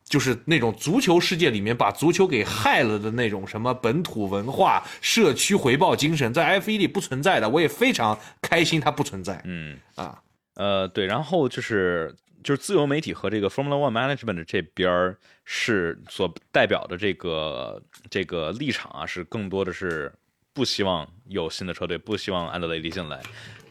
[0.04, 9.40] 就是那种足球世界里面把足球给害了的那种什么本土文化、社区回报精神，在 F 一里不存在的，我也非常开心它不存在。
[9.46, 9.78] 嗯。
[9.94, 10.20] 啊，
[10.56, 20.12] 呃，对，然后就是就是自由媒体和这个 Formula One Management 这边儿是所代表的这个这个立场啊，是更多的是
[20.52, 23.20] 不希望有新的车队，不希望安德雷利进来。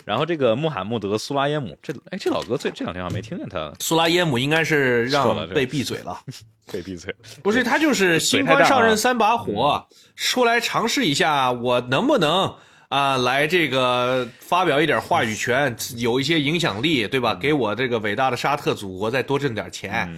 [0.03, 6.19] 然后这个穆罕默德·苏拉耶姆，这哎这老哥这这两天好像没听见他苏拉耶姆应该是让被闭嘴了，
[6.73, 7.15] 被闭嘴。
[7.43, 12.55] 不是他就是新官上任三把火，出来尝试一下，我能不能
[12.91, 17.33] 啊来这个发表一点话语权，有一些影响力，对吧？
[17.33, 20.13] 给我这个伟大的沙特祖国再多挣点钱。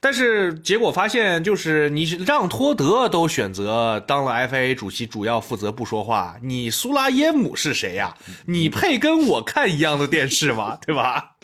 [0.00, 6.36] 但是结果发现，就是你让托德都选择当了 FIA 主席，主要负责不说话。
[6.42, 8.16] 你苏拉耶姆是谁呀、
[8.46, 10.76] 你配跟我看一样的电视吗？
[10.84, 11.36] 对吧？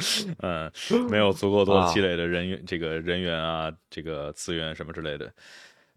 [0.42, 0.70] 嗯，
[1.08, 5.32] 没有足够多啊积累的人员，这个人员啊，这个资源什么之类的。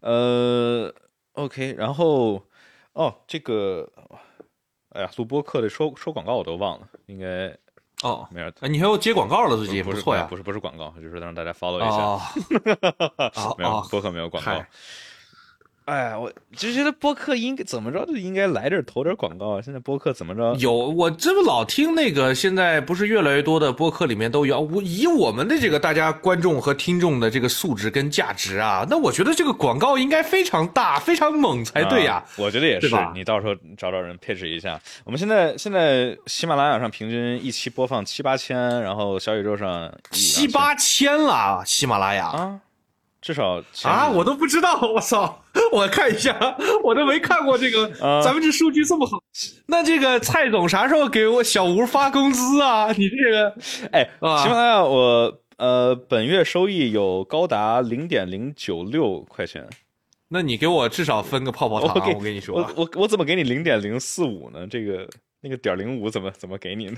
[0.00, 0.92] 呃
[1.32, 2.40] ，OK，然后
[2.92, 3.88] 哦，这个，
[4.98, 7.56] 哎呀，录播客的收收广告我都忘了，应该
[8.02, 8.52] 哦，没事。
[8.60, 10.26] 哎你还要接广告了，最近不是错呀。
[10.28, 11.96] 不是不是广告，就是让大家 follow 一下。
[12.02, 12.20] 哦，
[13.36, 14.68] 哦没有哦播客没有广告嗨。
[15.88, 19.62] 哎，我就觉得播客应该怎么着就应该来这儿投点广告啊！
[19.62, 20.54] 现在播客怎么着？
[20.58, 24.60] 有我这不老听那个，现在不是越来越多的播客里面都有。
[24.60, 32.94] 我以我们的这个大家观众和听众的这个素质跟价值啊，那我觉得这个广告应该非常大、非常猛才对呀、啊我觉得也是。
[33.14, 34.78] 你到时候找找人配置一下。
[35.04, 42.60] 我们现在现在喜马拉雅上平均一期播放七八千，然后小宇宙上七八千了，喜马拉雅啊，
[43.28, 45.44] 至少啊，我都不知道，我操！
[45.70, 49.22] 我看一下，我都没看过这个，啊咱们这数据这么好。
[49.66, 52.90] 那这个蔡总啥时候给我小吴发工资啊？
[52.96, 53.54] 你这个
[53.92, 59.68] 哎，啊喜马拉雅我呃本月收益有高达零点零九六块钱，
[60.28, 64.66] 那你给我至少分个泡泡糖我跟你说我，我我怎么给你零点零四五呢？
[64.66, 65.06] 这个
[65.40, 66.96] 那个点零五怎么怎么给你呢？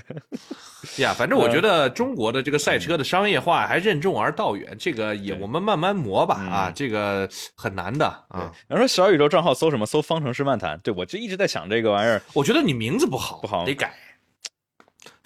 [0.97, 8.51] 呀，反正我觉得中国的这个赛车的商业化还任重而道远，这个也我们慢慢磨吧啊，这个很难的啊。
[8.67, 9.85] 然后说小宇宙账号搜什么？
[9.85, 10.79] 搜方程式漫谈。
[10.79, 13.93] 对我就一直在想这个玩意儿，我觉得你名字不好，不好得改。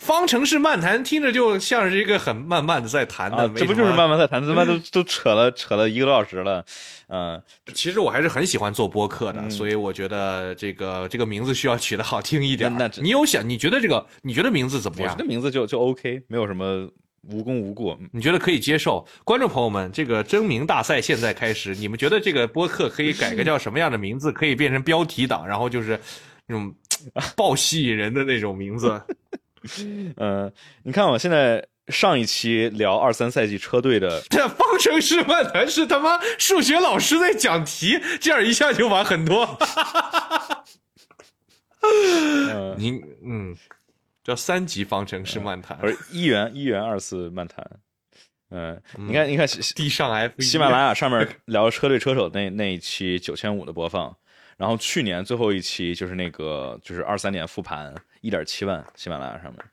[0.05, 4.39] 方程式漫谈听着就像是一个很慢慢的在谈的，这不就是慢慢在谈？
[4.39, 6.63] 他妈都 都扯了扯了一个多小时了，
[7.07, 7.41] 嗯，
[7.73, 12.71] 其实我还是很喜欢做播客的，所以我觉得这个这个名字需要取得好听一点。
[12.77, 13.47] 那你有想？
[13.49, 14.05] 你觉得这个？
[14.21, 15.11] 你觉得名字怎么样？
[15.11, 16.87] 我觉得名字就就 OK，没有什么
[17.23, 17.97] 无功无过。
[18.11, 19.03] 你觉得可以接受？
[19.23, 24.31] 观众朋友们，这个征名大赛现在开始，你们觉得这个播客可以改个叫什么样的名字？
[24.31, 25.99] 可以变成标题党，然后就是
[26.45, 26.71] 那种
[27.35, 29.01] 爆吸引人的那种名字。
[30.17, 30.51] 嗯，
[30.83, 39.57] 你看我现在上一期聊二三赛季车队的， 这方程式漫谈是他妈数学老师在讲题，这样一下就完很多。
[42.77, 43.55] 您嗯，
[44.23, 47.63] 叫三级方程式漫谈，不是一元一元二次漫谈。
[48.51, 54.15] 嗯，你看你看地上 F 喜马拉雅上面聊车队车手那那一期九千五的播放。
[54.57, 57.93] 然后去年最后一期就是那个就是二三年复盘
[58.25, 59.63] 一点七万喜马拉雅上面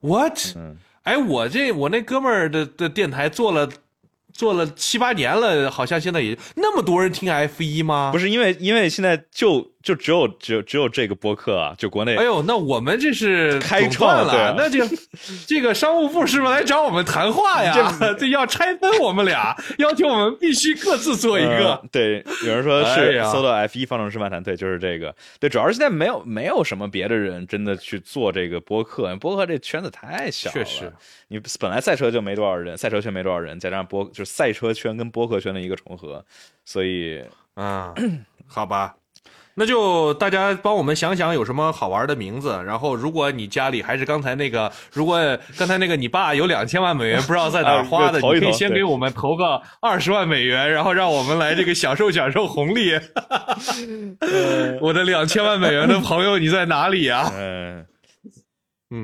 [0.00, 0.36] ，what？
[0.56, 3.70] 嗯，哎，我这我那哥们儿的的电台做了。
[4.32, 8.10] 做了七八年了，好像现在也那么多人听 F 一吗？
[8.12, 12.16] 不是因为，因为现在就就只有只有只有这个播客啊，就国内。
[12.16, 14.84] 哎呦，那我们这是开创了，那就
[15.46, 17.98] 这个商务部是不是来找我们谈话呀？
[18.18, 21.82] 这要拆分我们俩，要求我们必须各自做一个。
[21.90, 25.14] 对，有人说是搜到 F 一方程式漫谈，对，就是这个。
[25.38, 30.54] 对，主要是现在没有没有什么别的人真的去做这个播客，播客这圈子太小了。
[30.54, 30.92] 确实。
[31.32, 36.22] 你本来赛车就没多少人，赛车圈没多少人，再加上播就是赛车圈跟播客圈的一个重合，
[36.64, 37.94] 所以啊，
[38.46, 38.94] 好吧，
[39.54, 42.62] 那就大家帮我们想想有什么好玩的名字。
[42.66, 45.18] 然后，如果你家里还是刚才那个，如果
[45.58, 52.92] 刚才那个你爸有两千万美元不知道在哪儿花的，你可以先给我们投个二十万美元，然后让我们来这个享受享受红利。
[54.80, 57.32] 我的两千万美元的朋友，你在哪里啊？
[57.34, 57.86] 嗯。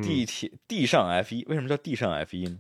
[0.03, 2.57] 地铁地上 F 一为什么叫地上 F 一呢？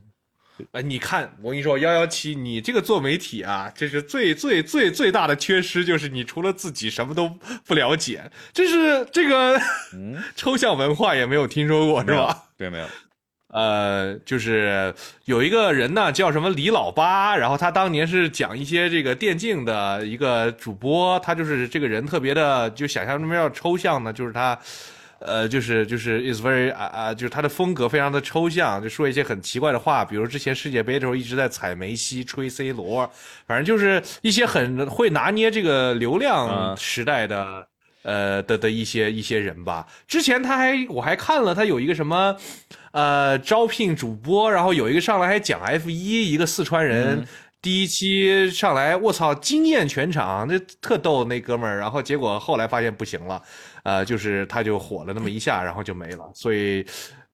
[0.72, 7.30] 哎，你看，我跟你说，幺幺七，你这个做媒体啊，这是最最最最大的缺失，就是你除了自己什么都
[7.64, 9.56] 不了解，这是这个
[10.34, 12.44] 抽象文化也没有听说过，是吧？
[12.56, 12.86] 对，没有。
[13.54, 14.92] 呃，就是
[15.26, 24.58] 有一个人呢，叫什么李老八，然后他当年是讲一些这个电竞的一个主播，他就是这个人特别的，就想象中要抽象呢，就是他。
[25.20, 33.10] 呃，就是就是 is very 啊啊，就是他的风格非常的抽象，就说一些很奇怪的话，比如之前世界杯的时候一直在踩梅西、吹 C 罗，
[33.46, 37.66] 反正就是一些很会拿捏这个流量时代的
[38.02, 39.86] 呃的的一些一些人吧。
[40.06, 42.36] 之前他还我还看了他有一个什么
[42.92, 47.26] 呃招聘主播，然后有一个上来还讲 F 一，一个四川人。
[47.60, 51.76] 第一期上来，我操，惊艳全场，那特逗那哥们儿。
[51.80, 53.42] 然后结果后来发现不行了，
[53.88, 56.30] 呃，就是他就火了那么一下，然后就没了。
[56.34, 56.84] 所以，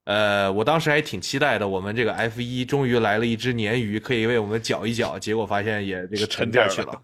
[0.04, 5.18] 呃，我当时还挺期待的，我们这个 F 一终于来了一只鲶鱼，可以为我们搅一搅。
[5.18, 7.02] 结果发现也这个沉下去了。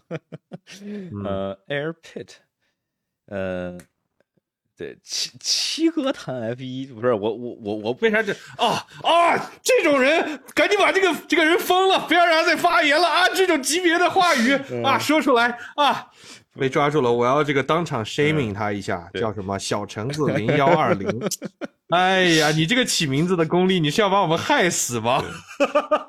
[1.25, 2.29] 呃，Air Pit，
[3.27, 3.77] 呃。
[4.77, 13.29] 对七七哥谈 F 一不是我我我我为啥这啊啊这种人赶紧把这个这个人封了，不要让他再发言了啊！
[13.29, 14.53] 这种级别的话语
[14.83, 16.09] 啊说出来啊，
[16.53, 21.09] 被抓住了，我要这个当场 shaming 他一下，叫什么小橙子零幺二零。
[21.89, 25.23] 哎呀，你这个起名字的功力，你是要把我们害死吗？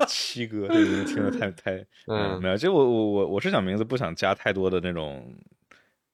[0.07, 5.35] 七哥这个名字听着太太嗯没有，就我我我我是想名字不想加太多的那种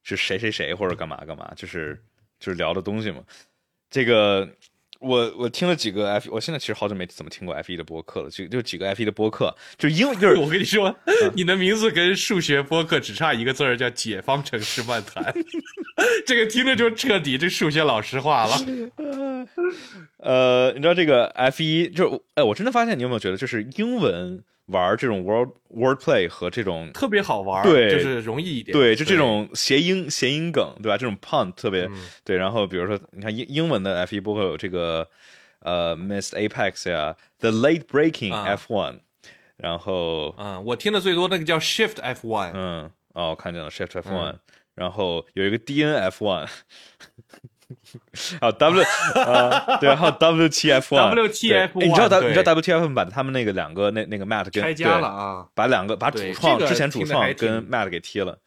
[0.02, 2.02] 是谁谁谁或者干嘛干嘛，就是。
[2.40, 3.20] 就是聊的东西嘛，
[3.90, 4.48] 这个
[4.98, 10.94] 我我听了几个 F，我现在其实好久没怎么听过 F 一的播客了，就就几个 F 一的播客，就英就是 我跟你说，
[11.34, 15.32] 你的名字跟数学播客只差一个字儿，叫解方程式漫谈，
[16.26, 18.56] 这个听着就彻底这数学老师化了。
[20.18, 24.42] 呃，你知道这个 F 一就是，哎，我真的发现你有没有觉得，就是英文。
[24.68, 30.96] 玩这种 word wordplay 和这种特别好玩，对，就是容易一点，对，就这种谐音谐音梗，对吧？
[30.96, 31.88] 这种 pun 特别
[32.24, 32.36] 对。
[32.36, 35.08] 然后比如说，你看英英文的 F 一播客有这个
[35.60, 39.00] 呃 Missed Apex 呀，The Late Breaking F One，
[39.56, 44.36] 然后嗯，我听的最多那个叫 Shift F One，嗯，哦，看见了 Shift F One，
[44.74, 46.48] 然后有一个 DNF One。
[48.40, 48.82] 啊，W
[49.14, 58.38] 啊，对，还有 WTF One，WTF，你知道 W 你知道 WTF 把他们那个两个那那个 Matt 跟拆家了啊，把两个把主创之前主创跟 Matt 给踢了，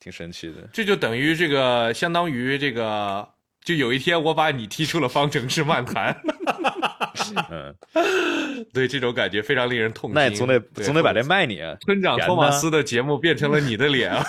[0.00, 0.68] 挺神奇的。
[0.72, 3.28] 这就等于这个相当于这个，
[3.62, 6.18] 就有一天我把你踢出了方程式漫谈，
[7.50, 7.74] 嗯，
[8.72, 10.14] 对，这种感觉非常令人痛心。
[10.14, 14.24] 那也总得总得把这卖你啊，村长托马斯的节目变成了你的脸啊。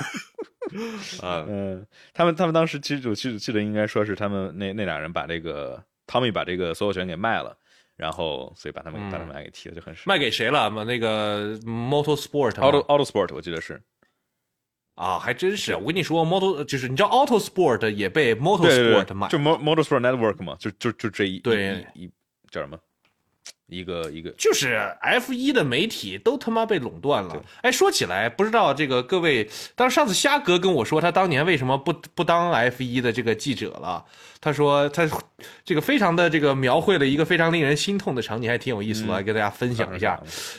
[1.22, 7.58] 啊，嗯，他们他们当时其实我记记得应该说是他们那那俩人把这个汤米把这个所有权给卖了，
[7.96, 10.70] 然后所以把他们把他们俩给踢了，就很卖给谁了？
[10.70, 13.82] 嘛，那个 Motorsport Auto Autosport 我记得是
[14.96, 15.76] 啊，还真是。
[15.76, 22.10] 我跟你说，Motor 就是你知道 Autosport 也被 Motorsport 买，就 Motorsport Network 嘛，就就就这一对一
[22.50, 22.80] 叫什么？
[23.68, 27.44] 一个一个就是 F 一的媒体都他妈被垄断了。
[27.62, 34.06] 哎，说起来，不知道这个各位，当上次虾哥跟我说他当年为什么不不当 F 一的这个记者了？
[34.40, 35.10] 他说他
[35.64, 40.16] 这个非常的这个描绘了一个非常令人心痛的场景，还挺有意思的，来跟大家分享一下。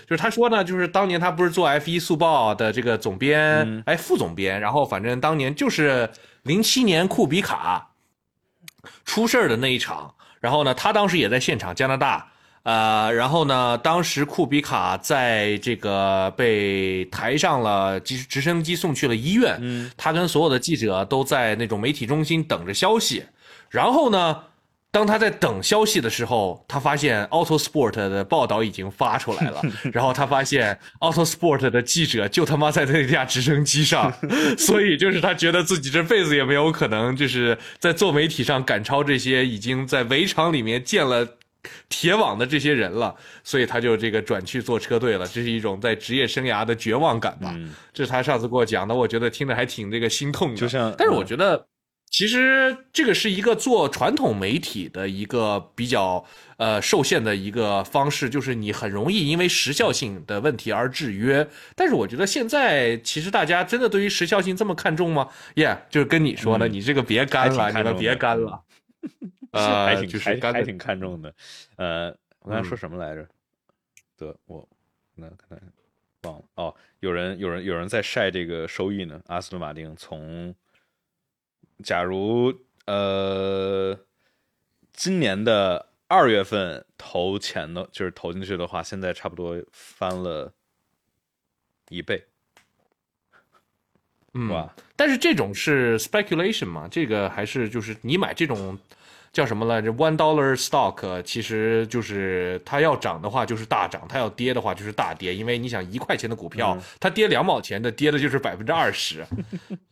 [0.09, 6.11] 就是他说呢，就是当年他不是做 F 一速报的这个总编，哎，副总编，然后反正当年就是
[6.43, 7.93] 零七年库比卡
[9.05, 12.33] 出事儿的那一场，然后呢，他当时也在现场，加拿大。
[12.67, 13.79] 呃，然后呢？
[13.79, 23.23] 当时库比卡在这个被抬上了直直升机送去了医院，嗯，他跟所有的记者都在那种媒体中心等着消息。
[23.71, 24.37] 然后呢，
[24.91, 29.63] 当他在等消息的时候，他发现 Autosport 的报道已经发出来了。
[29.95, 34.13] 然后他发现 Autosport 的记者就他妈在那架直升机上，
[34.59, 41.25] 所以就是他觉得自己这辈子也没有可能就是在做媒体上赶超这些已经在围场里面建了。
[41.89, 43.15] 铁网的这些人了，
[43.45, 47.55] 所以他就这个转去做车队了，这是一种在职业生涯的绝望感吧。
[47.93, 50.57] 这是他上次给我讲的，我觉得听着还挺这个心痛的。
[50.57, 51.67] 就像，但是我觉得，
[52.11, 56.25] 其实这个是一个做传统媒体的一个比较
[56.57, 61.47] 呃受限的一个方式，就是你很容易因为时效性的问题而制约。
[61.75, 65.29] 但是我觉得现在其实大家真的对于时效性这么看重吗？
[65.55, 68.63] 耶，就是跟你说的，你这个别干了，你们别干了。
[69.53, 71.35] 呃，还挺还还挺看重的，
[71.77, 72.09] 呃，
[72.41, 73.27] 我刚才说什么来着？
[74.17, 74.67] 得我
[75.15, 75.61] 那可能
[76.23, 76.75] 忘了哦。
[77.01, 79.21] 有人有人有人在晒这个收益呢。
[79.27, 80.55] 阿斯顿马丁从
[81.85, 82.53] 假如
[82.87, 83.99] 呃
[84.93, 90.53] 今年的二月份投钱的，就是投进去的话，现在差不多翻了
[91.89, 92.27] 一倍。
[94.51, 94.75] 哇！
[94.97, 96.89] 但是这种是 speculation 嘛？
[96.89, 98.79] 这个还是就是你买这种。
[99.37, 105.35] 叫什么来着？One dollar stock，其实就是它要涨的话就是大涨，它要跌的话就是大跌。
[105.35, 109.27] 因为你想一块钱的股票，它跌两毛钱的，跌的就是百分之二十。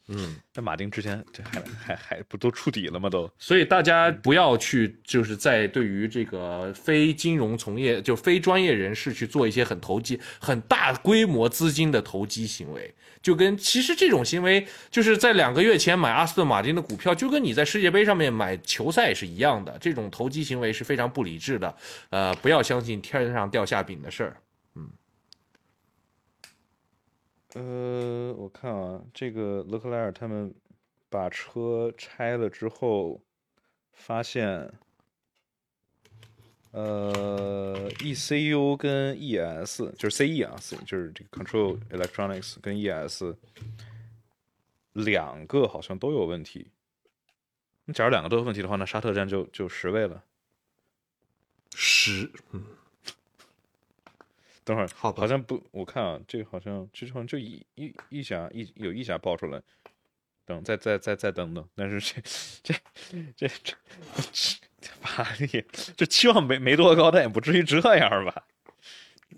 [0.08, 3.08] 嗯，那马丁之前这还还还不都触底了吗？
[3.08, 3.30] 都。
[3.38, 12.94] 所以大家不要去就是在对于这个非金融从业就非专业人士去做一些很投机、很大规模资金的投机行为。
[13.22, 19.78] 就跟其实这种行为，就是在两个月前买阿斯顿马丁的股票，就跟你在世界杯上面买球赛是一样的。
[19.80, 21.74] 这种投机行为是非常不理智的，
[22.10, 24.36] 呃，不要相信天上掉馅饼的事儿。
[24.74, 24.90] 嗯，
[27.54, 30.54] 呃，我看啊，这个勒克莱尔他们
[31.08, 33.20] 把车拆了之后，
[33.92, 34.72] 发现。
[36.72, 43.22] 呃，ECU 跟 ES 就是 CE 啊，就是这个 Control Electronics 跟 ES
[44.92, 46.72] 两个好像都有问题。
[47.84, 50.24] 那假如两个都有问题的话，那沙特站就就十位了。
[51.76, 52.64] 十，嗯。
[54.64, 59.62] 等会儿，好，好像不，我看啊，这个好像这好像就一一一下一有一下爆出来。
[60.46, 62.20] 等，再再再再等等，但是这
[62.62, 62.74] 这
[63.36, 63.74] 这这。
[65.00, 65.64] 法拉利
[65.96, 68.46] 就期望没没多高，但也不至于这样吧。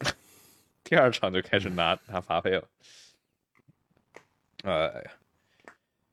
[0.82, 2.69] 第二场就开始拿拿罚费了。
[4.65, 5.12] 哎呀，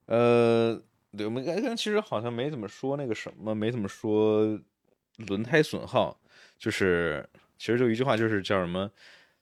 [0.05, 0.79] 呃，
[1.13, 4.59] 我们刚刚其实好像没怎么说那个什么，没怎么说
[5.17, 6.19] 轮胎损耗。
[6.59, 7.27] 就是
[7.63, 8.91] 其实就一句话，就是叫什么？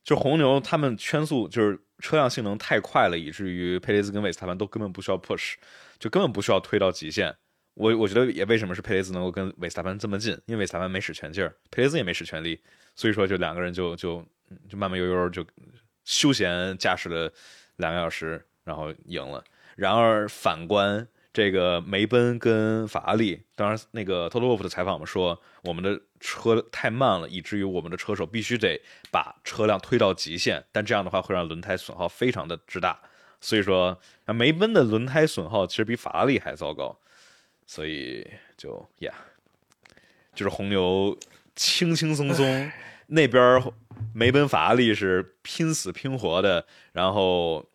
[0.04, 5.56] 就红牛他们圈速就是车辆性能太快了，以至于佩雷兹跟韦斯塔潘都根本不需要 push，
[5.98, 7.36] 就根本不需要推到极限。
[7.74, 12.62] 我我觉得也为什么是佩雷兹能够跟韦斯塔潘这么近，因为韦斯塔潘没使全劲儿，佩雷兹也没使全力，
[12.96, 14.24] 所以说就两个人就就
[14.70, 15.44] 就慢慢悠悠就
[16.06, 17.34] 休闲驾驶了
[17.78, 19.44] 两个小时，然后赢了。
[19.76, 28.82] 然而反观这个梅奔跟法拉利，当然那个 Toto Wolff 的采访嘛说，我们的车太慢了，以至于我们的车手必须得
[29.12, 33.00] 把车辆推到极限，但这样的话会让轮胎损耗非常的之大。
[33.40, 36.98] 所以说，梅奔的轮胎损耗其实比法拉利还糟糕。
[37.66, 38.28] 所以
[38.58, 39.14] 就呀，
[40.36, 41.18] 就是红牛
[41.56, 42.72] 轻轻松松，
[43.08, 43.64] 那边
[44.14, 47.66] 梅奔法拉利是拼死拼活的，然后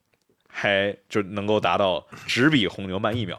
[0.58, 3.38] 还就能够达到只比红牛慢一秒。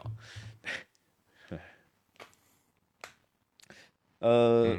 [4.20, 4.76] 呃，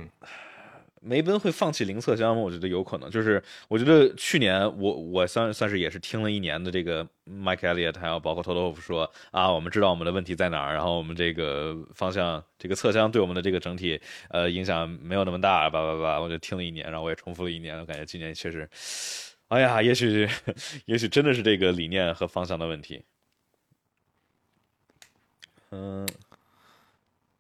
[1.02, 2.41] 梅奔会放弃零侧箱吗？
[2.41, 3.10] 我觉得有可能。
[3.10, 13.99] 就是我觉得去年我我算算是也是听了一年的这个 Mike Elliott，还有包括 Toto 说啊，我们知道我们的问题在哪儿，然后我们这个方向这个侧箱对我们的这个整体
[14.30, 18.70] 呃影响没有那么大，叭叭叭，我就听了一年，然后我也重复了一年，我感觉今年确实，
[19.49, 20.27] 哎呀，也许
[20.85, 23.03] 也许真的是这个理念和方向的问题。
[25.71, 26.07] 嗯。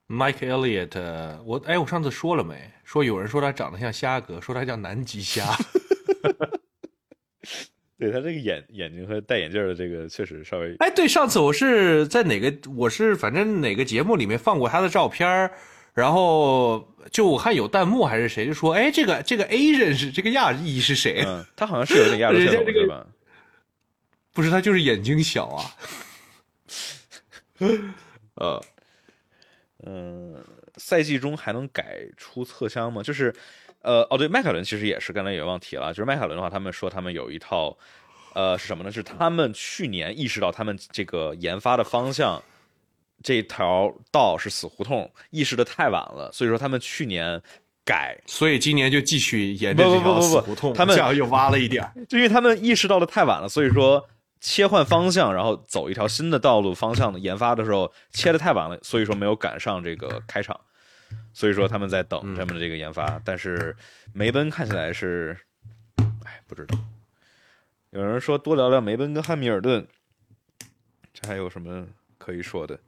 [0.07, 2.59] Mike Elliott，我哎，我上次说了没？
[2.83, 5.45] 说有人说他长得像虾哥，说他叫南极虾。
[7.95, 10.75] 对他这个眼眼睛和戴眼镜的这个确实稍微……
[10.79, 12.71] 哎，对，上次我是在哪个？
[12.71, 15.51] 我是反正哪个节目里面放过他的照片
[15.93, 23.05] 然后就我看有弹幕还是谁就说：“哎，这个这个 A 人是这个亚裔是谁？”嗯，他好像是有点亚洲血统是吧？
[24.33, 25.65] 不是，他就是眼睛小啊。
[28.35, 28.63] 呃。
[29.85, 30.35] 嗯，
[30.75, 33.01] 赛季中还能改出侧箱吗？
[33.01, 33.33] 就是，
[33.81, 37.77] 呃，哦，对，迈凯伦其实也是，刚才也忘提了，就是迈凯伦的话，他们说他们有一套，
[38.33, 38.91] 呃，是什么呢？
[38.91, 42.43] 是他们去年意识到他们这个研发的方向
[43.23, 47.41] 这条道是死胡同，意识的太晚了，所以说他们去年
[47.85, 54.07] 改，所以今年就继续沿着这条死胡同，他们又挖了一点，就因为他们意识到的太晚了，所以说。
[54.41, 60.57] 切换方向，然后走一条新的道路方向的研发的时候切的太晚了，所以说没有赶上这个开场，
[61.33, 63.21] 所以说他们在等他们的这个研发。
[63.25, 63.75] 但是
[64.13, 65.37] 梅奔看起来是，
[66.23, 66.77] 哎，不知道。
[67.89, 69.85] 有人说多聊聊梅奔跟汉密尔顿，
[71.13, 71.85] 这还有什么
[72.29, 72.79] 可以说的？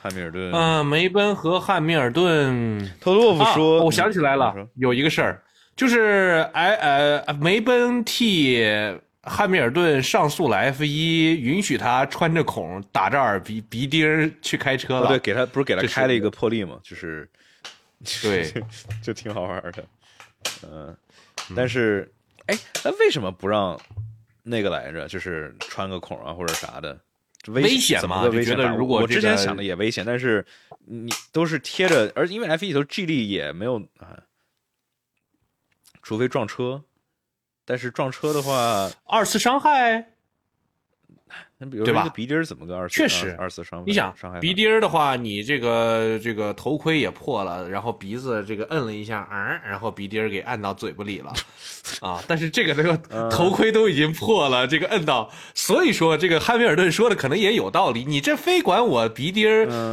[0.00, 2.90] 汉密尔顿，嗯，梅奔和汉密尔顿。
[2.98, 5.42] 特洛夫说，我想起来了，有一个事儿，
[5.76, 8.66] 就是哎呃，梅奔替。
[9.28, 15.08] 汉密尔顿上诉了 F 一，允许他穿着孔打着耳鼻鼻钉去开车了。
[15.08, 16.78] 对，给他不是给他开了一个破例嘛？
[16.80, 17.28] 就是，
[18.22, 18.50] 对，
[19.02, 19.84] 就挺好玩的。
[20.62, 20.96] 嗯，
[21.56, 22.08] 但是，
[22.46, 23.76] 哎，那为什么不让
[24.44, 25.08] 那个来着？
[25.08, 26.96] 就是穿个孔啊，或者啥的？
[27.48, 28.22] 危险吗？
[28.24, 28.56] 危险。
[28.76, 30.44] 如果我之前想的也危险，但是
[30.86, 34.22] 你都是贴着，而因为 F 一里头 G 力也没有啊，
[36.02, 36.84] 除非撞车。
[37.68, 40.12] 但是撞车的话，二次伤害，
[41.58, 42.94] 那比如说鼻钉怎么个二次？
[42.94, 43.84] 确实二次伤害。
[43.86, 51.32] 你想鼻钉的话，你这个这个头盔也破了，然后鼻子这个摁了一下，嗯，然后鼻钉给按到嘴巴里了，
[52.00, 52.22] 啊！
[52.28, 52.96] 但是这个这个
[53.28, 58.04] 头盔都已经破了，这个摁到，所以说这个汉密尔顿说的可能也有道理。
[58.04, 59.48] 你这非管我鼻钉，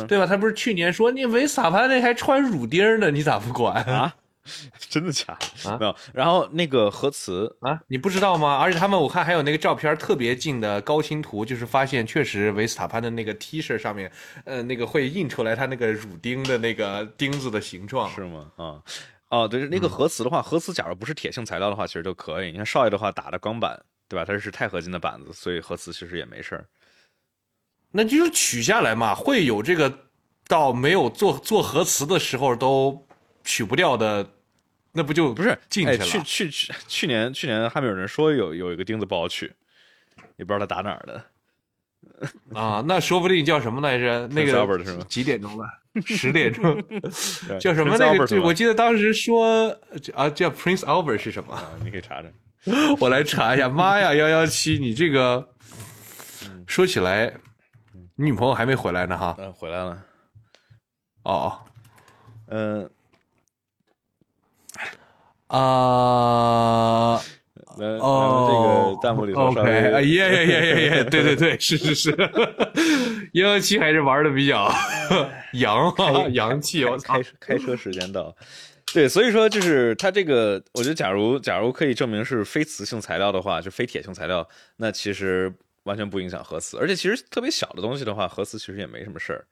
[0.08, 0.28] 对吧？
[0.28, 4.14] 他不是去年说你维斯塔潘那还穿乳钉呢，你咋不管啊？
[4.90, 5.78] 真的假的？
[5.80, 5.96] 没有。
[6.14, 8.58] 然后那个核磁啊，你不知道吗？
[8.58, 14.12] 而且他们我看还有那个照片特别近的高清图，就是发现确实维斯塔潘的那个 T 恤上面，
[14.44, 18.52] 呃，那个会印出来他那个乳钉的那个钉子的形状，是吗？
[18.58, 18.84] 啊，
[19.30, 22.52] 哦，对，那个核磁的话，核磁假如不是铁性材料的话，其实就可以。
[22.52, 24.26] 你看少爷的话打的钢板，对吧？
[24.26, 26.66] 它是钛合金的板子，所以核磁其实也没事儿。
[27.92, 30.00] 那就是取下来嘛，会有这个
[30.50, 33.08] 到没有做做核磁的时候都。
[33.44, 34.28] 取不掉的，
[34.92, 36.06] 那不就不是进去了？
[36.06, 39.52] 去去去，去年去年还没有人说有有一个钉子不好取，
[40.38, 41.24] 也不知道他打哪儿的
[42.54, 42.84] 啊。
[42.88, 44.28] 那说不定叫什么来着？
[44.28, 45.66] 那个几点钟了？
[46.06, 46.84] 十点钟，
[47.60, 47.96] 叫什么？
[48.00, 49.70] 那个我记得当时说
[50.16, 51.62] 啊，叫 Prince Albert 是什么？
[51.84, 52.30] 你可以查查，
[53.00, 53.70] 我来查一下。
[53.70, 55.48] 妈呀，幺幺七，你这个
[56.66, 57.32] 说起来，
[58.16, 59.36] 你女朋友还没回来呢哈？
[59.38, 60.04] 嗯，回来了。
[61.26, 61.60] 哦。
[62.48, 62.90] 嗯，
[65.54, 67.22] 啊，
[67.78, 72.10] 哦，这个弹幕里头，OK，耶耶耶耶耶，对对对，是是是，
[73.34, 74.74] 幺幺七还是玩的比较
[75.54, 76.84] 洋啊，洋气。
[76.86, 78.36] 我开开车时间到，
[78.96, 84.48] 对，所以说就是它这个，我觉得假如假如可以证明是非磁性材料的话，就非铁性材料，
[84.78, 85.54] 那其实
[85.84, 89.46] 完全不影响核磁，而且其实特别小的东西的话，核磁其实也没什么事儿。